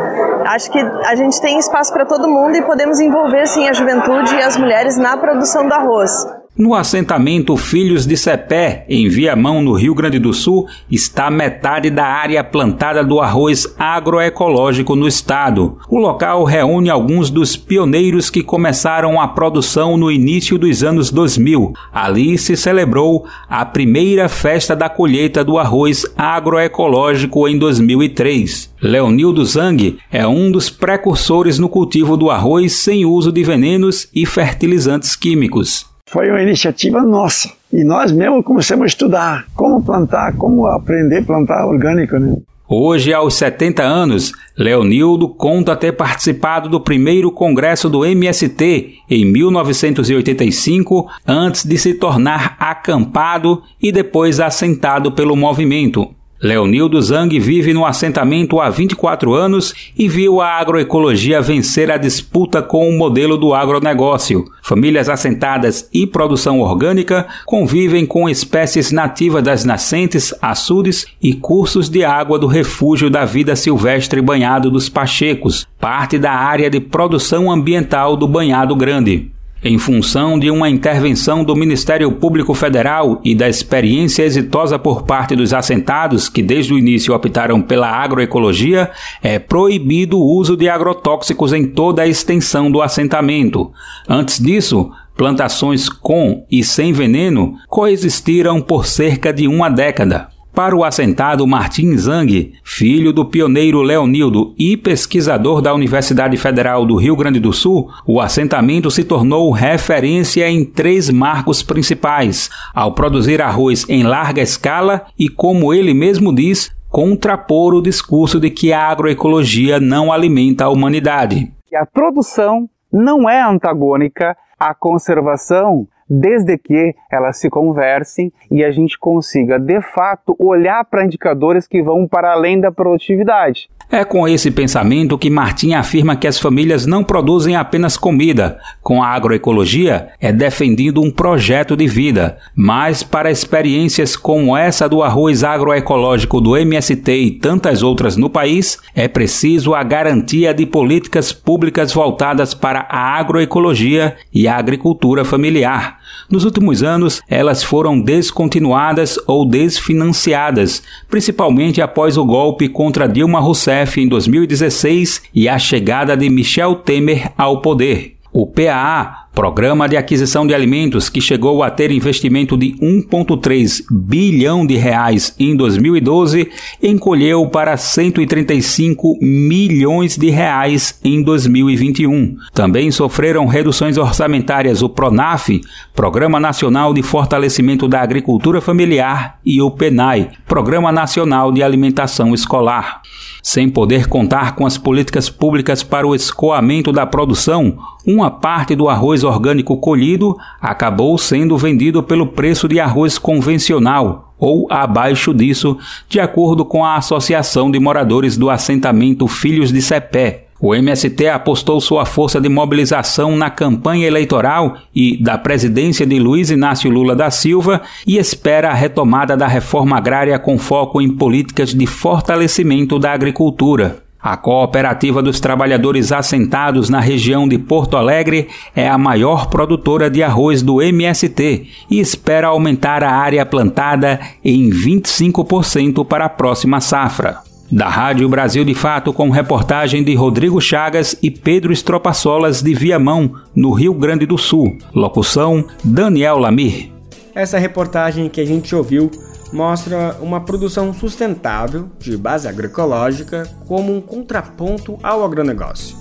Acho 0.46 0.70
que 0.70 0.78
a 0.78 1.14
gente 1.14 1.40
tem 1.40 1.58
espaço 1.58 1.92
para 1.92 2.06
todo 2.06 2.28
mundo 2.28 2.56
e 2.56 2.62
podemos 2.62 2.98
envolver 2.98 3.46
sim 3.46 3.68
a 3.68 3.72
juventude 3.72 4.34
e 4.34 4.42
as 4.42 4.56
mulheres 4.56 4.96
na 4.96 5.16
produção 5.16 5.66
do 5.66 5.74
arroz. 5.74 6.39
No 6.58 6.74
assentamento 6.74 7.56
Filhos 7.56 8.04
de 8.04 8.16
Cepé, 8.18 8.84
em 8.86 9.08
Viamão, 9.08 9.62
no 9.62 9.72
Rio 9.72 9.94
Grande 9.94 10.18
do 10.18 10.34
Sul, 10.34 10.66
está 10.90 11.30
metade 11.30 11.88
da 11.88 12.04
área 12.04 12.44
plantada 12.44 13.02
do 13.02 13.18
arroz 13.18 13.72
agroecológico 13.78 14.94
no 14.94 15.08
estado. 15.08 15.78
O 15.88 15.96
local 15.96 16.44
reúne 16.44 16.90
alguns 16.90 17.30
dos 17.30 17.56
pioneiros 17.56 18.28
que 18.28 18.42
começaram 18.42 19.18
a 19.18 19.28
produção 19.28 19.96
no 19.96 20.10
início 20.10 20.58
dos 20.58 20.82
anos 20.82 21.10
2000. 21.10 21.72
Ali 21.90 22.36
se 22.36 22.54
celebrou 22.58 23.24
a 23.48 23.64
primeira 23.64 24.28
festa 24.28 24.76
da 24.76 24.90
colheita 24.90 25.42
do 25.42 25.56
arroz 25.56 26.04
agroecológico 26.14 27.48
em 27.48 27.56
2003. 27.56 28.74
Leonildo 28.82 29.44
Zang 29.46 29.98
é 30.12 30.26
um 30.26 30.50
dos 30.50 30.68
precursores 30.68 31.58
no 31.58 31.70
cultivo 31.70 32.18
do 32.18 32.28
arroz 32.28 32.72
sem 32.72 33.06
uso 33.06 33.32
de 33.32 33.42
venenos 33.42 34.08
e 34.12 34.26
fertilizantes 34.26 35.16
químicos 35.16 35.88
foi 36.10 36.28
uma 36.28 36.42
iniciativa 36.42 37.02
nossa. 37.02 37.50
E 37.72 37.84
nós 37.84 38.10
mesmo 38.10 38.42
começamos 38.42 38.82
a 38.82 38.86
estudar 38.86 39.46
como 39.54 39.82
plantar, 39.82 40.36
como 40.36 40.66
aprender 40.66 41.18
a 41.18 41.24
plantar 41.24 41.66
orgânico, 41.66 42.18
né? 42.18 42.36
Hoje, 42.72 43.12
aos 43.12 43.34
70 43.34 43.82
anos, 43.82 44.32
Leonildo 44.56 45.28
conta 45.28 45.74
ter 45.74 45.90
participado 45.90 46.68
do 46.68 46.80
primeiro 46.80 47.32
congresso 47.32 47.88
do 47.88 48.04
MST 48.04 48.94
em 49.10 49.24
1985, 49.24 51.10
antes 51.26 51.64
de 51.64 51.76
se 51.76 51.94
tornar 51.94 52.56
acampado 52.60 53.62
e 53.82 53.90
depois 53.90 54.38
assentado 54.38 55.10
pelo 55.10 55.34
movimento. 55.34 56.14
Leonildo 56.42 57.00
Zang 57.02 57.38
vive 57.38 57.74
no 57.74 57.84
assentamento 57.84 58.60
há 58.60 58.70
24 58.70 59.34
anos 59.34 59.74
e 59.96 60.08
viu 60.08 60.40
a 60.40 60.48
agroecologia 60.48 61.42
vencer 61.42 61.90
a 61.90 61.98
disputa 61.98 62.62
com 62.62 62.88
o 62.88 62.96
modelo 62.96 63.36
do 63.36 63.52
agronegócio. 63.52 64.46
Famílias 64.62 65.10
assentadas 65.10 65.86
e 65.92 66.06
produção 66.06 66.60
orgânica 66.60 67.26
convivem 67.44 68.06
com 68.06 68.26
espécies 68.26 68.90
nativas 68.90 69.42
das 69.42 69.64
nascentes, 69.66 70.32
açudes 70.40 71.06
e 71.22 71.34
cursos 71.34 71.90
de 71.90 72.04
água 72.04 72.38
do 72.38 72.46
refúgio 72.46 73.10
da 73.10 73.26
vida 73.26 73.54
silvestre 73.54 74.22
Banhado 74.22 74.70
dos 74.70 74.88
Pachecos, 74.88 75.66
parte 75.78 76.18
da 76.18 76.32
área 76.32 76.70
de 76.70 76.80
produção 76.80 77.50
ambiental 77.50 78.16
do 78.16 78.26
Banhado 78.26 78.74
Grande. 78.74 79.30
Em 79.62 79.76
função 79.76 80.38
de 80.38 80.50
uma 80.50 80.70
intervenção 80.70 81.44
do 81.44 81.54
Ministério 81.54 82.10
Público 82.12 82.54
Federal 82.54 83.20
e 83.22 83.34
da 83.34 83.46
experiência 83.46 84.22
exitosa 84.22 84.78
por 84.78 85.02
parte 85.02 85.36
dos 85.36 85.52
assentados 85.52 86.30
que 86.30 86.42
desde 86.42 86.72
o 86.72 86.78
início 86.78 87.14
optaram 87.14 87.60
pela 87.60 87.86
agroecologia, 87.86 88.90
é 89.22 89.38
proibido 89.38 90.18
o 90.18 90.34
uso 90.34 90.56
de 90.56 90.66
agrotóxicos 90.66 91.52
em 91.52 91.66
toda 91.66 92.00
a 92.00 92.08
extensão 92.08 92.70
do 92.70 92.80
assentamento. 92.80 93.70
Antes 94.08 94.38
disso, 94.38 94.90
plantações 95.14 95.90
com 95.90 96.42
e 96.50 96.64
sem 96.64 96.94
veneno 96.94 97.54
coexistiram 97.68 98.62
por 98.62 98.86
cerca 98.86 99.30
de 99.30 99.46
uma 99.46 99.68
década. 99.68 100.39
Para 100.54 100.76
o 100.76 100.82
assentado 100.82 101.46
Martin 101.46 101.96
Zang, 101.96 102.52
filho 102.64 103.12
do 103.12 103.24
pioneiro 103.24 103.80
Leonildo 103.82 104.52
e 104.58 104.76
pesquisador 104.76 105.62
da 105.62 105.72
Universidade 105.72 106.36
Federal 106.36 106.84
do 106.84 106.96
Rio 106.96 107.14
Grande 107.14 107.38
do 107.38 107.52
Sul, 107.52 107.88
o 108.04 108.20
assentamento 108.20 108.90
se 108.90 109.04
tornou 109.04 109.52
referência 109.52 110.48
em 110.50 110.64
três 110.64 111.08
marcos 111.08 111.62
principais: 111.62 112.50
ao 112.74 112.92
produzir 112.92 113.40
arroz 113.40 113.88
em 113.88 114.02
larga 114.02 114.42
escala 114.42 115.06
e, 115.18 115.28
como 115.28 115.72
ele 115.72 115.94
mesmo 115.94 116.34
diz, 116.34 116.70
contrapor 116.90 117.72
o 117.74 117.82
discurso 117.82 118.40
de 118.40 118.50
que 118.50 118.72
a 118.72 118.88
agroecologia 118.88 119.78
não 119.78 120.12
alimenta 120.12 120.64
a 120.64 120.68
humanidade. 120.68 121.52
A 121.72 121.86
produção 121.86 122.68
não 122.92 123.30
é 123.30 123.40
antagônica 123.40 124.36
à 124.58 124.74
conservação 124.74 125.86
desde 126.10 126.58
que 126.58 126.94
elas 127.08 127.38
se 127.38 127.48
conversem 127.48 128.32
e 128.50 128.64
a 128.64 128.72
gente 128.72 128.98
consiga, 128.98 129.58
de 129.58 129.80
fato, 129.80 130.34
olhar 130.38 130.84
para 130.84 131.04
indicadores 131.04 131.68
que 131.68 131.80
vão 131.80 132.08
para 132.08 132.32
além 132.32 132.60
da 132.60 132.72
produtividade. 132.72 133.70
É 133.92 134.04
com 134.04 134.28
esse 134.28 134.52
pensamento 134.52 135.18
que 135.18 135.28
Martim 135.28 135.74
afirma 135.74 136.14
que 136.14 136.28
as 136.28 136.38
famílias 136.38 136.86
não 136.86 137.02
produzem 137.02 137.56
apenas 137.56 137.96
comida. 137.96 138.56
Com 138.80 139.02
a 139.02 139.08
agroecologia, 139.08 140.10
é 140.20 140.32
defendido 140.32 141.02
um 141.02 141.10
projeto 141.10 141.76
de 141.76 141.88
vida. 141.88 142.38
Mas 142.54 143.02
para 143.02 143.32
experiências 143.32 144.14
como 144.14 144.56
essa 144.56 144.88
do 144.88 145.02
arroz 145.02 145.42
agroecológico 145.42 146.40
do 146.40 146.56
MST 146.56 147.12
e 147.12 147.30
tantas 147.32 147.82
outras 147.82 148.16
no 148.16 148.30
país, 148.30 148.78
é 148.94 149.08
preciso 149.08 149.74
a 149.74 149.82
garantia 149.82 150.54
de 150.54 150.66
políticas 150.66 151.32
públicas 151.32 151.92
voltadas 151.92 152.54
para 152.54 152.86
a 152.88 153.18
agroecologia 153.18 154.14
e 154.32 154.46
a 154.46 154.56
agricultura 154.56 155.24
familiar. 155.24 155.99
Nos 156.30 156.44
últimos 156.44 156.82
anos, 156.82 157.20
elas 157.28 157.64
foram 157.64 158.00
descontinuadas 158.00 159.18
ou 159.26 159.44
desfinanciadas, 159.44 160.82
principalmente 161.08 161.82
após 161.82 162.16
o 162.16 162.24
golpe 162.24 162.68
contra 162.68 163.08
Dilma 163.08 163.40
Rousseff 163.40 164.00
em 164.00 164.06
2016 164.06 165.22
e 165.34 165.48
a 165.48 165.58
chegada 165.58 166.16
de 166.16 166.30
Michel 166.30 166.76
Temer 166.76 167.32
ao 167.36 167.60
poder. 167.60 168.19
O 168.32 168.46
PAA, 168.46 169.26
Programa 169.34 169.88
de 169.88 169.96
Aquisição 169.96 170.46
de 170.46 170.54
Alimentos, 170.54 171.08
que 171.08 171.20
chegou 171.20 171.62
a 171.62 171.70
ter 171.70 171.90
investimento 171.90 172.56
de 172.56 172.74
1,3 172.80 173.82
bilhão 173.90 174.66
de 174.66 174.76
reais 174.76 175.34
em 175.38 175.56
2012, 175.56 176.48
encolheu 176.82 177.46
para 177.48 177.76
135 177.76 179.18
milhões 179.20 180.16
de 180.16 180.30
reais 180.30 180.98
em 181.02 181.22
2021. 181.22 182.36
Também 182.52 182.90
sofreram 182.90 183.46
reduções 183.46 183.96
orçamentárias 183.96 184.82
o 184.82 184.88
PRONAF, 184.88 185.60
Programa 185.94 186.38
Nacional 186.38 186.92
de 186.92 187.02
Fortalecimento 187.02 187.88
da 187.88 188.00
Agricultura 188.00 188.60
Familiar, 188.60 189.38
e 189.44 189.60
o 189.62 189.70
PENAI, 189.70 190.30
Programa 190.46 190.92
Nacional 190.92 191.50
de 191.50 191.62
Alimentação 191.62 192.34
Escolar. 192.34 193.00
Sem 193.42 193.68
poder 193.68 194.06
contar 194.06 194.54
com 194.54 194.66
as 194.66 194.76
políticas 194.76 195.30
públicas 195.30 195.82
para 195.82 196.06
o 196.06 196.14
escoamento 196.14 196.92
da 196.92 197.06
produção, 197.06 197.78
uma 198.06 198.30
parte 198.30 198.74
do 198.74 198.88
arroz 198.88 199.24
orgânico 199.24 199.76
colhido 199.78 200.36
acabou 200.60 201.16
sendo 201.16 201.56
vendido 201.56 202.02
pelo 202.02 202.26
preço 202.26 202.68
de 202.68 202.78
arroz 202.78 203.18
convencional 203.18 204.34
ou 204.38 204.66
abaixo 204.70 205.34
disso, 205.34 205.76
de 206.08 206.18
acordo 206.18 206.64
com 206.64 206.84
a 206.84 206.96
Associação 206.96 207.70
de 207.70 207.78
Moradores 207.78 208.36
do 208.36 208.48
Assentamento 208.48 209.26
Filhos 209.28 209.70
de 209.70 209.82
Cepé. 209.82 210.49
O 210.62 210.74
MST 210.74 211.26
apostou 211.26 211.80
sua 211.80 212.04
força 212.04 212.38
de 212.38 212.48
mobilização 212.48 213.34
na 213.34 213.48
campanha 213.48 214.06
eleitoral 214.06 214.76
e 214.94 215.16
da 215.16 215.38
presidência 215.38 216.04
de 216.04 216.18
Luiz 216.18 216.50
Inácio 216.50 216.90
Lula 216.90 217.16
da 217.16 217.30
Silva 217.30 217.80
e 218.06 218.18
espera 218.18 218.70
a 218.70 218.74
retomada 218.74 219.34
da 219.38 219.46
reforma 219.46 219.96
agrária 219.96 220.38
com 220.38 220.58
foco 220.58 221.00
em 221.00 221.08
políticas 221.08 221.72
de 221.72 221.86
fortalecimento 221.86 222.98
da 222.98 223.10
agricultura. 223.12 224.02
A 224.22 224.36
Cooperativa 224.36 225.22
dos 225.22 225.40
Trabalhadores 225.40 226.12
Assentados 226.12 226.90
na 226.90 227.00
região 227.00 227.48
de 227.48 227.56
Porto 227.56 227.96
Alegre 227.96 228.48
é 228.76 228.86
a 228.86 228.98
maior 228.98 229.46
produtora 229.48 230.10
de 230.10 230.22
arroz 230.22 230.60
do 230.60 230.82
MST 230.82 231.66
e 231.90 231.98
espera 231.98 232.48
aumentar 232.48 233.02
a 233.02 233.10
área 233.10 233.46
plantada 233.46 234.20
em 234.44 234.68
25% 234.68 236.04
para 236.04 236.26
a 236.26 236.28
próxima 236.28 236.82
safra. 236.82 237.49
Da 237.70 237.88
Rádio 237.88 238.28
Brasil 238.28 238.64
de 238.64 238.74
Fato, 238.74 239.12
com 239.12 239.30
reportagem 239.30 240.02
de 240.02 240.12
Rodrigo 240.16 240.60
Chagas 240.60 241.14
e 241.22 241.30
Pedro 241.30 241.72
Estropaçolas 241.72 242.60
de 242.60 242.74
Viamão, 242.74 243.36
no 243.54 243.70
Rio 243.72 243.94
Grande 243.94 244.26
do 244.26 244.36
Sul. 244.36 244.76
Locução: 244.92 245.64
Daniel 245.84 246.38
Lamir. 246.38 246.90
Essa 247.32 247.58
reportagem 247.58 248.28
que 248.28 248.40
a 248.40 248.44
gente 248.44 248.74
ouviu 248.74 249.08
mostra 249.52 250.16
uma 250.20 250.40
produção 250.40 250.92
sustentável 250.92 251.88
de 252.00 252.16
base 252.16 252.48
agroecológica 252.48 253.48
como 253.68 253.96
um 253.96 254.00
contraponto 254.00 254.98
ao 255.00 255.24
agronegócio. 255.24 255.96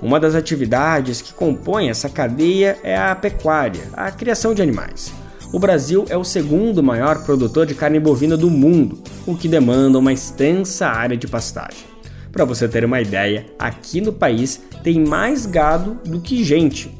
Uma 0.00 0.20
das 0.20 0.36
atividades 0.36 1.20
que 1.20 1.32
compõem 1.32 1.90
essa 1.90 2.08
cadeia 2.08 2.78
é 2.84 2.96
a 2.96 3.14
pecuária, 3.16 3.88
a 3.94 4.12
criação 4.12 4.54
de 4.54 4.62
animais 4.62 5.21
o 5.52 5.58
Brasil 5.58 6.06
é 6.08 6.16
o 6.16 6.24
segundo 6.24 6.82
maior 6.82 7.22
produtor 7.24 7.66
de 7.66 7.74
carne 7.74 8.00
bovina 8.00 8.38
do 8.38 8.50
mundo, 8.50 8.98
o 9.26 9.36
que 9.36 9.46
demanda 9.46 9.98
uma 9.98 10.12
extensa 10.12 10.86
área 10.86 11.16
de 11.16 11.28
pastagem. 11.28 11.84
Para 12.32 12.46
você 12.46 12.66
ter 12.66 12.86
uma 12.86 13.02
ideia, 13.02 13.44
aqui 13.58 14.00
no 14.00 14.14
país 14.14 14.62
tem 14.82 15.04
mais 15.04 15.44
gado 15.44 15.98
do 16.06 16.20
que 16.20 16.42
gente. 16.42 16.90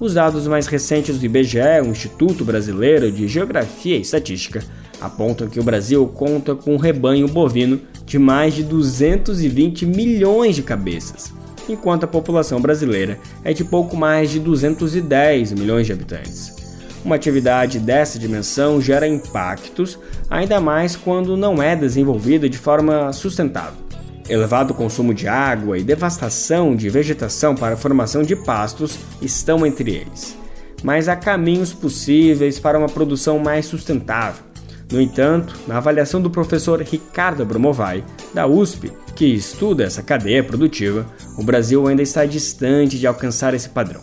Os 0.00 0.14
dados 0.14 0.48
mais 0.48 0.66
recentes 0.66 1.18
do 1.18 1.24
IBGE, 1.24 1.80
o 1.84 1.90
Instituto 1.90 2.44
Brasileiro 2.44 3.12
de 3.12 3.28
Geografia 3.28 3.96
e 3.96 4.00
Estatística, 4.00 4.64
apontam 5.00 5.48
que 5.48 5.60
o 5.60 5.62
Brasil 5.64 6.04
conta 6.08 6.56
com 6.56 6.74
um 6.74 6.78
rebanho 6.78 7.28
bovino 7.28 7.80
de 8.04 8.18
mais 8.18 8.54
de 8.54 8.64
220 8.64 9.86
milhões 9.86 10.56
de 10.56 10.62
cabeças, 10.62 11.32
enquanto 11.68 12.04
a 12.04 12.08
população 12.08 12.60
brasileira 12.60 13.20
é 13.44 13.52
de 13.52 13.62
pouco 13.62 13.96
mais 13.96 14.30
de 14.30 14.40
210 14.40 15.52
milhões 15.52 15.86
de 15.86 15.92
habitantes. 15.92 16.59
Uma 17.04 17.16
atividade 17.16 17.78
dessa 17.78 18.18
dimensão 18.18 18.80
gera 18.80 19.08
impactos, 19.08 19.98
ainda 20.28 20.60
mais 20.60 20.96
quando 20.96 21.36
não 21.36 21.62
é 21.62 21.74
desenvolvida 21.74 22.48
de 22.48 22.58
forma 22.58 23.12
sustentável. 23.12 23.90
Elevado 24.28 24.74
consumo 24.74 25.14
de 25.14 25.26
água 25.26 25.78
e 25.78 25.82
devastação 25.82 26.76
de 26.76 26.88
vegetação 26.88 27.54
para 27.54 27.74
a 27.74 27.76
formação 27.76 28.22
de 28.22 28.36
pastos 28.36 28.98
estão 29.20 29.66
entre 29.66 29.96
eles. 29.96 30.36
Mas 30.82 31.08
há 31.08 31.16
caminhos 31.16 31.72
possíveis 31.72 32.58
para 32.58 32.78
uma 32.78 32.88
produção 32.88 33.38
mais 33.38 33.66
sustentável. 33.66 34.44
No 34.92 35.00
entanto, 35.00 35.54
na 35.66 35.78
avaliação 35.78 36.20
do 36.20 36.30
professor 36.30 36.80
Ricardo 36.82 37.44
Bromovai, 37.44 38.04
da 38.34 38.46
USP, 38.46 38.92
que 39.16 39.26
estuda 39.26 39.84
essa 39.84 40.02
cadeia 40.02 40.42
produtiva, 40.42 41.06
o 41.36 41.42
Brasil 41.42 41.86
ainda 41.86 42.02
está 42.02 42.24
distante 42.24 42.98
de 42.98 43.06
alcançar 43.06 43.54
esse 43.54 43.68
padrão. 43.68 44.00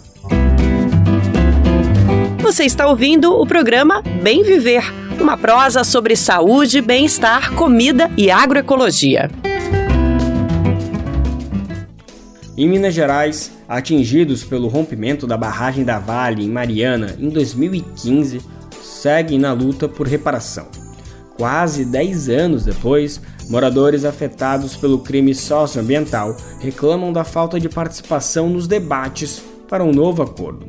Você 2.48 2.64
está 2.64 2.88
ouvindo 2.88 3.34
o 3.34 3.46
programa 3.46 4.02
Bem 4.24 4.42
Viver, 4.42 4.82
uma 5.20 5.38
prosa 5.38 5.84
sobre 5.84 6.16
saúde, 6.16 6.80
bem-estar, 6.80 7.54
comida 7.56 8.10
e 8.16 8.32
agroecologia. 8.32 9.30
Em 12.58 12.70
Minas 12.70 12.94
Gerais, 12.94 13.52
atingidos 13.68 14.46
pelo 14.46 14.70
rompimento 14.70 15.28
da 15.28 15.36
barragem 15.36 15.84
da 15.84 16.00
Vale 16.00 16.46
em 16.46 16.50
Mariana 16.50 17.18
em 17.20 17.28
2015, 17.28 18.40
seguem 18.82 19.38
na 19.38 19.52
luta 19.52 19.90
por 19.90 20.08
reparação. 20.08 20.68
Quase 21.36 21.84
10 21.84 22.30
anos 22.30 22.64
depois, 22.64 23.22
moradores 23.50 24.06
afetados 24.06 24.74
pelo 24.74 25.00
crime 25.00 25.36
socioambiental 25.36 26.38
reclamam 26.62 27.12
da 27.12 27.26
falta 27.26 27.60
de 27.60 27.68
participação 27.68 28.50
nos 28.50 28.70
debates 28.70 29.44
para 29.68 29.84
um 29.84 29.92
novo 29.92 30.24
acordo. 30.24 30.66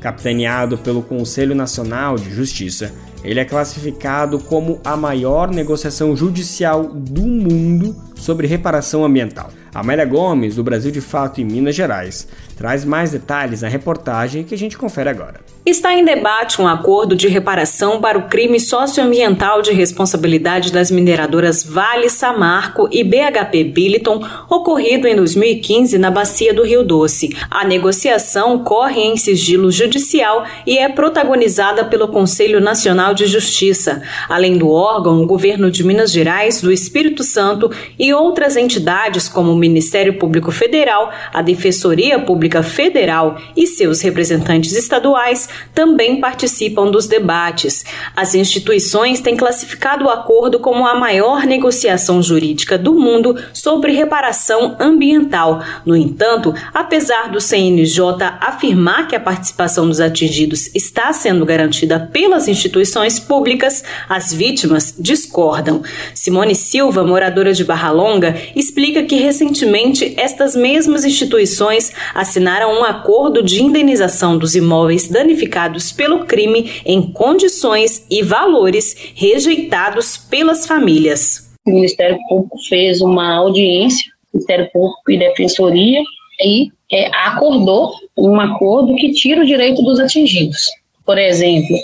Capitaneado 0.00 0.78
pelo 0.78 1.02
Conselho 1.02 1.54
Nacional 1.54 2.16
de 2.16 2.30
Justiça, 2.30 2.92
ele 3.24 3.40
é 3.40 3.44
classificado 3.44 4.38
como 4.38 4.80
a 4.84 4.96
maior 4.96 5.50
negociação 5.50 6.16
judicial 6.16 6.84
do 6.84 7.22
mundo 7.22 7.96
sobre 8.14 8.46
reparação 8.46 9.04
ambiental. 9.04 9.50
Amélia 9.74 10.04
Gomes, 10.04 10.56
do 10.56 10.64
Brasil 10.64 10.90
de 10.90 11.00
Fato 11.00 11.40
em 11.40 11.44
Minas 11.44 11.74
Gerais, 11.74 12.28
traz 12.56 12.84
mais 12.84 13.10
detalhes 13.10 13.62
na 13.62 13.68
reportagem 13.68 14.44
que 14.44 14.54
a 14.54 14.58
gente 14.58 14.78
confere 14.78 15.10
agora. 15.10 15.40
Está 15.68 15.92
em 15.92 16.02
debate 16.02 16.62
um 16.62 16.66
acordo 16.66 17.14
de 17.14 17.28
reparação 17.28 18.00
para 18.00 18.16
o 18.16 18.26
crime 18.26 18.58
socioambiental 18.58 19.60
de 19.60 19.70
responsabilidade 19.70 20.72
das 20.72 20.90
mineradoras 20.90 21.62
Vale 21.62 22.08
Samarco 22.08 22.88
e 22.90 23.04
BHP 23.04 23.64
Billiton, 23.64 24.26
ocorrido 24.48 25.06
em 25.06 25.14
2015 25.14 25.98
na 25.98 26.10
bacia 26.10 26.54
do 26.54 26.64
Rio 26.64 26.82
Doce. 26.82 27.36
A 27.50 27.66
negociação 27.66 28.64
corre 28.64 29.02
em 29.02 29.18
sigilo 29.18 29.70
judicial 29.70 30.46
e 30.66 30.78
é 30.78 30.88
protagonizada 30.88 31.84
pelo 31.84 32.08
Conselho 32.08 32.62
Nacional 32.62 33.12
de 33.12 33.26
Justiça. 33.26 34.02
Além 34.26 34.56
do 34.56 34.70
órgão, 34.70 35.20
o 35.20 35.26
governo 35.26 35.70
de 35.70 35.84
Minas 35.84 36.10
Gerais, 36.10 36.62
do 36.62 36.72
Espírito 36.72 37.22
Santo 37.22 37.70
e 37.98 38.14
outras 38.14 38.56
entidades 38.56 39.28
como 39.28 39.52
o 39.52 39.58
Ministério 39.58 40.14
Público 40.14 40.50
Federal, 40.50 41.12
a 41.30 41.42
Defensoria 41.42 42.18
Pública 42.18 42.62
Federal 42.62 43.36
e 43.54 43.66
seus 43.66 44.00
representantes 44.00 44.72
estaduais 44.72 45.57
também 45.74 46.20
participam 46.20 46.90
dos 46.90 47.06
debates. 47.06 47.84
As 48.14 48.34
instituições 48.34 49.20
têm 49.20 49.36
classificado 49.36 50.04
o 50.04 50.10
acordo 50.10 50.58
como 50.58 50.86
a 50.86 50.94
maior 50.94 51.44
negociação 51.44 52.22
jurídica 52.22 52.78
do 52.78 52.94
mundo 52.94 53.36
sobre 53.52 53.92
reparação 53.92 54.76
ambiental. 54.78 55.62
No 55.84 55.96
entanto, 55.96 56.54
apesar 56.72 57.30
do 57.30 57.40
CNJ 57.40 57.98
afirmar 58.40 59.08
que 59.08 59.16
a 59.16 59.20
participação 59.20 59.88
dos 59.88 60.00
atingidos 60.00 60.74
está 60.74 61.12
sendo 61.12 61.44
garantida 61.44 62.08
pelas 62.12 62.48
instituições 62.48 63.18
públicas, 63.18 63.82
as 64.08 64.32
vítimas 64.32 64.94
discordam. 64.98 65.82
Simone 66.14 66.54
Silva, 66.54 67.04
moradora 67.04 67.52
de 67.52 67.64
Barra 67.64 67.90
Longa, 67.90 68.36
explica 68.54 69.02
que 69.02 69.16
recentemente 69.16 70.14
estas 70.16 70.54
mesmas 70.54 71.04
instituições 71.04 71.92
assinaram 72.14 72.80
um 72.80 72.84
acordo 72.84 73.42
de 73.42 73.62
indenização 73.62 74.38
dos 74.38 74.54
imóveis 74.54 75.08
danificados 75.08 75.47
pelo 75.96 76.24
crime 76.24 76.70
em 76.84 77.02
condições 77.12 78.06
e 78.10 78.22
valores 78.22 79.12
rejeitados 79.14 80.16
pelas 80.16 80.66
famílias. 80.66 81.54
O 81.66 81.70
Ministério 81.70 82.18
Público 82.28 82.56
fez 82.68 83.00
uma 83.00 83.36
audiência, 83.36 84.04
Ministério 84.32 84.70
Público 84.72 85.10
e 85.10 85.18
Defensoria, 85.18 86.00
e 86.40 86.70
é, 86.92 87.06
acordou 87.08 87.92
um 88.16 88.38
acordo 88.40 88.94
que 88.94 89.12
tira 89.12 89.42
o 89.42 89.46
direito 89.46 89.82
dos 89.82 89.98
atingidos. 89.98 90.66
Por 91.04 91.18
exemplo, 91.18 91.76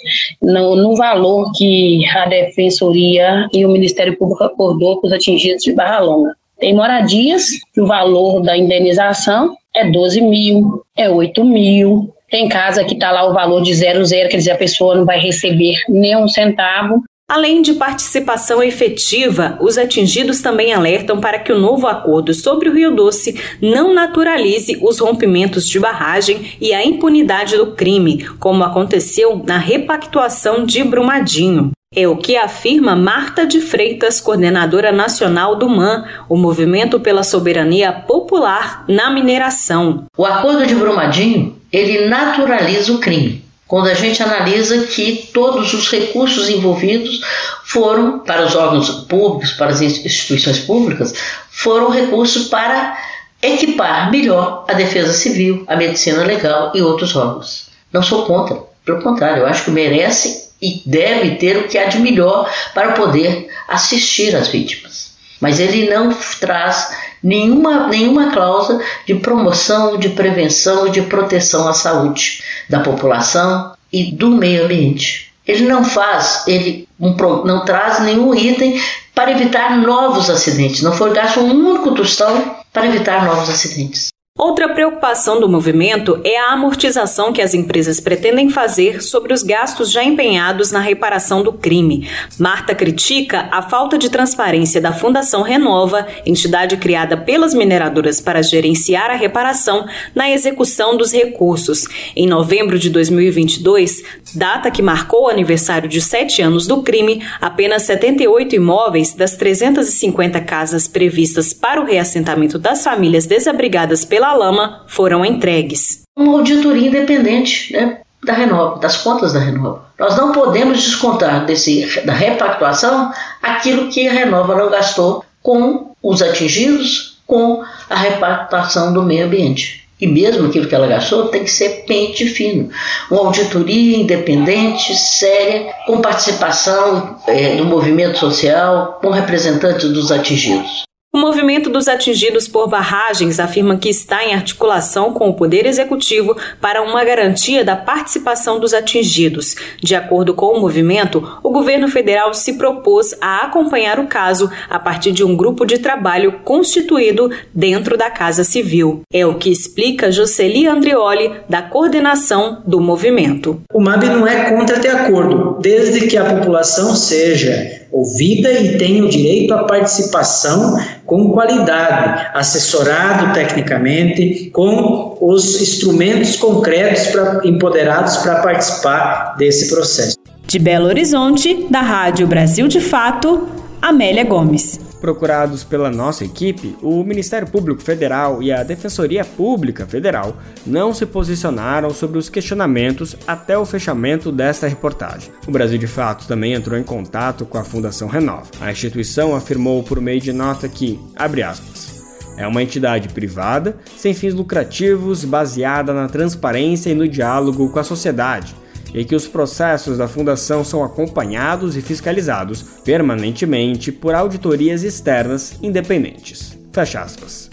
no, 0.43 0.77
no, 0.77 0.97
valor 0.97 1.51
que 1.57 2.07
a 2.11 2.27
Defensoria 2.27 3.49
e 3.53 3.65
o 3.65 3.71
Ministério 3.71 4.17
Público 4.19 4.45
acordou 4.45 5.01
com 5.01 5.07
os 5.07 5.12
atingidos 5.12 5.62
de 5.65 5.73
Barra 5.73 6.01
Longa. 6.01 6.37
Tem 6.59 6.75
moradias 6.75 7.47
o 7.77 7.87
valor 7.87 8.43
da 8.43 8.57
indenização 8.57 9.57
é 9.75 9.91
12 9.91 10.21
mil, 10.21 10.83
é 10.97 11.11
8 11.11 11.45
mil. 11.45 12.15
Tem 12.35 12.49
casa 12.49 12.82
que 12.82 12.95
está 12.95 13.12
lá 13.12 13.30
o 13.30 13.32
valor 13.32 13.62
de 13.62 13.72
zero, 13.72 14.05
zero, 14.05 14.28
quer 14.28 14.39
dizer, 14.39 14.51
a 14.51 14.57
pessoa 14.57 14.97
não 14.97 15.05
vai 15.05 15.20
receber 15.20 15.76
nem 15.89 16.16
um 16.16 16.26
centavo. 16.26 17.05
Além 17.30 17.62
de 17.62 17.74
participação 17.74 18.61
efetiva, 18.61 19.57
os 19.61 19.78
atingidos 19.78 20.43
também 20.43 20.74
alertam 20.74 21.20
para 21.20 21.39
que 21.39 21.53
o 21.53 21.59
novo 21.61 21.87
acordo 21.87 22.35
sobre 22.35 22.68
o 22.68 22.74
Rio 22.74 22.91
Doce 22.91 23.41
não 23.62 23.95
naturalize 23.95 24.76
os 24.82 24.99
rompimentos 24.99 25.68
de 25.68 25.78
barragem 25.78 26.57
e 26.61 26.74
a 26.74 26.85
impunidade 26.85 27.57
do 27.57 27.68
crime, 27.68 28.24
como 28.41 28.64
aconteceu 28.64 29.41
na 29.47 29.59
repactuação 29.59 30.66
de 30.66 30.82
Brumadinho. 30.82 31.70
É 31.95 32.09
o 32.09 32.16
que 32.16 32.37
afirma 32.37 32.97
Marta 32.97 33.47
de 33.47 33.61
Freitas, 33.61 34.20
coordenadora 34.20 34.91
nacional 34.91 35.55
do 35.55 35.68
MAN, 35.68 36.05
o 36.28 36.37
Movimento 36.37 36.99
pela 36.99 37.22
Soberania 37.22 37.93
Popular 37.93 38.85
na 38.89 39.09
Mineração. 39.09 40.03
O 40.18 40.26
acordo 40.26 40.66
de 40.66 40.74
Brumadinho, 40.74 41.57
ele 41.75 42.07
naturaliza 42.07 42.93
o 42.93 42.99
crime 42.99 43.45
quando 43.66 43.89
a 43.89 43.95
gente 43.95 44.22
analisa 44.22 44.85
que 44.85 45.31
todos 45.33 45.72
os 45.72 45.91
recursos 45.91 46.49
envolvidos 46.49 47.20
foram, 47.64 48.20
para 48.20 48.45
os 48.45 48.55
órgãos 48.55 48.91
públicos, 49.09 49.53
para 49.53 49.72
as 49.72 49.81
instituições 49.81 50.61
públicas, 50.61 51.14
foram 51.51 51.91
recursos 51.91 52.49
para 52.49 52.97
equipar 53.43 54.11
melhor 54.11 54.64
a 54.68 54.75
defesa 54.75 55.12
civil, 55.12 55.64
a 55.66 55.77
medicina 55.77 56.22
legal 56.25 56.72
e 56.75 56.83
outros 56.83 57.16
órgãos. 57.16 57.68
Não 57.93 58.03
sou 58.03 58.27
contra, 58.27 58.59
pelo 58.85 59.03
contrário, 59.03 59.43
eu 59.43 59.47
acho 59.47 59.64
que 59.64 59.70
merece 59.70 60.51
e 60.61 60.83
deve 60.87 61.37
ter 61.37 61.57
o 61.57 61.68
que 61.68 61.79
há 61.79 61.87
de 61.87 61.99
melhor 61.99 62.51
para 62.75 62.93
poder 62.93 63.49
assistir 63.68 64.37
as 64.37 64.49
vítimas. 64.49 65.14
Mas 65.41 65.59
ele 65.59 65.91
não 65.91 66.12
traz 66.39 66.91
nenhuma, 67.25 67.89
nenhuma 67.89 68.31
cláusula 68.31 68.81
de 69.07 69.14
promoção, 69.14 69.97
de 69.97 70.11
prevenção, 70.11 70.91
de 70.91 71.01
proteção 71.03 71.66
à 71.66 71.72
saúde 71.72 72.45
da 72.68 72.81
população 72.81 73.72
e 73.91 74.12
do 74.12 74.31
meio 74.31 74.66
ambiente. 74.66 75.33
Ele 75.47 75.64
não 75.64 75.83
faz, 75.83 76.45
ele 76.47 76.87
não 76.99 77.64
traz 77.64 78.01
nenhum 78.01 78.35
item 78.35 78.81
para 79.14 79.31
evitar 79.31 79.77
novos 79.79 80.29
acidentes. 80.29 80.83
Não 80.83 80.93
foi 80.93 81.12
gasto 81.12 81.41
um 81.41 81.51
único 81.51 81.95
tostão 81.95 82.57
para 82.72 82.87
evitar 82.87 83.25
novos 83.25 83.49
acidentes. 83.49 84.14
Outra 84.37 84.68
preocupação 84.68 85.41
do 85.41 85.49
movimento 85.49 86.20
é 86.24 86.37
a 86.37 86.55
amortização 86.55 87.32
que 87.32 87.41
as 87.41 87.55
empresas 87.55 88.01
pretendem 88.01 88.51
fazer 88.51 89.01
sobre 89.01 89.32
os 89.32 89.45
gastos 89.45 89.93
já 89.93 90.03
empenhados 90.03 90.72
na 90.72 90.80
reparação 90.80 91.41
do 91.41 91.53
crime. 91.53 92.11
Marta 92.37 92.74
critica 92.74 93.49
a 93.53 93.62
falta 93.62 93.97
de 93.97 94.11
transparência 94.11 94.80
da 94.80 94.93
Fundação 94.93 95.43
Renova, 95.43 96.09
entidade 96.26 96.76
criada 96.78 97.16
pelas 97.16 97.55
mineradoras 97.55 98.20
para 98.20 98.43
gerenciar 98.43 99.09
a 99.09 99.14
reparação 99.14 99.87
na 100.12 100.28
execução 100.28 100.97
dos 100.97 101.12
recursos. 101.12 101.87
Em 102.16 102.26
novembro 102.26 102.76
de 102.76 102.91
2022, 102.91 104.03
data 104.35 104.68
que 104.68 104.82
marcou 104.82 105.26
o 105.26 105.28
aniversário 105.28 105.89
de 105.89 106.01
sete 106.01 106.43
anos 106.43 106.66
do 106.66 106.82
crime, 106.82 107.24
apenas 107.41 107.85
78 107.85 108.57
imóveis 108.57 109.14
das 109.14 109.37
350 109.37 110.41
casas 110.41 110.89
previstas 110.89 111.53
para 111.53 111.80
o 111.80 111.85
reassentamento 111.85 112.59
das 112.59 112.82
famílias 112.82 113.26
desabrigadas 113.26 114.05
pela 114.05 114.24
lama 114.33 114.83
foram 114.87 115.25
entregues. 115.25 116.03
Uma 116.16 116.39
auditoria 116.39 116.89
independente 116.89 117.72
né, 117.72 118.01
da 118.25 118.33
Renova, 118.33 118.79
das 118.79 118.97
contas 118.97 119.33
da 119.33 119.41
Renova. 119.41 119.85
Nós 119.99 120.16
não 120.16 120.33
podemos 120.33 120.83
descontar 120.83 121.45
desse, 121.45 122.01
da 122.05 122.12
repactuação 122.12 123.12
aquilo 123.43 123.89
que 123.89 124.09
a 124.09 124.12
Renova 124.12 124.55
não 124.55 124.70
gastou 124.70 125.25
com 125.43 125.93
os 126.03 126.22
atingidos, 126.22 127.18
com 127.27 127.62
a 127.91 127.95
repactuação 127.95 128.93
do 128.93 129.03
meio 129.03 129.27
ambiente. 129.27 129.85
E 130.01 130.07
mesmo 130.07 130.49
aquilo 130.49 130.66
que 130.66 130.75
ela 130.75 130.87
gastou 130.87 131.29
tem 131.29 131.45
que 131.45 131.51
ser 131.51 131.85
pente 131.87 132.27
fino. 132.27 132.68
Uma 133.11 133.20
auditoria 133.20 133.97
independente, 133.97 134.95
séria, 134.95 135.72
com 135.87 136.01
participação 136.01 137.16
é, 137.27 137.57
do 137.57 137.64
movimento 137.64 138.18
social, 138.18 138.99
com 139.01 139.11
representantes 139.11 139.89
dos 139.91 140.11
atingidos. 140.11 140.85
O 141.15 141.19
movimento 141.19 141.71
dos 141.71 141.87
atingidos 141.87 142.49
por 142.49 142.67
barragens 142.67 143.39
afirma 143.39 143.77
que 143.77 143.89
está 143.89 144.25
em 144.25 144.35
articulação 144.35 145.12
com 145.12 145.29
o 145.29 145.35
Poder 145.35 145.65
Executivo 145.65 146.37
para 146.61 146.83
uma 146.83 147.05
garantia 147.05 147.65
da 147.65 147.77
participação 147.77 148.59
dos 148.59 148.75
atingidos. 148.75 149.55
De 149.81 149.95
acordo 149.95 150.35
com 150.35 150.47
o 150.47 150.61
movimento, 150.61 151.39
o 151.41 151.51
governo 151.51 151.87
federal 151.87 152.35
se 152.35 152.55
propôs 152.55 153.15
a 153.21 153.45
acompanhar 153.45 154.01
o 154.01 154.09
caso 154.09 154.51
a 154.69 154.77
partir 154.77 155.12
de 155.12 155.23
um 155.23 155.37
grupo 155.37 155.65
de 155.65 155.79
trabalho 155.79 156.41
constituído 156.43 157.31
dentro 157.55 157.97
da 157.97 158.11
Casa 158.11 158.43
Civil. 158.43 159.03
É 159.12 159.25
o 159.25 159.37
que 159.37 159.53
explica 159.53 160.11
Jocely 160.11 160.67
Andrioli, 160.67 161.31
da 161.49 161.62
coordenação 161.62 162.61
do 162.67 162.81
movimento. 162.81 163.62
O 163.73 163.81
MAB 163.81 164.03
não 164.07 164.27
é 164.27 164.51
contra 164.51 164.81
ter 164.81 164.89
acordo, 164.89 165.61
desde 165.61 166.09
que 166.09 166.17
a 166.17 166.25
população 166.25 166.93
seja 166.97 167.84
ouvida 167.95 168.53
e 168.53 168.76
tenha 168.76 169.05
o 169.05 169.09
direito 169.09 169.55
à 169.55 169.64
participação 169.64 170.76
com 171.07 171.30
qualidade, 171.30 172.26
assessorado 172.34 173.32
tecnicamente, 173.32 174.51
com 174.53 175.16
os 175.20 175.62
instrumentos 175.62 176.34
concretos 176.36 177.07
pra, 177.07 177.40
empoderados 177.45 178.16
para 178.16 178.42
participar 178.42 179.36
desse 179.38 179.72
processo. 179.72 180.16
De 180.47 180.59
Belo 180.59 180.86
Horizonte, 180.86 181.66
da 181.70 181.80
Rádio 181.80 182.26
Brasil 182.26 182.66
de 182.66 182.80
Fato, 182.80 183.49
Amélia 183.80 184.24
Gomes. 184.24 184.80
Procurados 185.05 185.62
pela 185.62 185.90
nossa 185.90 186.24
equipe, 186.24 186.78
o 186.80 187.05
Ministério 187.05 187.46
Público 187.46 187.82
Federal 187.82 188.42
e 188.42 188.50
a 188.50 188.62
Defensoria 188.62 189.22
Pública 189.22 189.84
Federal 189.84 190.34
não 190.66 190.94
se 190.94 191.05
posicionaram 191.05 191.90
sobre 191.90 192.16
os 192.16 192.30
questionamentos 192.30 193.14
até 193.26 193.59
o 193.59 193.66
fechamento 193.66 194.32
desta 194.32 194.66
reportagem. 194.66 195.30
O 195.46 195.50
Brasil 195.50 195.76
de 195.76 195.86
Fato 195.86 196.26
também 196.26 196.55
entrou 196.55 196.78
em 196.78 196.82
contato 196.82 197.44
com 197.44 197.59
a 197.59 197.64
Fundação 197.64 198.09
Renova. 198.09 198.46
A 198.62 198.72
instituição 198.72 199.36
afirmou 199.36 199.82
por 199.82 200.00
meio 200.00 200.22
de 200.22 200.32
nota 200.32 200.66
que, 200.70 200.98
abre 201.14 201.42
aspas, 201.42 202.02
é 202.38 202.46
uma 202.46 202.62
entidade 202.62 203.11
privada, 203.11 203.76
sem 203.98 204.14
fins 204.14 204.32
lucrativos, 204.32 205.22
baseada 205.22 205.92
na 205.92 206.09
transparência 206.09 206.88
e 206.88 206.94
no 206.94 207.07
diálogo 207.07 207.68
com 207.68 207.78
a 207.78 207.84
sociedade 207.84 208.57
e 208.95 209.05
que 209.05 209.14
os 209.14 209.26
processos 209.26 209.99
da 209.99 210.07
Fundação 210.07 210.64
são 210.64 210.84
acompanhados 210.84 211.76
e 211.76 211.82
fiscalizados 211.82 212.62
permanentemente 212.84 213.90
por 213.90 214.14
auditorias 214.14 214.84
externas 214.84 215.59
independentes. 215.61 216.57
Fecha 216.72 217.03
aspas. 217.03 217.51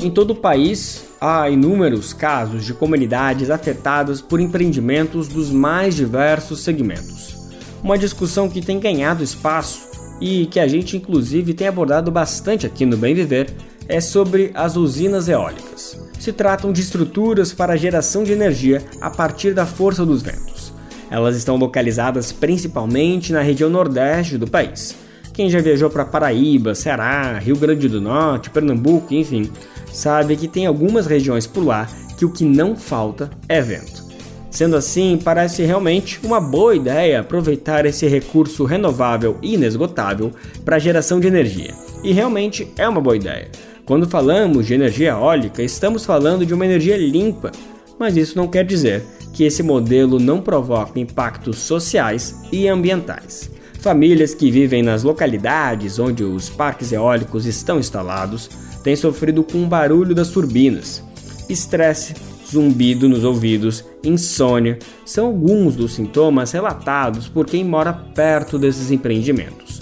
Em 0.00 0.10
todo 0.10 0.30
o 0.30 0.36
país, 0.36 1.04
há 1.20 1.50
inúmeros 1.50 2.12
casos 2.12 2.64
de 2.64 2.72
comunidades 2.72 3.50
afetadas 3.50 4.20
por 4.20 4.40
empreendimentos 4.40 5.28
dos 5.28 5.50
mais 5.50 5.94
diversos 5.94 6.60
segmentos. 6.60 7.36
Uma 7.82 7.98
discussão 7.98 8.48
que 8.48 8.62
tem 8.62 8.80
ganhado 8.80 9.22
espaço 9.22 9.88
e 10.20 10.46
que 10.46 10.58
a 10.58 10.66
gente 10.66 10.96
inclusive 10.96 11.54
tem 11.54 11.68
abordado 11.68 12.10
bastante 12.10 12.66
aqui 12.66 12.84
no 12.84 12.96
Bem 12.96 13.14
Viver 13.14 13.54
é 13.88 14.00
sobre 14.00 14.50
as 14.54 14.76
usinas 14.76 15.28
eólicas 15.28 15.98
se 16.18 16.32
tratam 16.32 16.72
de 16.72 16.80
estruturas 16.80 17.52
para 17.52 17.76
geração 17.76 18.24
de 18.24 18.32
energia 18.32 18.82
a 19.00 19.08
partir 19.08 19.54
da 19.54 19.64
força 19.64 20.04
dos 20.04 20.20
ventos. 20.20 20.72
Elas 21.10 21.36
estão 21.36 21.56
localizadas 21.56 22.32
principalmente 22.32 23.32
na 23.32 23.40
região 23.40 23.70
nordeste 23.70 24.36
do 24.36 24.46
país. 24.46 24.94
Quem 25.32 25.48
já 25.48 25.60
viajou 25.60 25.88
para 25.88 26.04
Paraíba, 26.04 26.74
Ceará, 26.74 27.38
Rio 27.38 27.56
Grande 27.56 27.88
do 27.88 28.00
Norte, 28.00 28.50
Pernambuco, 28.50 29.14
enfim, 29.14 29.50
sabe 29.92 30.36
que 30.36 30.48
tem 30.48 30.66
algumas 30.66 31.06
regiões 31.06 31.46
por 31.46 31.64
lá 31.64 31.88
que 32.18 32.24
o 32.24 32.30
que 32.30 32.44
não 32.44 32.74
falta 32.74 33.30
é 33.48 33.62
vento. 33.62 34.06
Sendo 34.50 34.76
assim, 34.76 35.18
parece 35.22 35.62
realmente 35.62 36.18
uma 36.24 36.40
boa 36.40 36.74
ideia 36.74 37.20
aproveitar 37.20 37.86
esse 37.86 38.06
recurso 38.08 38.64
renovável 38.64 39.38
e 39.40 39.54
inesgotável 39.54 40.32
para 40.64 40.78
geração 40.78 41.20
de 41.20 41.28
energia. 41.28 41.72
E 42.02 42.12
realmente 42.12 42.66
é 42.76 42.88
uma 42.88 43.00
boa 43.00 43.16
ideia. 43.16 43.48
Quando 43.88 44.06
falamos 44.06 44.66
de 44.66 44.74
energia 44.74 45.12
eólica, 45.12 45.62
estamos 45.62 46.04
falando 46.04 46.44
de 46.44 46.52
uma 46.52 46.66
energia 46.66 46.94
limpa, 46.94 47.50
mas 47.98 48.18
isso 48.18 48.36
não 48.36 48.46
quer 48.46 48.62
dizer 48.62 49.02
que 49.32 49.44
esse 49.44 49.62
modelo 49.62 50.20
não 50.20 50.42
provoca 50.42 51.00
impactos 51.00 51.56
sociais 51.56 52.38
e 52.52 52.68
ambientais. 52.68 53.50
Famílias 53.80 54.34
que 54.34 54.50
vivem 54.50 54.82
nas 54.82 55.04
localidades 55.04 55.98
onde 55.98 56.22
os 56.22 56.50
parques 56.50 56.92
eólicos 56.92 57.46
estão 57.46 57.78
instalados 57.78 58.50
têm 58.84 58.94
sofrido 58.94 59.42
com 59.42 59.64
o 59.64 59.66
barulho 59.66 60.14
das 60.14 60.28
turbinas. 60.28 61.02
Estresse, 61.48 62.12
zumbido 62.46 63.08
nos 63.08 63.24
ouvidos, 63.24 63.86
insônia 64.04 64.78
são 65.06 65.28
alguns 65.28 65.74
dos 65.74 65.94
sintomas 65.94 66.52
relatados 66.52 67.26
por 67.26 67.46
quem 67.46 67.64
mora 67.64 67.94
perto 67.94 68.58
desses 68.58 68.90
empreendimentos. 68.90 69.80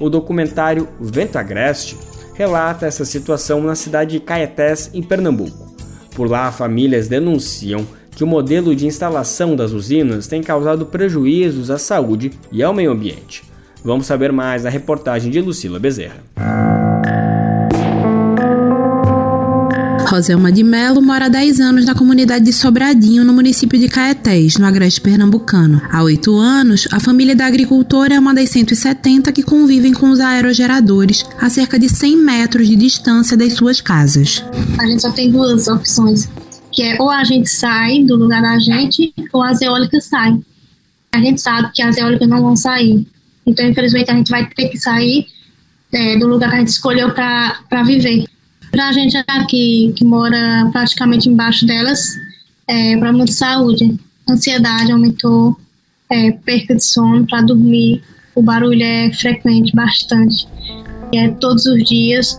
O 0.00 0.10
documentário 0.10 0.88
Vento 1.00 1.38
Agreste 1.38 1.96
relata 2.34 2.86
essa 2.86 3.04
situação 3.04 3.62
na 3.62 3.74
cidade 3.74 4.12
de 4.12 4.20
Caetés, 4.20 4.90
em 4.92 5.02
Pernambuco. 5.02 5.74
Por 6.14 6.30
lá, 6.30 6.52
famílias 6.52 7.08
denunciam 7.08 7.86
que 8.10 8.22
o 8.22 8.26
modelo 8.26 8.74
de 8.76 8.86
instalação 8.86 9.56
das 9.56 9.72
usinas 9.72 10.26
tem 10.26 10.42
causado 10.42 10.86
prejuízos 10.86 11.70
à 11.70 11.78
saúde 11.78 12.32
e 12.52 12.62
ao 12.62 12.74
meio 12.74 12.92
ambiente. 12.92 13.42
Vamos 13.84 14.06
saber 14.06 14.32
mais 14.32 14.64
na 14.64 14.70
reportagem 14.70 15.30
de 15.30 15.40
Lucila 15.40 15.78
Bezerra. 15.78 16.83
Roselma 20.14 20.52
de 20.52 20.62
Melo 20.62 21.02
mora 21.02 21.26
há 21.26 21.28
10 21.28 21.58
anos 21.58 21.84
na 21.84 21.92
comunidade 21.92 22.44
de 22.44 22.52
Sobradinho, 22.52 23.24
no 23.24 23.32
município 23.32 23.76
de 23.76 23.88
Caetés, 23.88 24.56
no 24.56 24.64
agreste 24.64 25.00
pernambucano. 25.00 25.82
Há 25.90 26.04
8 26.04 26.36
anos, 26.36 26.86
a 26.92 27.00
família 27.00 27.34
da 27.34 27.46
agricultora 27.46 28.14
é 28.14 28.18
uma 28.18 28.32
das 28.32 28.48
170 28.50 29.32
que 29.32 29.42
convivem 29.42 29.92
com 29.92 30.10
os 30.10 30.20
aerogeradores 30.20 31.24
a 31.40 31.50
cerca 31.50 31.80
de 31.80 31.88
100 31.88 32.16
metros 32.18 32.68
de 32.68 32.76
distância 32.76 33.36
das 33.36 33.54
suas 33.54 33.80
casas. 33.80 34.44
A 34.78 34.86
gente 34.86 35.02
só 35.02 35.10
tem 35.10 35.32
duas 35.32 35.66
opções, 35.66 36.30
que 36.70 36.84
é 36.84 36.96
ou 37.00 37.10
a 37.10 37.24
gente 37.24 37.50
sai 37.50 38.04
do 38.04 38.14
lugar 38.14 38.40
da 38.40 38.56
gente 38.60 39.12
ou 39.32 39.42
as 39.42 39.60
eólicas 39.62 40.04
saem. 40.04 40.40
A 41.12 41.18
gente 41.18 41.40
sabe 41.40 41.72
que 41.74 41.82
as 41.82 41.96
eólicas 41.96 42.28
não 42.28 42.40
vão 42.40 42.54
sair. 42.54 43.04
Então, 43.44 43.66
infelizmente, 43.66 44.12
a 44.12 44.14
gente 44.14 44.30
vai 44.30 44.48
ter 44.48 44.68
que 44.68 44.78
sair 44.78 45.26
é, 45.92 46.16
do 46.16 46.28
lugar 46.28 46.50
que 46.50 46.56
a 46.56 46.58
gente 46.60 46.68
escolheu 46.68 47.12
para 47.12 47.82
viver. 47.84 48.26
Para 48.74 48.88
a 48.88 48.92
gente 48.92 49.16
aqui, 49.28 49.94
que 49.94 50.04
mora 50.04 50.68
praticamente 50.72 51.28
embaixo 51.28 51.64
delas, 51.64 52.18
é, 52.66 52.96
problema 52.96 53.24
de 53.24 53.32
saúde, 53.32 53.96
ansiedade 54.28 54.90
aumentou, 54.90 55.56
é, 56.10 56.32
perca 56.32 56.74
de 56.74 56.84
sono 56.84 57.24
para 57.24 57.40
dormir, 57.42 58.02
o 58.34 58.42
barulho 58.42 58.82
é 58.82 59.12
frequente, 59.12 59.72
bastante. 59.72 60.48
É 61.14 61.28
todos 61.28 61.66
os 61.66 61.84
dias, 61.84 62.36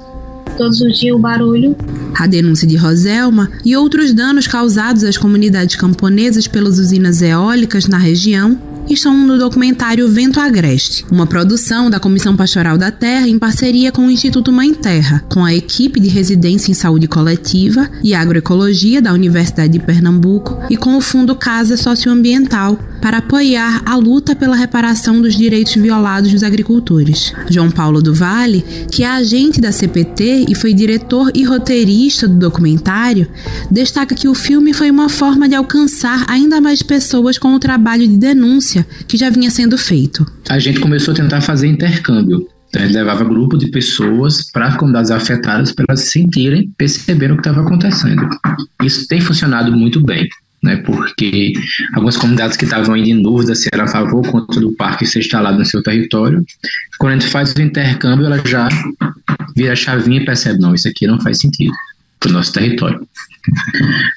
todos 0.58 0.82
os 0.82 1.00
dias 1.00 1.16
o 1.16 1.20
barulho. 1.20 1.74
A 2.20 2.28
denúncia 2.28 2.68
de 2.68 2.76
Roselma 2.76 3.50
e 3.64 3.74
outros 3.78 4.14
danos 4.14 4.46
causados 4.46 5.06
às 5.06 5.16
comunidades 5.16 5.78
camponesas 5.78 6.50
pelas 6.50 6.80
usinas 6.80 7.22
eólicas 7.22 7.88
na 7.88 7.98
região 7.98 8.60
estão 8.94 9.16
no 9.16 9.38
documentário 9.38 10.08
Vento 10.08 10.40
Agreste, 10.40 11.06
uma 11.12 11.26
produção 11.26 11.90
da 11.90 12.00
Comissão 12.00 12.36
Pastoral 12.36 12.78
da 12.78 12.92
Terra 12.92 13.28
em 13.28 13.40
parceria 13.40 13.92
com 13.92 14.06
o 14.06 14.12
Instituto 14.12 14.52
Mãe 14.52 14.74
Terra, 14.74 15.24
com 15.30 15.44
a 15.44 15.54
equipe 15.54 16.00
de 16.00 16.08
residência 16.08 16.72
em 16.72 16.76
saúde 16.76 17.08
coletiva 17.08 17.90
e 18.04 18.14
agroecologia 18.14 19.02
da 19.02 19.14
Universidade 19.14 19.74
de 19.74 19.80
Pernambuco 19.80 20.60
e 20.70 20.78
com 20.78 20.96
o 20.96 21.02
Fundo 21.02 21.36
Casa 21.36 21.78
Socioambiental 21.78 22.80
para 23.02 23.18
apoiar 23.18 23.84
a 23.86 23.96
luta 23.96 24.36
pela 24.36 24.56
reparação 24.56 25.22
dos 25.22 25.36
direitos 25.36 25.76
violados 25.76 26.32
dos 26.32 26.44
agricultores. 26.44 27.34
João 27.50 27.70
Paulo 27.70 28.02
do 28.02 28.14
Vale, 28.14 28.66
que 28.90 29.04
é 29.04 29.08
agente 29.08 29.62
da 29.62 29.72
CPT 29.72 30.46
e 30.50 30.56
foi 30.56 30.74
diretor 30.74 31.32
e 31.34 31.44
roteirista 31.44 32.28
do 32.28 32.36
documentário, 32.36 33.28
destaca 33.70 34.16
que 34.16 34.28
o 34.28 34.34
filme 34.34 34.74
foi 34.74 34.90
uma 34.90 35.10
forma 35.10 35.48
de 35.48 35.56
alcançar 35.56 36.26
ainda 36.28 36.60
mais 36.60 36.82
pessoas 36.82 37.38
com 37.38 37.54
o 37.54 37.60
trabalho 37.60 38.08
de 38.08 38.18
denúncia 38.18 38.75
que 39.08 39.18
já 39.18 39.30
vinha 39.30 39.52
sendo 39.52 39.78
feito. 39.78 40.26
A 40.50 40.60
gente 40.60 40.80
começou 40.80 41.14
a 41.14 41.18
tentar 41.18 41.42
fazer 41.42 41.68
intercâmbio. 41.68 42.48
Então, 42.70 42.82
a 42.82 42.86
gente 42.86 42.96
levava 42.96 43.24
grupo 43.24 43.58
de 43.58 43.68
pessoas 43.68 44.52
para 44.52 44.68
as 44.68 44.76
comunidades 44.76 45.12
afetadas 45.12 45.72
para 45.72 45.86
elas 45.88 46.02
se 46.02 46.12
sentirem, 46.12 46.70
perceberem 46.78 47.34
o 47.34 47.42
que 47.42 47.48
estava 47.48 47.66
acontecendo. 47.66 48.28
Isso 48.84 49.08
tem 49.08 49.22
funcionado 49.22 49.72
muito 49.72 50.02
bem 50.02 50.28
né, 50.66 50.78
porque 50.78 51.54
algumas 51.94 52.18
comunidades 52.18 52.58
que 52.58 52.66
estavam 52.66 52.96
ainda 52.96 53.10
em 53.10 53.22
dúvida 53.22 53.54
se 53.54 53.70
era 53.72 53.84
a 53.84 53.88
favor 53.88 54.26
ou 54.26 54.32
contra 54.32 54.60
do 54.60 54.72
parque 54.72 55.06
ser 55.06 55.20
instalado 55.20 55.60
no 55.60 55.66
seu 55.66 55.82
território, 55.84 56.44
quando 56.98 57.14
a 57.14 57.20
gente 57.20 57.32
faz 57.32 57.54
o 57.54 57.62
intercâmbio, 57.62 58.26
ela 58.26 58.42
já 58.44 58.68
vira 59.56 59.74
a 59.74 59.76
chavinha 59.76 60.22
e 60.22 60.26
percebe, 60.26 60.60
não, 60.60 60.74
isso 60.74 60.88
aqui 60.88 61.06
não 61.06 61.22
faz 61.22 61.38
sentido 61.38 61.72
para 62.20 62.32
o 62.32 62.34
nosso 62.34 62.52
território. 62.52 63.08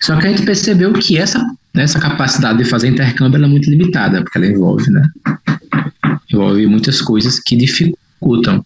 Só 0.00 0.16
que 0.16 0.26
a 0.26 0.30
gente 0.30 0.42
percebeu 0.42 0.90
que 0.94 1.18
essa, 1.18 1.44
essa 1.74 1.98
capacidade 1.98 2.58
de 2.58 2.64
fazer 2.64 2.88
intercâmbio 2.88 3.42
é 3.42 3.46
muito 3.46 3.70
limitada, 3.70 4.22
porque 4.22 4.38
ela 4.38 4.46
envolve, 4.46 4.90
né, 4.90 5.08
envolve 6.32 6.66
muitas 6.66 7.00
coisas 7.00 7.38
que 7.38 7.56
dificultam. 7.56 8.64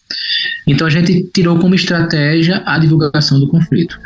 Então 0.67 0.87
a 0.87 0.91
gente 0.91 1.29
tirou 1.35 1.59
como 1.59 1.75
estratégia 1.75 2.63
a 2.65 2.79
divulgação 2.79 3.39
do 3.39 3.49
conflito. 3.49 3.99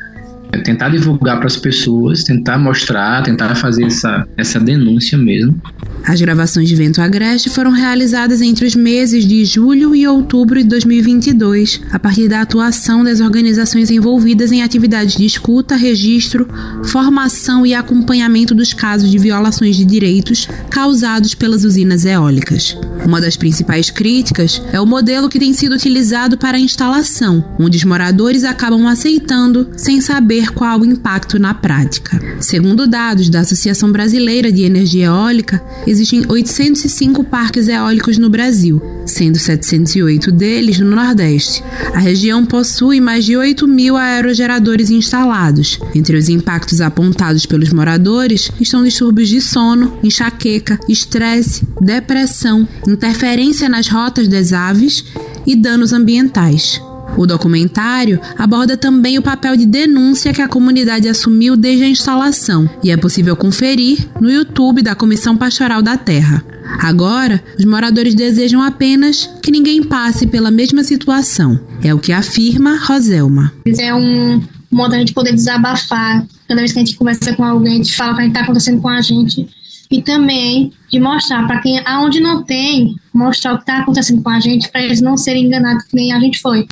Tentar 0.62 0.88
divulgar 0.90 1.38
para 1.38 1.46
as 1.46 1.57
pessoas, 1.57 2.24
tentar 2.24 2.59
mostrar, 2.59 3.22
tentar 3.22 3.54
fazer 3.54 3.84
essa, 3.84 4.26
essa 4.36 4.61
denúncia 4.61 5.16
mesmo. 5.16 5.61
As 6.07 6.20
gravações 6.20 6.68
de 6.68 6.76
Vento 6.76 7.00
Agreste 7.00 7.50
foram 7.50 7.72
realizadas 7.72 8.40
entre 8.40 8.64
os 8.64 8.76
meses 8.76 9.26
de 9.26 9.44
julho 9.44 9.92
e 9.92 10.07
outubro 10.07 10.62
de 10.62 10.68
2022, 10.68 11.80
a 11.90 11.98
partir 11.98 12.28
da 12.28 12.40
atuação 12.40 13.02
das 13.02 13.20
organizações 13.20 13.90
envolvidas 13.90 14.52
em 14.52 14.62
atividades 14.62 15.16
de 15.16 15.26
escuta, 15.26 15.74
registro, 15.74 16.48
formação 16.84 17.66
e 17.66 17.74
acompanhamento 17.74 18.54
dos 18.54 18.72
casos 18.72 19.11
de 19.11 19.18
violações 19.18 19.74
de 19.74 19.84
direitos 19.84 20.48
causados 20.70 21.34
pelas 21.34 21.64
usinas 21.64 22.04
eólicas. 22.04 22.76
Uma 23.04 23.20
das 23.20 23.36
principais 23.36 23.90
críticas 23.90 24.62
é 24.72 24.80
o 24.80 24.86
modelo 24.86 25.28
que 25.28 25.40
tem 25.40 25.52
sido 25.52 25.74
utilizado 25.74 26.38
para 26.38 26.57
a 26.57 26.61
instalação, 26.61 27.44
onde 27.59 27.76
os 27.76 27.84
moradores 27.84 28.44
acabam 28.44 28.86
aceitando 28.86 29.70
sem 29.76 30.00
saber 30.00 30.45
qual 30.53 30.80
o 30.80 30.84
impacto 30.84 31.38
na 31.38 31.55
prática. 31.55 32.20
Segundo 32.40 32.86
dados 32.86 33.28
da 33.28 33.40
Associação 33.40 33.90
Brasileira 33.90 34.51
de 34.53 34.62
Energia 34.62 35.07
Eólica, 35.07 35.62
existem 35.86 36.24
805 36.28 37.24
parques 37.24 37.68
eólicos 37.68 38.18
no 38.18 38.28
Brasil, 38.28 38.80
sendo 39.07 39.38
708 39.38 40.30
deles 40.32 40.78
no 40.78 40.90
Nordeste. 40.90 41.62
A 41.94 41.99
região 41.99 42.44
possui 42.44 43.01
mais 43.01 43.24
de 43.24 43.36
8 43.36 43.66
mil 43.66 43.97
aerogeradores 43.97 44.90
instalados. 44.90 45.78
Entre 45.94 46.16
os 46.16 46.28
impactos 46.28 46.80
apontados 46.80 47.47
pelos 47.47 47.72
moradores 47.72 48.51
estão 48.61 48.82
distúrbios 48.82 49.28
de 49.28 49.40
sono, 49.40 49.99
enxaqueca, 50.03 50.78
estresse, 50.88 51.66
depressão, 51.80 52.68
interferência 52.86 53.68
nas 53.68 53.88
rotas 53.88 54.28
das 54.28 54.53
aves 54.53 55.05
e 55.47 55.55
danos 55.55 55.92
ambientais. 55.92 56.80
O 57.16 57.26
documentário 57.26 58.20
aborda 58.36 58.76
também 58.76 59.18
o 59.18 59.22
papel 59.22 59.57
de 59.57 59.66
denúncia 59.66 60.32
que 60.32 60.42
a 60.42 60.48
comunidade 60.48 61.09
assumiu 61.09 61.57
desde 61.57 61.84
a 61.84 61.88
instalação 61.88 62.68
e 62.82 62.90
é 62.90 62.96
possível 62.96 63.36
conferir 63.36 64.09
no 64.20 64.30
YouTube 64.30 64.82
da 64.82 64.94
Comissão 64.94 65.36
Pastoral 65.36 65.82
da 65.82 65.96
Terra. 65.96 66.44
Agora, 66.80 67.42
os 67.59 67.64
moradores 67.64 68.14
desejam 68.14 68.62
apenas 68.62 69.30
que 69.42 69.50
ninguém 69.50 69.82
passe 69.82 70.26
pela 70.26 70.50
mesma 70.50 70.84
situação. 70.84 71.59
É 71.82 71.94
o 71.94 71.98
que 71.98 72.12
afirma 72.12 72.76
Roselma. 72.76 73.52
É 73.78 73.94
um 73.94 74.42
modo 74.70 74.94
a 74.94 74.98
gente 74.98 75.14
poder 75.14 75.32
desabafar. 75.32 76.26
Cada 76.48 76.61
vez 76.61 76.72
que 76.72 76.78
a 76.78 76.84
gente 76.84 76.96
conversa 76.96 77.34
com 77.34 77.44
alguém, 77.44 77.74
a 77.74 77.76
gente 77.76 77.96
fala 77.96 78.12
o 78.12 78.16
que 78.16 78.22
está 78.24 78.40
acontecendo 78.40 78.80
com 78.80 78.88
a 78.88 79.00
gente. 79.00 79.48
E 79.90 80.02
também 80.02 80.72
de 80.90 80.98
mostrar 80.98 81.46
para 81.46 81.61
quem, 81.61 81.80
aonde 81.86 82.20
não 82.20 82.42
tem, 82.42 82.96
mostrar 83.14 83.54
o 83.54 83.57
que 83.57 83.62
está 83.62 83.78
acontecendo 83.78 84.22
com 84.22 84.30
a 84.30 84.40
gente, 84.40 84.68
para 84.70 84.82
eles 84.82 85.00
não 85.00 85.16
serem 85.16 85.46
enganados 85.46 85.84
que 85.84 85.94
nem 85.94 86.12
a 86.12 86.20
gente 86.20 86.40
foi 86.40 86.66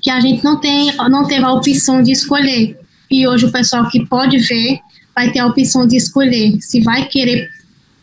que 0.00 0.10
a 0.10 0.20
gente 0.20 0.44
não, 0.44 0.60
tem, 0.60 0.94
não 1.10 1.26
teve 1.26 1.44
a 1.44 1.52
opção 1.52 2.02
de 2.02 2.12
escolher. 2.12 2.78
E 3.10 3.26
hoje 3.26 3.46
o 3.46 3.52
pessoal 3.52 3.88
que 3.88 4.04
pode 4.06 4.38
ver 4.38 4.78
vai 5.14 5.30
ter 5.30 5.38
a 5.38 5.46
opção 5.46 5.86
de 5.86 5.96
escolher 5.96 6.56
se 6.60 6.80
vai 6.82 7.06
querer 7.06 7.48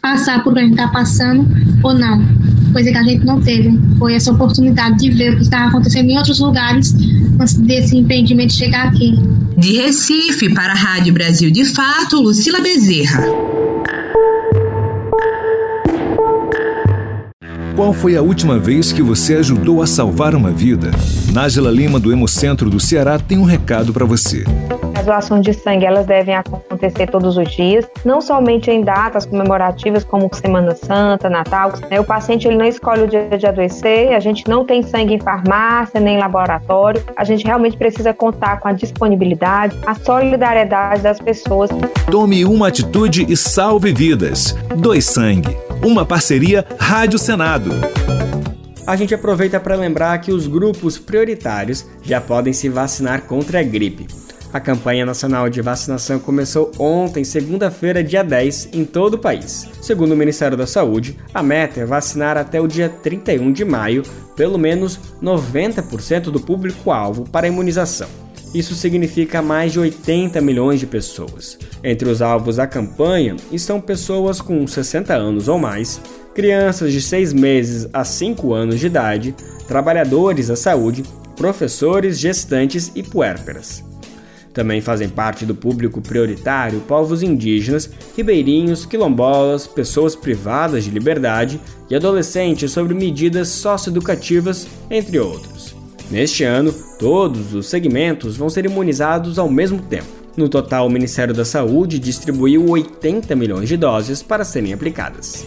passar 0.02 0.44
por 0.44 0.52
o 0.52 0.56
que 0.56 0.60
a 0.60 0.64
gente 0.64 0.74
está 0.74 0.88
passando 0.89 1.48
ou 1.84 1.94
não. 1.94 2.22
Coisa 2.74 2.91
que 2.91 2.98
a 2.98 3.04
gente 3.04 3.26
não 3.26 3.39
teve. 3.39 3.80
Foi 3.98 4.14
essa 4.14 4.32
oportunidade 4.32 4.98
de 4.98 5.12
ver 5.12 5.34
o 5.34 5.38
que 5.38 5.44
estava 5.44 5.70
acontecendo 5.70 6.10
em 6.10 6.18
outros 6.18 6.39
lugares 6.39 6.94
antes 7.39 7.54
desse 7.54 7.96
impedimento 7.96 8.54
chegar 8.54 8.88
aqui. 8.88 9.16
De 9.58 9.74
Recife 9.74 10.54
para 10.54 10.74
a 10.74 10.76
Rádio 10.76 11.14
Brasil 11.14 11.52
de 11.52 11.64
Fato, 11.64 12.20
Lucila 12.20 12.60
Bezerra. 12.60 13.22
Qual 17.76 17.91
foi 17.91 18.15
a 18.15 18.21
última 18.21 18.59
vez 18.59 18.91
que 18.91 19.01
você 19.01 19.34
ajudou 19.34 19.82
a 19.82 19.88
salvar 19.88 20.36
uma 20.36 20.51
vida? 20.51 20.91
Nájila 21.32 21.71
Lima, 21.71 21.99
do 21.99 22.11
Hemocentro 22.11 22.69
do 22.69 22.80
Ceará, 22.80 23.17
tem 23.17 23.39
um 23.39 23.43
recado 23.43 23.91
para 23.91 24.05
você. 24.05 24.43
As 25.04 25.08
doações 25.08 25.41
de 25.41 25.54
sangue 25.54 25.86
elas 25.86 26.06
devem 26.06 26.34
acontecer 26.34 27.08
todos 27.08 27.36
os 27.36 27.51
dias, 27.51 27.86
não 28.06 28.22
somente 28.22 28.72
em 28.72 28.82
datas 28.82 29.26
comemorativas 29.26 30.06
como 30.06 30.34
Semana 30.34 30.74
Santa, 30.76 31.30
Natal. 31.30 31.74
Né? 31.91 31.99
O 31.99 32.06
paciente 32.06 32.47
ele 32.47 32.56
não 32.56 32.66
escolhe 32.66 33.01
o 33.01 33.08
dia 33.08 33.38
de 33.38 33.45
adoecer, 33.45 34.14
a 34.14 34.22
gente 34.22 34.47
não 34.47 34.64
tem 34.64 34.82
sangue 34.82 35.16
em 35.16 35.20
farmácia 35.20 35.99
nem 35.99 36.16
em 36.16 36.20
laboratório. 36.20 37.04
A 37.18 37.26
gente 37.26 37.43
realmente 37.43 37.76
precisa 37.76 38.14
contar 38.14 38.62
com 38.62 38.70
a 38.70 38.72
disponibilidade, 38.72 39.78
a 39.86 39.93
solidariedade 39.93 41.01
das 41.01 41.20
pessoas. 41.20 41.70
Tome 42.10 42.45
uma 42.45 42.70
atitude 42.70 43.26
e 43.28 43.36
salve 43.36 43.91
vidas. 43.91 44.56
Doe 44.78 45.01
sangue. 45.01 45.58
Uma 45.84 46.06
parceria 46.06 46.66
Rádio 46.80 47.20
Senado 47.20 47.72
a 48.86 48.97
gente 48.97 49.16
aproveita 49.16 49.62
para 49.62 49.76
lembrar 49.76 50.18
que 50.20 50.30
os 50.30 50.45
grupos 50.45 50.97
prioritários 50.97 51.86
já 52.04 52.20
podem 52.20 52.51
se 52.51 52.68
vacinar 52.68 53.22
contra 53.22 53.62
a 53.62 53.64
gripe. 53.64 54.22
A 54.54 54.60
campanha 54.60 55.04
nacional 55.04 55.49
de 55.49 55.62
vacinação 55.64 56.20
começou 56.20 56.72
ontem, 56.78 57.24
segunda-feira, 57.24 58.04
dia 58.04 58.24
10, 58.24 58.70
em 58.72 58.86
todo 58.86 59.16
o 59.16 59.18
país. 59.18 59.68
Segundo 59.82 60.12
o 60.12 60.16
Ministério 60.16 60.56
da 60.56 60.68
Saúde, 60.68 61.18
a 61.34 61.41
meta 61.41 61.80
é 61.80 61.86
vacinar 61.86 62.38
até 62.38 62.62
o 62.62 62.68
dia 62.68 62.88
31 62.88 63.51
de 63.51 63.66
maio 63.66 64.04
pelo 64.36 64.60
menos 64.60 64.99
90% 65.24 66.26
do 66.26 66.39
público-alvo 66.39 67.28
para 67.32 67.47
imunização. 67.47 68.08
Isso 68.54 68.76
significa 68.76 69.41
mais 69.41 69.72
de 69.72 69.80
80 69.80 70.39
milhões 70.39 70.80
de 70.80 70.86
pessoas. 70.86 71.58
Entre 71.84 72.08
os 72.08 72.22
alvos 72.22 72.58
da 72.58 72.68
campanha 72.68 73.36
estão 73.51 73.82
pessoas 73.82 74.39
com 74.39 74.68
60 74.68 75.16
anos 75.16 75.47
ou 75.47 75.58
mais, 75.58 75.99
crianças 76.36 76.91
de 76.91 77.01
6 77.01 77.34
meses 77.34 77.89
a 77.91 78.04
5 78.04 78.54
anos 78.54 78.80
de 78.80 78.86
idade, 78.86 79.36
trabalhadores 79.68 80.49
da 80.49 80.56
saúde, 80.56 81.04
professores, 81.36 82.20
gestantes 82.20 82.91
e 82.93 83.01
puérperas. 83.01 83.84
Também 84.54 84.82
fazem 84.82 85.10
parte 85.10 85.45
do 85.45 85.56
público 85.56 85.99
prioritário 85.99 86.80
povos 86.82 87.24
indígenas, 87.24 87.89
ribeirinhos, 88.16 88.86
quilombolas, 88.86 89.66
pessoas 89.66 90.16
privadas 90.16 90.84
de 90.84 90.91
liberdade 90.91 91.60
e 91.89 91.95
adolescentes 91.95 92.72
sobre 92.72 92.93
medidas 92.93 93.49
socioeducativas, 93.49 94.68
entre 94.91 95.20
outros. 95.20 95.76
Neste 96.12 96.43
ano, 96.43 96.72
todos 96.99 97.56
os 97.56 97.68
segmentos 97.68 98.38
vão 98.38 98.49
ser 98.49 98.66
imunizados 98.66 99.39
ao 99.39 99.49
mesmo 99.49 99.82
tempo. 99.82 100.24
No 100.36 100.49
total, 100.49 100.88
o 100.88 100.89
Ministério 100.89 101.34
da 101.34 101.45
Saúde 101.45 101.99
distribuiu 101.99 102.68
80 102.68 103.36
milhões 103.36 103.70
de 103.70 103.78
doses 103.78 104.22
para 104.22 104.43
serem 104.43 104.74
aplicadas. 104.74 105.45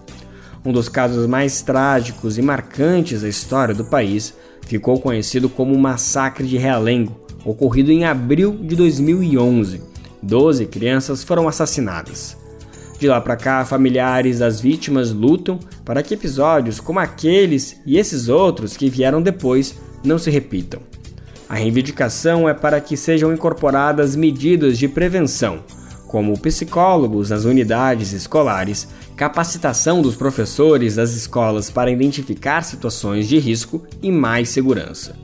Um 0.64 0.72
dos 0.72 0.88
casos 0.88 1.28
mais 1.28 1.62
trágicos 1.62 2.38
e 2.38 2.42
marcantes 2.42 3.22
da 3.22 3.30
história 3.30 3.76
do 3.76 3.86
país 3.86 4.34
ficou 4.66 5.00
conhecido 5.00 5.50
como 5.50 5.76
o 5.76 5.80
Massacre 5.80 6.48
de 6.48 6.58
Realengo, 6.58 7.20
ocorrido 7.44 7.92
em 7.92 8.06
abril 8.06 8.58
de 8.62 8.76
2011. 8.76 9.82
Doze 10.24 10.66
crianças 10.66 11.24
foram 11.24 11.48
assassinadas. 11.48 12.38
De 12.98 13.08
lá 13.08 13.20
para 13.20 13.36
cá, 13.36 13.66
familiares 13.66 14.40
das 14.40 14.62
vítimas 14.62 15.12
lutam 15.12 15.60
para 15.84 16.02
que 16.02 16.14
episódios 16.14 16.80
como 16.80 17.00
aqueles 17.00 17.80
e 17.86 17.98
esses 17.98 18.30
outros 18.30 18.78
que 18.78 18.90
vieram 18.90 19.22
depois 19.22 19.76
não 20.04 20.18
se 20.18 20.32
repitam. 20.32 20.80
A 21.48 21.56
reivindicação 21.56 22.50
é 22.50 22.54
para 22.54 22.82
que 22.82 22.98
sejam 22.98 23.32
incorporadas 23.32 24.16
medidas 24.16 24.78
de 24.78 24.88
prevenção, 24.88 25.60
como 26.08 26.40
psicólogos 26.40 27.30
nas 27.30 27.46
unidades 27.46 28.14
escolares, 28.14 28.88
capacitação 29.16 30.02
dos 30.02 30.16
professores 30.16 30.96
das 30.96 31.12
escolas 31.14 31.70
para 31.70 31.92
identificar 31.92 32.64
situações 32.64 33.28
de 33.28 33.38
risco 33.38 33.84
e 34.02 34.12
mais 34.12 34.50
segurança. 34.50 35.16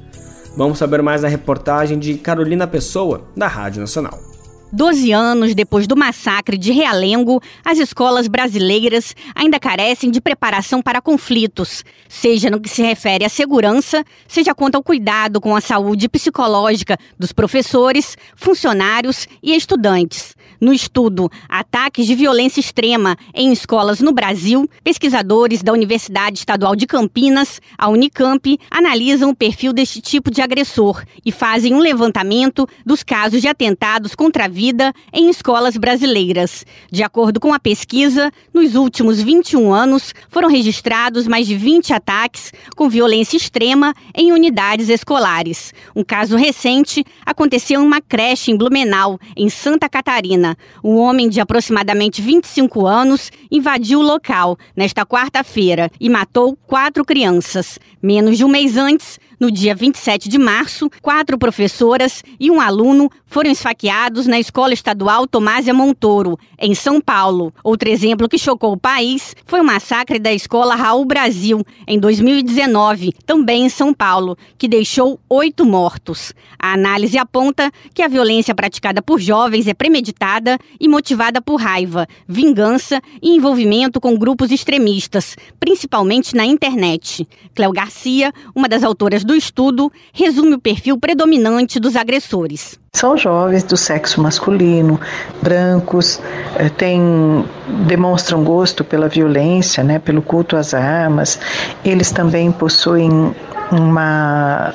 Vamos 0.55 0.77
saber 0.77 1.01
mais 1.01 1.23
na 1.23 1.27
reportagem 1.27 1.97
de 1.97 2.15
Carolina 2.15 2.67
Pessoa, 2.67 3.23
da 3.35 3.47
Rádio 3.47 3.81
Nacional. 3.81 4.30
Doze 4.73 5.11
anos 5.11 5.53
depois 5.53 5.85
do 5.85 5.97
massacre 5.97 6.57
de 6.57 6.71
Realengo, 6.71 7.41
as 7.65 7.77
escolas 7.77 8.29
brasileiras 8.29 9.13
ainda 9.35 9.59
carecem 9.59 10.09
de 10.09 10.21
preparação 10.21 10.81
para 10.81 11.01
conflitos, 11.01 11.83
seja 12.07 12.49
no 12.49 12.61
que 12.61 12.69
se 12.69 12.81
refere 12.81 13.25
à 13.25 13.29
segurança, 13.29 14.01
seja 14.29 14.55
quanto 14.55 14.75
ao 14.75 14.83
cuidado 14.83 15.41
com 15.41 15.53
a 15.57 15.59
saúde 15.59 16.07
psicológica 16.07 16.97
dos 17.19 17.33
professores, 17.33 18.17
funcionários 18.33 19.27
e 19.43 19.53
estudantes. 19.53 20.37
No 20.61 20.71
estudo 20.71 21.27
Ataques 21.49 22.05
de 22.05 22.13
Violência 22.13 22.59
Extrema 22.59 23.17
em 23.33 23.51
Escolas 23.51 23.99
no 23.99 24.11
Brasil, 24.11 24.69
pesquisadores 24.83 25.63
da 25.63 25.73
Universidade 25.73 26.37
Estadual 26.37 26.75
de 26.75 26.85
Campinas, 26.85 27.59
a 27.75 27.89
Unicamp, 27.89 28.59
analisam 28.69 29.31
o 29.31 29.35
perfil 29.35 29.73
deste 29.73 29.99
tipo 29.99 30.29
de 30.29 30.39
agressor 30.39 31.03
e 31.25 31.31
fazem 31.31 31.73
um 31.73 31.79
levantamento 31.79 32.69
dos 32.85 33.01
casos 33.01 33.41
de 33.41 33.47
atentados 33.47 34.13
contra 34.13 34.45
a 34.45 34.47
vida 34.47 34.93
em 35.11 35.31
escolas 35.31 35.75
brasileiras. 35.77 36.63
De 36.91 37.01
acordo 37.01 37.39
com 37.39 37.51
a 37.55 37.59
pesquisa, 37.59 38.31
nos 38.53 38.75
últimos 38.75 39.19
21 39.19 39.73
anos 39.73 40.13
foram 40.29 40.47
registrados 40.47 41.27
mais 41.27 41.47
de 41.47 41.55
20 41.55 41.91
ataques 41.91 42.53
com 42.75 42.87
violência 42.87 43.35
extrema 43.35 43.95
em 44.15 44.31
unidades 44.31 44.89
escolares. 44.89 45.73
Um 45.95 46.03
caso 46.03 46.37
recente 46.37 47.03
aconteceu 47.25 47.81
em 47.81 47.83
uma 47.83 47.99
creche 47.99 48.51
em 48.51 48.55
Blumenau, 48.55 49.19
em 49.35 49.49
Santa 49.49 49.89
Catarina. 49.89 50.50
Um 50.83 50.97
homem 50.97 51.29
de 51.29 51.39
aproximadamente 51.39 52.21
25 52.21 52.85
anos 52.85 53.31
invadiu 53.49 53.99
o 53.99 54.03
local 54.03 54.57
nesta 54.75 55.05
quarta-feira 55.05 55.89
e 55.99 56.09
matou 56.09 56.57
quatro 56.67 57.03
crianças. 57.05 57.79
Menos 58.01 58.37
de 58.37 58.45
um 58.45 58.49
mês 58.49 58.77
antes, 58.77 59.19
no 59.41 59.49
dia 59.49 59.73
27 59.73 60.29
de 60.29 60.37
março, 60.37 60.87
quatro 61.01 61.35
professoras 61.35 62.23
e 62.39 62.51
um 62.51 62.61
aluno 62.61 63.09
foram 63.25 63.49
esfaqueados 63.49 64.27
na 64.27 64.39
Escola 64.39 64.71
Estadual 64.71 65.25
Tomásia 65.25 65.73
Montoro, 65.73 66.37
em 66.59 66.75
São 66.75 67.01
Paulo. 67.01 67.51
Outro 67.63 67.89
exemplo 67.89 68.29
que 68.29 68.37
chocou 68.37 68.73
o 68.73 68.77
país 68.77 69.35
foi 69.47 69.59
o 69.59 69.63
massacre 69.63 70.19
da 70.19 70.31
Escola 70.31 70.75
Raul 70.75 71.05
Brasil, 71.05 71.65
em 71.87 71.99
2019, 71.99 73.13
também 73.25 73.65
em 73.65 73.69
São 73.69 73.95
Paulo, 73.95 74.37
que 74.59 74.67
deixou 74.67 75.19
oito 75.27 75.65
mortos. 75.65 76.33
A 76.59 76.73
análise 76.73 77.17
aponta 77.17 77.71
que 77.95 78.03
a 78.03 78.07
violência 78.07 78.53
praticada 78.53 79.01
por 79.01 79.19
jovens 79.19 79.65
é 79.65 79.73
premeditada 79.73 80.59
e 80.79 80.87
motivada 80.87 81.41
por 81.41 81.55
raiva, 81.55 82.07
vingança 82.27 83.01
e 83.19 83.31
envolvimento 83.31 83.99
com 83.99 84.15
grupos 84.15 84.51
extremistas, 84.51 85.35
principalmente 85.59 86.35
na 86.35 86.45
internet. 86.45 87.27
Cléo 87.55 87.71
Garcia, 87.71 88.31
uma 88.53 88.69
das 88.69 88.83
autoras 88.83 89.23
do 89.23 89.30
do 89.31 89.35
estudo 89.35 89.89
resume 90.11 90.55
o 90.55 90.59
perfil 90.59 90.97
predominante 90.99 91.79
dos 91.79 91.95
agressores. 91.95 92.77
São 92.93 93.15
jovens 93.15 93.63
do 93.63 93.77
sexo 93.77 94.21
masculino, 94.21 94.99
brancos, 95.41 96.19
eh, 96.57 96.67
têm, 96.67 97.45
demonstram 97.87 98.43
gosto 98.43 98.83
pela 98.83 99.07
violência, 99.07 99.81
né, 99.85 99.99
pelo 99.99 100.21
culto 100.21 100.57
às 100.57 100.73
armas. 100.73 101.39
Eles 101.85 102.11
também 102.11 102.51
possuem 102.51 103.33
uma 103.71 104.73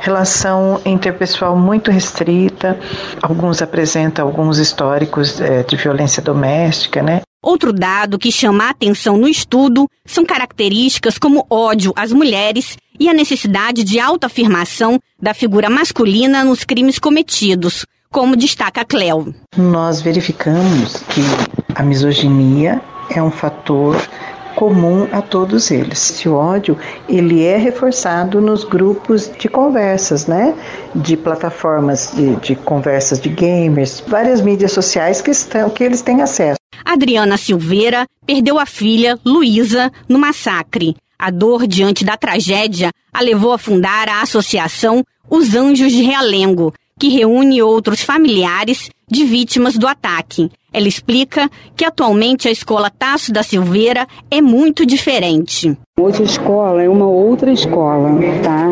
relação 0.00 0.80
interpessoal 0.86 1.54
muito 1.54 1.90
restrita. 1.90 2.78
Alguns 3.20 3.60
apresentam 3.60 4.26
alguns 4.26 4.56
históricos 4.56 5.38
é, 5.42 5.62
de 5.62 5.76
violência 5.76 6.22
doméstica, 6.22 7.02
né? 7.02 7.20
Outro 7.42 7.72
dado 7.72 8.18
que 8.18 8.30
chama 8.30 8.64
a 8.64 8.70
atenção 8.70 9.16
no 9.16 9.26
estudo 9.26 9.88
são 10.04 10.26
características 10.26 11.16
como 11.16 11.46
ódio 11.48 11.90
às 11.96 12.12
mulheres 12.12 12.76
e 12.98 13.08
a 13.08 13.14
necessidade 13.14 13.82
de 13.82 13.98
autoafirmação 13.98 15.00
da 15.18 15.32
figura 15.32 15.70
masculina 15.70 16.44
nos 16.44 16.64
crimes 16.64 16.98
cometidos, 16.98 17.86
como 18.10 18.36
destaca 18.36 18.84
Cleo. 18.84 19.34
Nós 19.56 20.02
verificamos 20.02 20.96
que 21.08 21.22
a 21.74 21.82
misoginia 21.82 22.82
é 23.08 23.22
um 23.22 23.30
fator 23.30 23.96
comum 24.54 25.08
a 25.10 25.22
todos 25.22 25.70
eles. 25.70 26.10
Esse 26.10 26.28
ódio, 26.28 26.76
ele 27.08 27.42
é 27.42 27.56
reforçado 27.56 28.38
nos 28.42 28.64
grupos 28.64 29.30
de 29.38 29.48
conversas, 29.48 30.26
né? 30.26 30.54
De 30.94 31.16
plataformas 31.16 32.12
de, 32.14 32.36
de 32.36 32.54
conversas 32.54 33.18
de 33.18 33.30
gamers, 33.30 34.04
várias 34.06 34.42
mídias 34.42 34.72
sociais 34.72 35.22
que, 35.22 35.30
estão, 35.30 35.70
que 35.70 35.82
eles 35.82 36.02
têm 36.02 36.20
acesso. 36.20 36.59
Adriana 36.84 37.36
Silveira 37.36 38.06
perdeu 38.26 38.58
a 38.58 38.66
filha, 38.66 39.18
Luísa, 39.24 39.92
no 40.08 40.18
massacre. 40.18 40.96
A 41.18 41.30
dor 41.30 41.66
diante 41.66 42.04
da 42.04 42.16
tragédia 42.16 42.90
a 43.12 43.20
levou 43.20 43.52
a 43.52 43.58
fundar 43.58 44.08
a 44.08 44.22
associação 44.22 45.04
Os 45.28 45.54
Anjos 45.54 45.92
de 45.92 46.02
Realengo, 46.02 46.72
que 47.00 47.08
reúne 47.08 47.62
outros 47.62 48.02
familiares 48.02 48.90
de 49.08 49.24
vítimas 49.24 49.78
do 49.78 49.88
ataque. 49.88 50.50
Ela 50.70 50.86
explica 50.86 51.50
que 51.74 51.82
atualmente 51.82 52.46
a 52.46 52.50
escola 52.50 52.90
Tasso 52.90 53.32
da 53.32 53.42
Silveira 53.42 54.06
é 54.30 54.42
muito 54.42 54.84
diferente. 54.84 55.76
Hoje 55.98 56.22
a 56.22 56.26
escola 56.26 56.82
é 56.82 56.88
uma 56.88 57.06
outra 57.06 57.50
escola, 57.50 58.10
tá? 58.42 58.66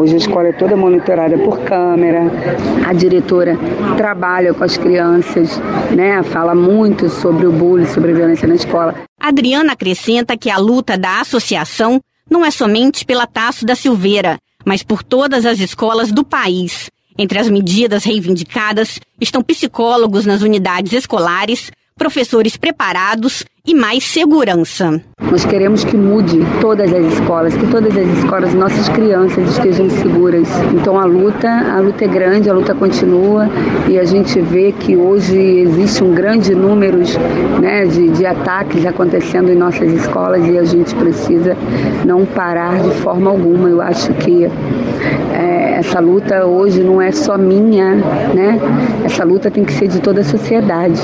Hoje 0.00 0.14
a 0.14 0.16
escola 0.16 0.48
é 0.48 0.52
toda 0.52 0.74
monitorada 0.74 1.36
por 1.38 1.60
câmera. 1.60 2.22
A 2.86 2.94
diretora 2.94 3.58
trabalha 3.96 4.54
com 4.54 4.64
as 4.64 4.78
crianças, 4.78 5.60
né? 5.94 6.22
Fala 6.22 6.54
muito 6.54 7.10
sobre 7.10 7.46
o 7.46 7.52
bullying, 7.52 7.86
sobre 7.86 8.12
a 8.12 8.14
violência 8.14 8.48
na 8.48 8.54
escola. 8.54 8.94
Adriana 9.20 9.74
acrescenta 9.74 10.36
que 10.36 10.48
a 10.48 10.56
luta 10.56 10.96
da 10.96 11.20
associação 11.20 12.00
não 12.28 12.42
é 12.44 12.50
somente 12.50 13.04
pela 13.04 13.26
Tasso 13.26 13.66
da 13.66 13.74
Silveira, 13.74 14.38
mas 14.64 14.82
por 14.82 15.02
todas 15.02 15.44
as 15.44 15.60
escolas 15.60 16.10
do 16.10 16.24
país. 16.24 16.88
Entre 17.20 17.38
as 17.38 17.50
medidas 17.50 18.02
reivindicadas 18.02 18.98
estão 19.20 19.42
psicólogos 19.42 20.24
nas 20.24 20.40
unidades 20.40 20.94
escolares, 20.94 21.70
professores 21.94 22.56
preparados 22.56 23.44
e 23.70 23.74
mais 23.74 24.02
segurança. 24.02 25.00
Nós 25.30 25.44
queremos 25.44 25.84
que 25.84 25.96
mude 25.96 26.40
todas 26.60 26.92
as 26.92 27.06
escolas, 27.12 27.54
que 27.54 27.64
todas 27.68 27.96
as 27.96 28.18
escolas, 28.18 28.52
nossas 28.52 28.88
crianças 28.88 29.48
estejam 29.48 29.88
seguras. 29.88 30.48
Então 30.74 30.98
a 30.98 31.04
luta, 31.04 31.48
a 31.48 31.78
luta 31.78 32.04
é 32.04 32.08
grande, 32.08 32.50
a 32.50 32.52
luta 32.52 32.74
continua 32.74 33.48
e 33.88 33.96
a 33.96 34.04
gente 34.04 34.40
vê 34.40 34.72
que 34.72 34.96
hoje 34.96 35.38
existe 35.38 36.02
um 36.02 36.12
grande 36.12 36.52
número 36.52 36.98
né, 37.60 37.86
de, 37.86 38.08
de 38.08 38.26
ataques 38.26 38.84
acontecendo 38.84 39.52
em 39.52 39.54
nossas 39.54 39.92
escolas 39.92 40.44
e 40.48 40.58
a 40.58 40.64
gente 40.64 40.92
precisa 40.96 41.56
não 42.04 42.26
parar 42.26 42.82
de 42.82 42.90
forma 42.96 43.30
alguma. 43.30 43.68
Eu 43.68 43.80
acho 43.80 44.12
que 44.14 44.46
é, 45.32 45.76
essa 45.78 46.00
luta 46.00 46.44
hoje 46.44 46.82
não 46.82 47.00
é 47.00 47.12
só 47.12 47.38
minha, 47.38 47.94
né? 48.34 48.58
Essa 49.04 49.22
luta 49.22 49.48
tem 49.48 49.62
que 49.62 49.72
ser 49.72 49.86
de 49.86 50.00
toda 50.00 50.22
a 50.22 50.24
sociedade. 50.24 51.00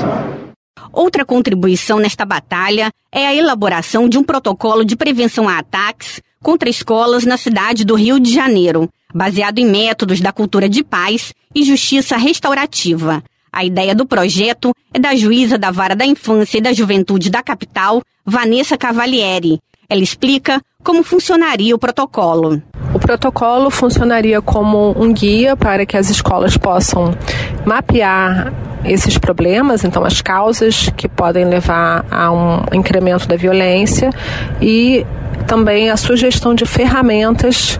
Outra 0.97 1.23
contribuição 1.23 1.99
nesta 1.99 2.25
batalha 2.25 2.91
é 3.11 3.27
a 3.27 3.35
elaboração 3.35 4.09
de 4.09 4.17
um 4.17 4.23
protocolo 4.23 4.83
de 4.83 4.95
prevenção 4.95 5.47
a 5.47 5.59
ataques 5.59 6.19
contra 6.41 6.67
escolas 6.67 7.23
na 7.23 7.37
cidade 7.37 7.85
do 7.85 7.93
Rio 7.93 8.19
de 8.19 8.33
Janeiro, 8.33 8.89
baseado 9.13 9.59
em 9.59 9.65
métodos 9.67 10.19
da 10.19 10.31
cultura 10.31 10.67
de 10.67 10.83
paz 10.83 11.35
e 11.53 11.63
justiça 11.63 12.17
restaurativa. 12.17 13.23
A 13.53 13.63
ideia 13.63 13.93
do 13.93 14.07
projeto 14.07 14.73
é 14.91 14.97
da 14.97 15.15
juíza 15.15 15.55
da 15.55 15.69
Vara 15.69 15.95
da 15.95 16.03
Infância 16.03 16.57
e 16.57 16.61
da 16.61 16.73
Juventude 16.73 17.29
da 17.29 17.43
capital, 17.43 18.01
Vanessa 18.25 18.75
Cavalieri. 18.75 19.59
Ela 19.87 20.01
explica 20.01 20.59
como 20.83 21.03
funcionaria 21.03 21.75
o 21.75 21.79
protocolo. 21.79 22.59
O 22.97 22.99
protocolo 22.99 23.69
funcionaria 23.69 24.41
como 24.41 24.91
um 24.99 25.13
guia 25.13 25.55
para 25.55 25.85
que 25.85 25.95
as 25.95 26.09
escolas 26.09 26.57
possam 26.57 27.15
mapear 27.63 28.51
esses 28.83 29.19
problemas, 29.19 29.83
então 29.83 30.03
as 30.03 30.19
causas 30.19 30.89
que 30.97 31.07
podem 31.07 31.45
levar 31.45 32.03
a 32.09 32.31
um 32.31 32.63
incremento 32.73 33.27
da 33.27 33.35
violência 33.35 34.09
e 34.59 35.05
também 35.45 35.91
a 35.91 35.95
sugestão 35.95 36.55
de 36.55 36.65
ferramentas 36.65 37.79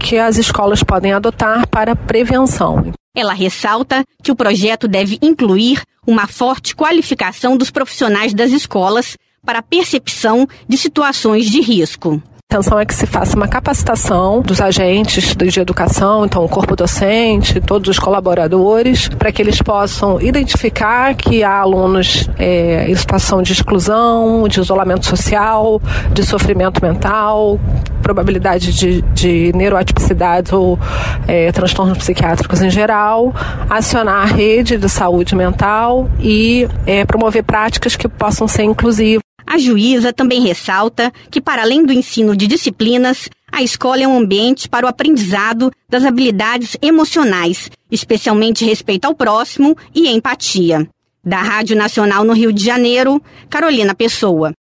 que 0.00 0.18
as 0.18 0.38
escolas 0.38 0.82
podem 0.82 1.12
adotar 1.12 1.64
para 1.68 1.94
prevenção. 1.94 2.92
Ela 3.16 3.34
ressalta 3.34 4.02
que 4.24 4.32
o 4.32 4.36
projeto 4.36 4.88
deve 4.88 5.20
incluir 5.22 5.82
uma 6.04 6.26
forte 6.26 6.74
qualificação 6.74 7.56
dos 7.56 7.70
profissionais 7.70 8.34
das 8.34 8.50
escolas 8.50 9.16
para 9.46 9.60
a 9.60 9.62
percepção 9.62 10.48
de 10.66 10.76
situações 10.76 11.46
de 11.46 11.60
risco. 11.60 12.20
A 12.50 12.54
intenção 12.54 12.80
é 12.80 12.86
que 12.86 12.94
se 12.94 13.06
faça 13.06 13.36
uma 13.36 13.46
capacitação 13.46 14.40
dos 14.40 14.58
agentes 14.58 15.36
de 15.36 15.60
educação, 15.60 16.24
então 16.24 16.42
o 16.42 16.48
corpo 16.48 16.74
docente, 16.74 17.60
todos 17.60 17.90
os 17.90 17.98
colaboradores, 17.98 19.06
para 19.06 19.30
que 19.30 19.42
eles 19.42 19.60
possam 19.60 20.18
identificar 20.18 21.14
que 21.14 21.44
há 21.44 21.58
alunos 21.58 22.26
é, 22.38 22.90
em 22.90 22.94
situação 22.94 23.42
de 23.42 23.52
exclusão, 23.52 24.48
de 24.48 24.60
isolamento 24.60 25.04
social, 25.04 25.78
de 26.10 26.24
sofrimento 26.24 26.82
mental, 26.82 27.60
probabilidade 28.02 28.72
de, 28.72 29.02
de 29.02 29.52
neuroatipicidades 29.54 30.50
ou 30.50 30.78
é, 31.26 31.52
transtornos 31.52 31.98
psiquiátricos 31.98 32.62
em 32.62 32.70
geral, 32.70 33.30
acionar 33.68 34.22
a 34.22 34.24
rede 34.24 34.78
de 34.78 34.88
saúde 34.88 35.36
mental 35.36 36.08
e 36.18 36.66
é, 36.86 37.04
promover 37.04 37.42
práticas 37.42 37.94
que 37.94 38.08
possam 38.08 38.48
ser 38.48 38.62
inclusivas. 38.62 39.27
A 39.50 39.56
juíza 39.56 40.12
também 40.12 40.42
ressalta 40.42 41.10
que, 41.30 41.40
para 41.40 41.62
além 41.62 41.82
do 41.82 41.90
ensino 41.90 42.36
de 42.36 42.46
disciplinas, 42.46 43.30
a 43.50 43.62
escola 43.62 44.02
é 44.02 44.06
um 44.06 44.18
ambiente 44.18 44.68
para 44.68 44.84
o 44.84 44.88
aprendizado 44.88 45.72
das 45.88 46.04
habilidades 46.04 46.76
emocionais, 46.82 47.70
especialmente 47.90 48.66
respeito 48.66 49.06
ao 49.06 49.14
próximo 49.14 49.74
e 49.94 50.06
empatia. 50.06 50.86
Da 51.24 51.38
Rádio 51.40 51.74
Nacional 51.74 52.24
no 52.24 52.34
Rio 52.34 52.52
de 52.52 52.62
Janeiro, 52.62 53.22
Carolina 53.48 53.94
Pessoa. 53.94 54.52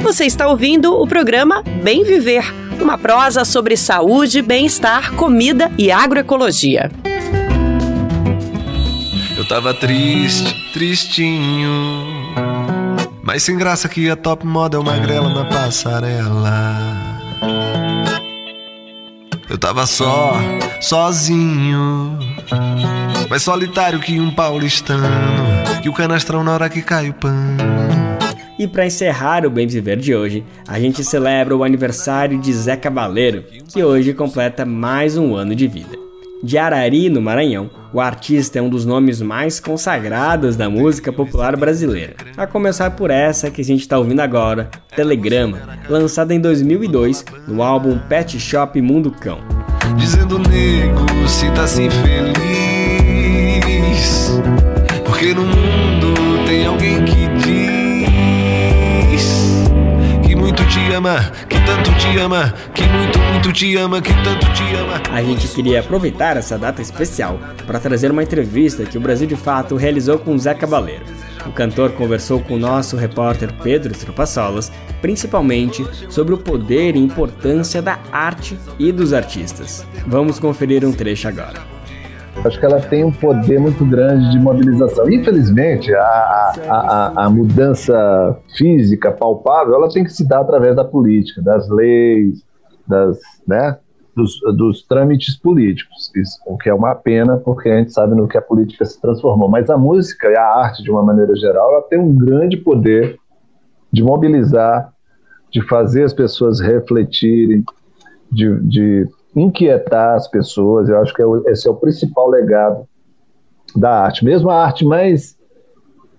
Você 0.00 0.26
está 0.26 0.48
ouvindo 0.48 0.92
o 0.92 1.06
programa 1.06 1.62
Bem 1.84 2.02
Viver, 2.02 2.52
uma 2.80 2.98
prosa 2.98 3.44
sobre 3.44 3.76
saúde, 3.76 4.42
bem-estar, 4.42 5.12
comida 5.14 5.70
e 5.78 5.92
agroecologia. 5.92 6.90
Eu 9.36 9.46
tava 9.46 9.72
triste, 9.72 10.72
tristinho 10.72 12.15
mas 13.26 13.42
sem 13.42 13.58
graça 13.58 13.88
que 13.88 14.08
a 14.08 14.14
top 14.14 14.46
model 14.46 14.84
magrela 14.84 15.28
na 15.28 15.44
passarela. 15.44 16.86
Eu 19.50 19.58
tava 19.58 19.84
só, 19.84 20.32
sozinho. 20.80 22.16
Mais 23.28 23.42
solitário 23.42 23.98
que 23.98 24.20
um 24.20 24.30
paulistano. 24.30 25.08
Que 25.82 25.88
o 25.88 25.92
canastrão 25.92 26.44
na 26.44 26.54
hora 26.54 26.70
que 26.70 26.80
cai 26.80 27.10
o 27.10 27.14
pano. 27.14 27.56
E 28.56 28.68
para 28.68 28.86
encerrar 28.86 29.44
o 29.44 29.50
Bem 29.50 29.66
Viver 29.66 29.96
de 29.96 30.14
hoje, 30.14 30.44
a 30.66 30.78
gente 30.78 31.02
celebra 31.02 31.56
o 31.56 31.64
aniversário 31.64 32.38
de 32.38 32.52
Zé 32.54 32.76
Cabaleiro, 32.76 33.44
que 33.68 33.82
hoje 33.82 34.14
completa 34.14 34.64
mais 34.64 35.16
um 35.16 35.34
ano 35.34 35.54
de 35.54 35.66
vida. 35.66 36.05
De 36.42 36.58
Arari, 36.58 37.08
no 37.08 37.20
Maranhão, 37.20 37.70
o 37.92 38.00
artista 38.00 38.58
é 38.58 38.62
um 38.62 38.68
dos 38.68 38.84
nomes 38.84 39.22
mais 39.22 39.58
consagrados 39.58 40.54
da 40.54 40.68
música 40.68 41.12
popular 41.12 41.56
brasileira. 41.56 42.14
A 42.36 42.46
começar 42.46 42.90
por 42.90 43.10
essa 43.10 43.50
que 43.50 43.62
a 43.62 43.64
gente 43.64 43.80
está 43.80 43.98
ouvindo 43.98 44.20
agora, 44.20 44.70
Telegrama, 44.94 45.60
lançada 45.88 46.34
em 46.34 46.40
2002 46.40 47.24
no 47.48 47.62
álbum 47.62 47.98
Pet 47.98 48.38
Shop 48.38 48.80
Mundo 48.80 49.10
Cão. 49.10 49.38
Dizendo 49.96 50.38
nego, 50.38 51.28
se 51.28 51.50
tá 51.52 51.66
porque 55.04 55.32
no 55.32 55.42
mundo 55.42 56.44
tem 56.46 56.66
alguém 56.66 57.04
que 57.04 57.35
ama, 60.96 61.30
que 61.48 61.60
tanto 61.66 61.92
te 61.98 62.18
ama, 62.18 62.54
que 62.74 62.82
muito, 62.84 63.18
muito 63.18 63.52
te 63.52 63.76
ama, 63.76 64.00
que 64.00 64.12
tanto 64.24 64.50
te 64.54 64.62
ama. 64.74 65.02
A 65.12 65.22
gente 65.22 65.46
queria 65.48 65.80
aproveitar 65.80 66.38
essa 66.38 66.56
data 66.56 66.80
especial 66.80 67.38
para 67.66 67.78
trazer 67.78 68.10
uma 68.10 68.22
entrevista 68.22 68.84
que 68.84 68.96
o 68.96 69.00
Brasil 69.00 69.26
de 69.26 69.36
Fato 69.36 69.76
realizou 69.76 70.18
com 70.18 70.38
Zé 70.38 70.54
Cabaleiro. 70.54 71.04
O 71.44 71.52
cantor 71.52 71.92
conversou 71.92 72.40
com 72.40 72.54
o 72.54 72.58
nosso 72.58 72.96
repórter 72.96 73.52
Pedro 73.62 73.92
Estropassolas, 73.92 74.72
principalmente 75.02 75.86
sobre 76.08 76.34
o 76.34 76.38
poder 76.38 76.96
e 76.96 76.98
importância 76.98 77.82
da 77.82 77.98
arte 78.10 78.58
e 78.78 78.90
dos 78.90 79.12
artistas. 79.12 79.86
Vamos 80.06 80.38
conferir 80.38 80.84
um 80.84 80.92
trecho 80.92 81.28
agora. 81.28 81.75
Acho 82.44 82.60
que 82.60 82.66
ela 82.66 82.80
tem 82.80 83.04
um 83.04 83.10
poder 83.10 83.58
muito 83.58 83.84
grande 83.84 84.30
de 84.30 84.38
mobilização. 84.38 85.10
Infelizmente, 85.10 85.92
a, 85.94 86.00
a, 86.00 86.52
a, 86.70 87.24
a, 87.24 87.30
mudança 87.30 88.38
física 88.56 89.10
palpável, 89.10 89.74
ela 89.74 89.88
tem 89.88 90.04
que 90.04 90.12
se 90.12 90.26
dar 90.26 90.40
através 90.40 90.76
da 90.76 90.84
política, 90.84 91.42
das 91.42 91.68
leis, 91.68 92.44
das, 92.86 93.18
né? 93.46 93.78
dos, 94.16 94.40
dos 94.56 94.82
trâmites 94.82 95.36
políticos, 95.36 96.10
isso, 96.16 96.40
o 96.46 96.56
que 96.56 96.70
é 96.70 96.74
uma 96.74 96.94
pena, 96.94 97.36
porque 97.36 97.68
a 97.68 97.76
gente 97.78 97.92
sabe 97.92 98.14
no 98.14 98.26
que 98.26 98.38
a 98.38 98.42
política 98.42 98.82
se 98.86 98.98
transformou. 98.98 99.46
Mas 99.46 99.68
a 99.68 99.76
música 99.76 100.28
e 100.28 100.36
a 100.36 100.42
arte, 100.42 100.82
de 100.82 100.90
uma 100.90 101.02
maneira 101.02 101.36
geral, 101.36 101.70
ela 101.70 101.82
tem 101.82 101.98
um 101.98 102.14
grande 102.14 102.56
poder 102.56 103.18
de 103.92 104.02
mobilizar, 104.02 104.90
de 105.52 105.60
fazer 105.68 106.04
as 106.04 106.14
pessoas 106.14 106.60
refletirem, 106.60 107.62
de, 108.32 108.58
de 108.60 109.08
inquietar 109.36 110.16
as 110.16 110.26
pessoas. 110.26 110.88
Eu 110.88 110.98
acho 111.00 111.14
que 111.14 111.22
é 111.22 111.26
esse 111.48 111.68
é 111.68 111.70
o 111.70 111.76
principal 111.76 112.28
legado 112.30 112.88
da 113.76 114.04
arte. 114.04 114.24
Mesmo 114.24 114.50
a 114.50 114.64
arte 114.64 114.84
mais 114.84 115.36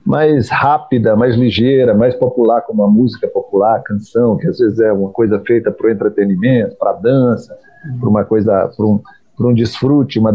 mais 0.06 0.48
rápida, 0.48 1.18
mais 1.18 1.36
ligeira, 1.36 1.94
mais 1.94 2.16
popular, 2.16 2.62
como 2.62 2.82
a 2.82 2.90
música 2.90 3.28
popular, 3.28 3.76
a 3.76 3.82
canção, 3.82 4.38
que 4.38 4.48
às 4.48 4.58
vezes 4.58 4.80
é 4.80 4.94
uma 4.94 5.10
coisa 5.10 5.38
feita 5.46 5.70
para 5.70 5.86
o 5.86 5.90
entretenimento, 5.90 6.78
para 6.78 6.92
a 6.92 6.94
dança, 6.94 7.54
para 8.00 8.08
uma 8.08 8.24
coisa, 8.24 8.70
para 8.70 8.86
um, 8.86 9.02
um 9.38 9.54
desfrute, 9.54 10.18
uma 10.18 10.34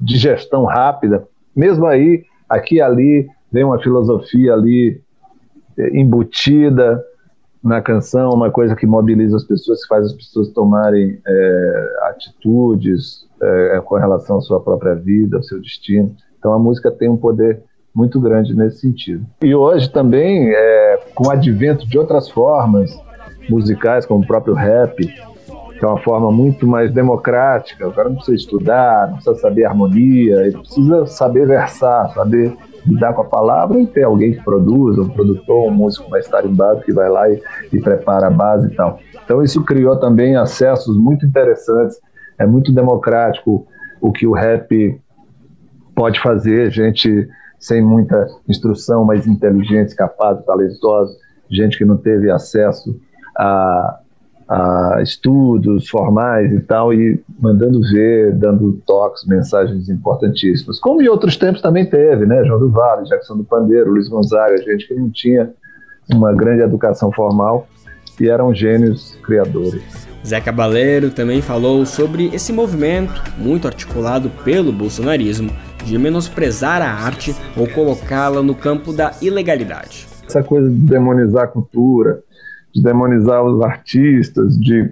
digestão 0.00 0.64
rápida. 0.64 1.26
Mesmo 1.56 1.86
aí, 1.86 2.22
aqui 2.48 2.76
e 2.76 2.80
ali, 2.80 3.28
vem 3.50 3.64
uma 3.64 3.80
filosofia 3.80 4.52
ali 4.52 5.02
é, 5.76 5.98
embutida 5.98 7.04
na 7.64 7.80
canção, 7.80 8.30
uma 8.30 8.50
coisa 8.50 8.76
que 8.76 8.86
mobiliza 8.86 9.38
as 9.38 9.44
pessoas, 9.44 9.82
que 9.82 9.88
faz 9.88 10.04
as 10.04 10.12
pessoas 10.12 10.50
tomarem 10.50 11.18
é, 11.26 11.96
atitudes 12.02 13.26
é, 13.42 13.80
com 13.82 13.96
relação 13.96 14.36
à 14.36 14.40
sua 14.42 14.60
própria 14.60 14.94
vida, 14.94 15.38
ao 15.38 15.42
seu 15.42 15.58
destino. 15.60 16.14
Então 16.38 16.52
a 16.52 16.58
música 16.58 16.90
tem 16.90 17.08
um 17.08 17.16
poder 17.16 17.62
muito 17.94 18.20
grande 18.20 18.54
nesse 18.54 18.80
sentido. 18.80 19.24
E 19.42 19.54
hoje 19.54 19.88
também, 19.90 20.50
é, 20.52 21.00
com 21.14 21.28
o 21.28 21.30
advento 21.30 21.88
de 21.88 21.98
outras 21.98 22.28
formas 22.28 22.94
musicais, 23.48 24.04
como 24.04 24.22
o 24.22 24.26
próprio 24.26 24.52
rap, 24.52 24.96
que 24.96 25.84
é 25.84 25.86
uma 25.86 26.00
forma 26.00 26.30
muito 26.30 26.66
mais 26.66 26.92
democrática, 26.92 27.88
o 27.88 27.92
cara 27.92 28.10
não 28.10 28.16
precisa 28.16 28.36
estudar, 28.36 29.06
não 29.06 29.14
precisa 29.14 29.36
saber 29.36 29.64
harmonia, 29.64 30.46
ele 30.46 30.58
precisa 30.58 31.06
saber 31.06 31.46
versar, 31.46 32.12
saber 32.12 32.54
lidar 32.86 33.14
com 33.14 33.22
a 33.22 33.26
palavra 33.26 33.78
e 33.80 33.86
ter 33.86 34.02
alguém 34.02 34.32
que 34.32 34.42
produza, 34.42 35.02
um 35.02 35.08
produtor, 35.08 35.68
um 35.68 35.74
músico 35.74 36.10
mais 36.10 36.28
tarimbado 36.28 36.82
que 36.82 36.92
vai 36.92 37.08
lá 37.08 37.28
e, 37.30 37.42
e 37.72 37.80
prepara 37.80 38.26
a 38.26 38.30
base 38.30 38.68
e 38.68 38.74
tal. 38.74 38.98
Então 39.24 39.42
isso 39.42 39.64
criou 39.64 39.96
também 39.96 40.36
acessos 40.36 40.96
muito 40.96 41.24
interessantes, 41.24 41.98
é 42.38 42.46
muito 42.46 42.72
democrático 42.72 43.66
o 44.00 44.12
que 44.12 44.26
o 44.26 44.32
rap 44.32 45.00
pode 45.94 46.20
fazer, 46.20 46.70
gente 46.70 47.28
sem 47.58 47.80
muita 47.80 48.26
instrução, 48.46 49.04
mas 49.04 49.26
inteligentes, 49.26 49.94
capazes, 49.94 50.44
talentosos, 50.44 51.16
gente 51.50 51.78
que 51.78 51.84
não 51.84 51.96
teve 51.96 52.30
acesso 52.30 53.00
a, 53.36 54.00
a 54.48 55.00
estudos 55.02 55.88
formais 55.88 56.52
e 56.52 56.60
tal, 56.60 56.92
e 56.92 57.22
mandando 57.40 57.80
ver, 57.80 58.34
dando 58.34 58.80
toques, 58.86 59.26
mensagens 59.26 59.88
importantíssimas. 59.88 60.78
Como 60.78 61.00
em 61.02 61.08
outros 61.08 61.36
tempos 61.36 61.62
também 61.62 61.88
teve, 61.88 62.26
né? 62.26 62.44
João 62.44 62.60
do 62.60 62.70
Vale, 62.70 63.08
Jackson 63.08 63.38
do 63.38 63.44
Pandeiro, 63.44 63.90
Luiz 63.90 64.08
Gonzaga, 64.08 64.56
gente 64.58 64.86
que 64.86 64.94
não 64.94 65.10
tinha 65.10 65.50
uma 66.12 66.32
grande 66.34 66.62
educação 66.62 67.10
formal 67.10 67.66
e 68.20 68.28
eram 68.28 68.54
gênios 68.54 69.16
criadores. 69.22 69.82
Zé 70.26 70.40
Cabaleiro 70.40 71.10
também 71.10 71.42
falou 71.42 71.84
sobre 71.84 72.30
esse 72.34 72.52
movimento, 72.52 73.22
muito 73.36 73.66
articulado 73.66 74.30
pelo 74.42 74.72
bolsonarismo, 74.72 75.50
de 75.84 75.98
menosprezar 75.98 76.80
a 76.80 76.90
arte 76.90 77.34
ou 77.56 77.68
colocá-la 77.68 78.42
no 78.42 78.54
campo 78.54 78.92
da 78.92 79.12
ilegalidade. 79.20 80.06
Essa 80.26 80.42
coisa 80.42 80.70
de 80.70 80.76
demonizar 80.76 81.44
a 81.44 81.48
cultura, 81.48 82.22
de 82.74 82.82
demonizar 82.82 83.44
os 83.44 83.62
artistas, 83.62 84.58
de 84.58 84.90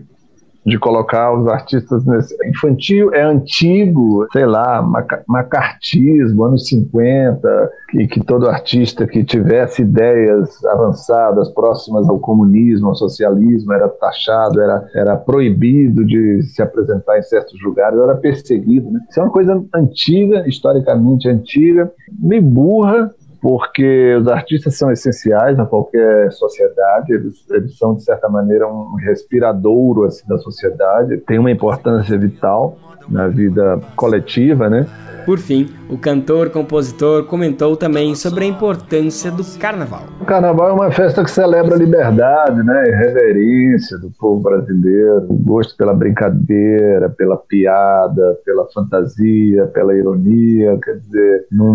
de 0.65 0.79
colocar 0.79 1.35
os 1.37 1.47
artistas 1.49 2.05
nesse. 2.07 2.37
Infantil 2.47 3.13
é 3.13 3.23
antigo, 3.23 4.27
sei 4.33 4.47
lá, 4.47 4.83
macartismo, 5.27 6.45
anos 6.45 6.69
50, 6.69 7.71
e 7.95 8.07
que 8.07 8.25
todo 8.25 8.49
artista 8.49 9.07
que 9.07 9.25
tivesse 9.25 9.83
ideias 9.83 10.65
avançadas, 10.67 11.51
próximas 11.51 12.09
ao 12.09 12.19
comunismo, 12.19 12.89
ao 12.89 12.95
socialismo, 12.95 13.73
era 13.73 13.89
taxado, 13.89 14.61
era, 14.61 14.89
era 14.95 15.17
proibido 15.17 16.05
de 16.05 16.43
se 16.45 16.63
apresentar 16.63 17.19
em 17.19 17.23
certos 17.23 17.61
lugares, 17.63 17.99
era 17.99 18.15
perseguido. 18.15 18.91
Né? 18.91 19.01
Isso 19.11 19.19
é 19.19 19.23
uma 19.25 19.33
coisa 19.33 19.63
antiga, 19.75 20.47
historicamente 20.47 21.29
antiga, 21.29 21.91
meio 22.21 22.43
burra, 22.43 23.11
porque 23.43 24.15
os 24.15 24.29
artistas 24.29 24.79
são 24.79 24.93
essenciais 24.93 25.59
a 25.59 25.67
qualquer 25.67 26.31
sociedade, 26.31 27.13
eles, 27.13 27.45
eles 27.51 27.77
são, 27.77 27.97
de 27.97 28.05
certa 28.05 28.29
maneira, 28.29 28.69
um 28.69 28.95
respiradouro 28.95 30.05
assim, 30.05 30.25
da 30.29 30.39
sociedade, 30.39 31.17
tem 31.27 31.41
uma 31.41 31.51
importância 31.51 32.17
vital 32.17 32.79
na 33.09 33.27
vida 33.27 33.81
coletiva, 33.97 34.71
né? 34.71 34.87
Por 35.27 35.39
fim, 35.39 35.69
o 35.93 35.99
cantor-compositor 35.99 37.25
comentou 37.25 37.77
também 37.77 38.15
sobre 38.15 38.47
a 38.47 38.49
importância 38.49 39.31
do 39.31 39.45
carnaval. 39.59 40.05
O 40.23 40.25
carnaval 40.25 40.71
é 40.71 40.73
uma 40.73 40.91
festa 40.91 41.23
que 41.23 41.31
celebra 41.31 41.75
a 41.75 41.79
liberdade, 41.79 42.63
né, 42.63 42.81
a 42.81 42.97
reverência 42.97 43.99
do 43.99 44.11
povo 44.19 44.41
brasileiro, 44.41 45.27
o 45.29 45.35
gosto 45.35 45.77
pela 45.77 45.93
brincadeira, 45.93 47.11
pela 47.11 47.37
piada, 47.37 48.39
pela 48.43 48.67
fantasia, 48.73 49.67
pela 49.67 49.95
ironia. 49.95 50.79
Quer 50.83 50.97
dizer, 50.97 51.47
num, 51.53 51.75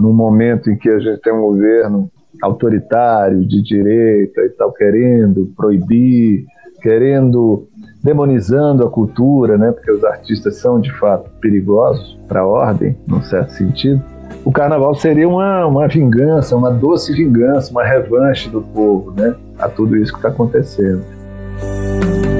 num 0.00 0.14
momento 0.14 0.70
em 0.70 0.76
que 0.78 0.88
a 0.88 0.98
gente 0.98 1.20
tem 1.20 1.34
um 1.34 1.42
governo 1.42 2.10
autoritário, 2.42 3.46
de 3.46 3.62
direita 3.62 4.40
e 4.46 4.48
tal, 4.50 4.72
querendo 4.72 5.52
proibir, 5.54 6.46
querendo 6.80 7.68
demonizando 8.08 8.86
a 8.86 8.90
cultura, 8.90 9.58
né, 9.58 9.70
porque 9.70 9.92
os 9.92 10.02
artistas 10.02 10.56
são 10.56 10.80
de 10.80 10.90
fato 10.98 11.28
perigosos 11.42 12.18
para 12.26 12.40
a 12.40 12.46
ordem, 12.46 12.96
num 13.06 13.22
certo 13.22 13.50
sentido. 13.50 14.02
O 14.46 14.50
carnaval 14.50 14.94
seria 14.94 15.28
uma, 15.28 15.66
uma 15.66 15.86
vingança, 15.86 16.56
uma 16.56 16.70
doce 16.70 17.12
vingança, 17.12 17.70
uma 17.70 17.84
revanche 17.84 18.48
do 18.48 18.62
povo, 18.62 19.12
né, 19.12 19.34
a 19.58 19.68
tudo 19.68 19.94
isso 19.94 20.10
que 20.12 20.18
está 20.20 20.30
acontecendo. 20.30 21.04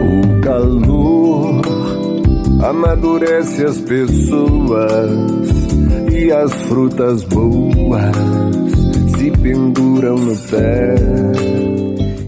O 0.01 0.41
calor 0.41 1.61
amadurece 2.65 3.67
as 3.67 3.79
pessoas 3.79 5.11
e 6.11 6.33
as 6.33 6.51
frutas 6.63 7.25
boas 7.25 8.17
se 9.19 9.31
penduram 9.33 10.17
no 10.17 10.35
pé 10.51 11.78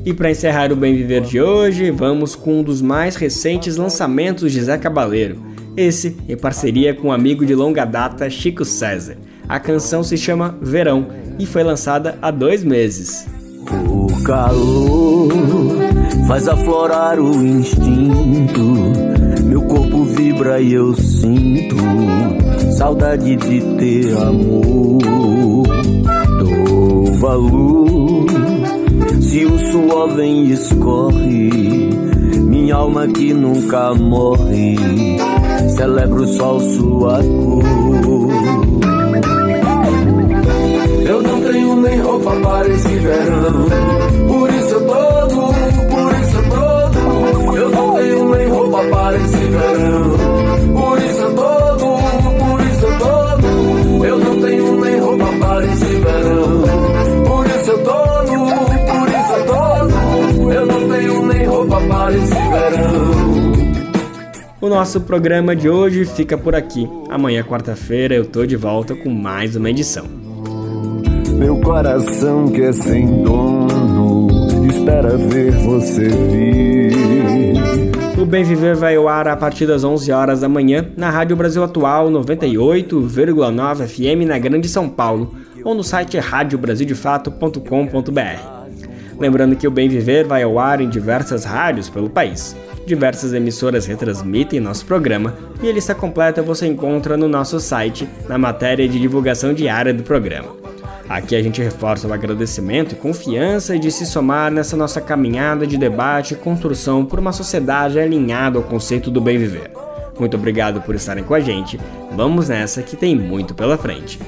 e 0.04 0.14
para 0.14 0.30
encerrar 0.30 0.72
o 0.72 0.76
Bem 0.76 0.94
Viver 0.94 1.22
de 1.22 1.40
hoje, 1.40 1.90
vamos 1.90 2.34
com 2.34 2.60
um 2.60 2.62
dos 2.62 2.80
mais 2.80 3.16
recentes 3.16 3.76
lançamentos 3.76 4.52
de 4.52 4.62
Zé 4.62 4.78
Cabaleiro. 4.78 5.42
Esse 5.76 6.16
em 6.28 6.36
parceria 6.36 6.94
com 6.94 7.08
um 7.08 7.12
amigo 7.12 7.44
de 7.44 7.54
longa 7.54 7.84
data, 7.84 8.28
Chico 8.28 8.64
César. 8.64 9.16
A 9.48 9.58
canção 9.58 10.02
se 10.02 10.16
chama 10.16 10.56
Verão 10.60 11.08
e 11.38 11.46
foi 11.46 11.62
lançada 11.62 12.18
há 12.22 12.30
dois 12.30 12.64
meses. 12.64 13.26
O 13.88 14.22
calor 14.22 15.28
faz 16.26 16.48
aflorar 16.48 17.18
o 17.18 17.44
instinto, 17.44 18.60
meu 19.44 19.62
corpo 19.62 20.04
vibra 20.04 20.60
e 20.60 20.72
eu 20.72 20.94
sinto 20.94 21.76
saudade 22.76 23.36
de 23.36 23.60
ter 23.76 24.16
amor. 24.16 25.68
Dou 26.38 27.04
valor 27.14 28.59
se 29.30 29.46
o 29.46 29.56
suor 29.70 30.16
vem 30.16 30.46
e 30.46 30.52
escorre, 30.54 31.50
minha 32.48 32.74
alma 32.74 33.06
que 33.06 33.32
nunca 33.32 33.94
morre, 33.94 34.76
celebra 35.76 36.22
o 36.22 36.26
sol 36.26 36.58
sua 36.58 37.22
cor. 37.22 38.30
Eu 41.06 41.22
não 41.22 41.40
tenho 41.42 41.76
nem 41.76 42.00
roupa 42.00 42.32
para 42.40 42.68
esse 42.70 42.88
verão, 42.88 43.66
nosso 64.80 65.02
programa 65.02 65.54
de 65.54 65.68
hoje 65.68 66.06
fica 66.06 66.38
por 66.38 66.54
aqui. 66.54 66.88
Amanhã, 67.10 67.42
quarta-feira, 67.42 68.14
eu 68.14 68.24
tô 68.24 68.46
de 68.46 68.56
volta 68.56 68.94
com 68.94 69.10
mais 69.10 69.54
uma 69.54 69.68
edição. 69.68 70.06
Meu 71.36 71.60
coração 71.60 72.48
que 72.48 72.62
é 72.62 72.72
sem 72.72 73.22
dono, 73.22 74.26
espera 74.70 75.18
ver 75.18 75.52
você 75.52 76.08
vir. 76.08 76.94
O 78.18 78.24
Bem 78.24 78.42
Viver 78.42 78.74
vai 78.74 78.96
ao 78.96 79.06
ar 79.06 79.28
a 79.28 79.36
partir 79.36 79.66
das 79.66 79.84
11 79.84 80.10
horas 80.12 80.40
da 80.40 80.48
manhã 80.48 80.90
na 80.96 81.10
Rádio 81.10 81.36
Brasil 81.36 81.62
Atual 81.62 82.10
98,9 82.10 83.86
FM 83.86 84.26
na 84.26 84.38
Grande 84.38 84.66
São 84.66 84.88
Paulo 84.88 85.34
ou 85.62 85.74
no 85.74 85.84
site 85.84 86.18
radiobrasildefato.com.br. 86.18 88.59
Lembrando 89.20 89.54
que 89.54 89.68
o 89.68 89.70
Bem 89.70 89.86
Viver 89.86 90.26
vai 90.26 90.42
ao 90.42 90.58
ar 90.58 90.80
em 90.80 90.88
diversas 90.88 91.44
rádios 91.44 91.90
pelo 91.90 92.08
país. 92.08 92.56
Diversas 92.86 93.34
emissoras 93.34 93.84
retransmitem 93.84 94.58
nosso 94.58 94.86
programa 94.86 95.34
e 95.62 95.68
a 95.68 95.72
lista 95.72 95.94
completa 95.94 96.42
você 96.42 96.66
encontra 96.66 97.18
no 97.18 97.28
nosso 97.28 97.60
site, 97.60 98.08
na 98.26 98.38
matéria 98.38 98.88
de 98.88 98.98
divulgação 98.98 99.52
diária 99.52 99.92
do 99.92 100.02
programa. 100.02 100.56
Aqui 101.06 101.36
a 101.36 101.42
gente 101.42 101.60
reforça 101.60 102.08
o 102.08 102.12
agradecimento 102.14 102.92
e 102.92 102.96
confiança 102.96 103.78
de 103.78 103.90
se 103.90 104.06
somar 104.06 104.50
nessa 104.50 104.76
nossa 104.76 105.00
caminhada 105.00 105.66
de 105.66 105.76
debate 105.76 106.32
e 106.32 106.36
construção 106.36 107.04
por 107.04 107.18
uma 107.18 107.32
sociedade 107.32 107.98
alinhada 107.98 108.58
ao 108.58 108.64
conceito 108.64 109.10
do 109.10 109.20
bem 109.20 109.36
viver. 109.36 109.70
Muito 110.18 110.36
obrigado 110.36 110.80
por 110.80 110.94
estarem 110.94 111.24
com 111.24 111.34
a 111.34 111.40
gente. 111.40 111.78
Vamos 112.12 112.48
nessa 112.48 112.82
que 112.82 112.96
tem 112.96 113.16
muito 113.16 113.54
pela 113.54 113.76
frente. 113.76 114.18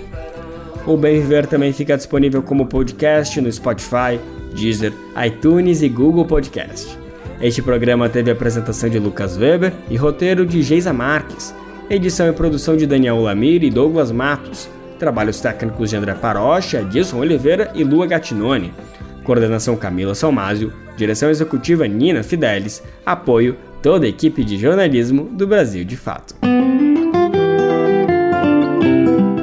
O 0.85 0.97
Bem 0.97 1.21
Viver 1.21 1.47
também 1.47 1.73
fica 1.73 1.97
disponível 1.97 2.43
como 2.43 2.67
podcast 2.67 3.41
no 3.41 3.51
Spotify, 3.51 4.19
Deezer, 4.53 4.93
iTunes 5.25 5.81
e 5.81 5.89
Google 5.89 6.25
Podcast. 6.25 6.99
Este 7.41 7.63
programa 7.63 8.09
teve 8.09 8.33
apresentação 8.33 8.91
de 8.91 8.99
Lucas 8.99 9.37
Weber 9.37 9.73
e 9.89 9.97
roteiro 9.97 10.45
de 10.45 10.61
Geisa 10.61 10.93
Marques, 10.93 11.55
edição 11.89 12.29
e 12.29 12.33
produção 12.33 12.77
de 12.77 12.85
Daniel 12.85 13.21
Lamir 13.21 13.63
e 13.63 13.71
Douglas 13.71 14.11
Matos, 14.11 14.69
trabalhos 14.99 15.41
técnicos 15.41 15.91
de 15.91 15.97
André 15.97 16.15
Parocha, 16.15 16.81
Edson 16.81 17.19
Oliveira 17.19 17.71
e 17.77 17.85
Lua 17.85 18.07
Gattinone, 18.07 18.75
coordenação 19.23 19.77
Camila 19.77 20.17
Salmásio, 20.17 20.73
direção 20.97 21.31
executiva 21.31 21.87
Nina 21.87 22.25
Fidelis, 22.25 22.83
apoio 23.07 23.57
toda 23.81 24.05
a 24.05 24.09
equipe 24.09 24.45
de 24.45 24.59
jornalismo 24.59 25.25
do 25.25 25.47
Brasil 25.47 25.85
de 25.85 25.97
Fato. 25.97 26.35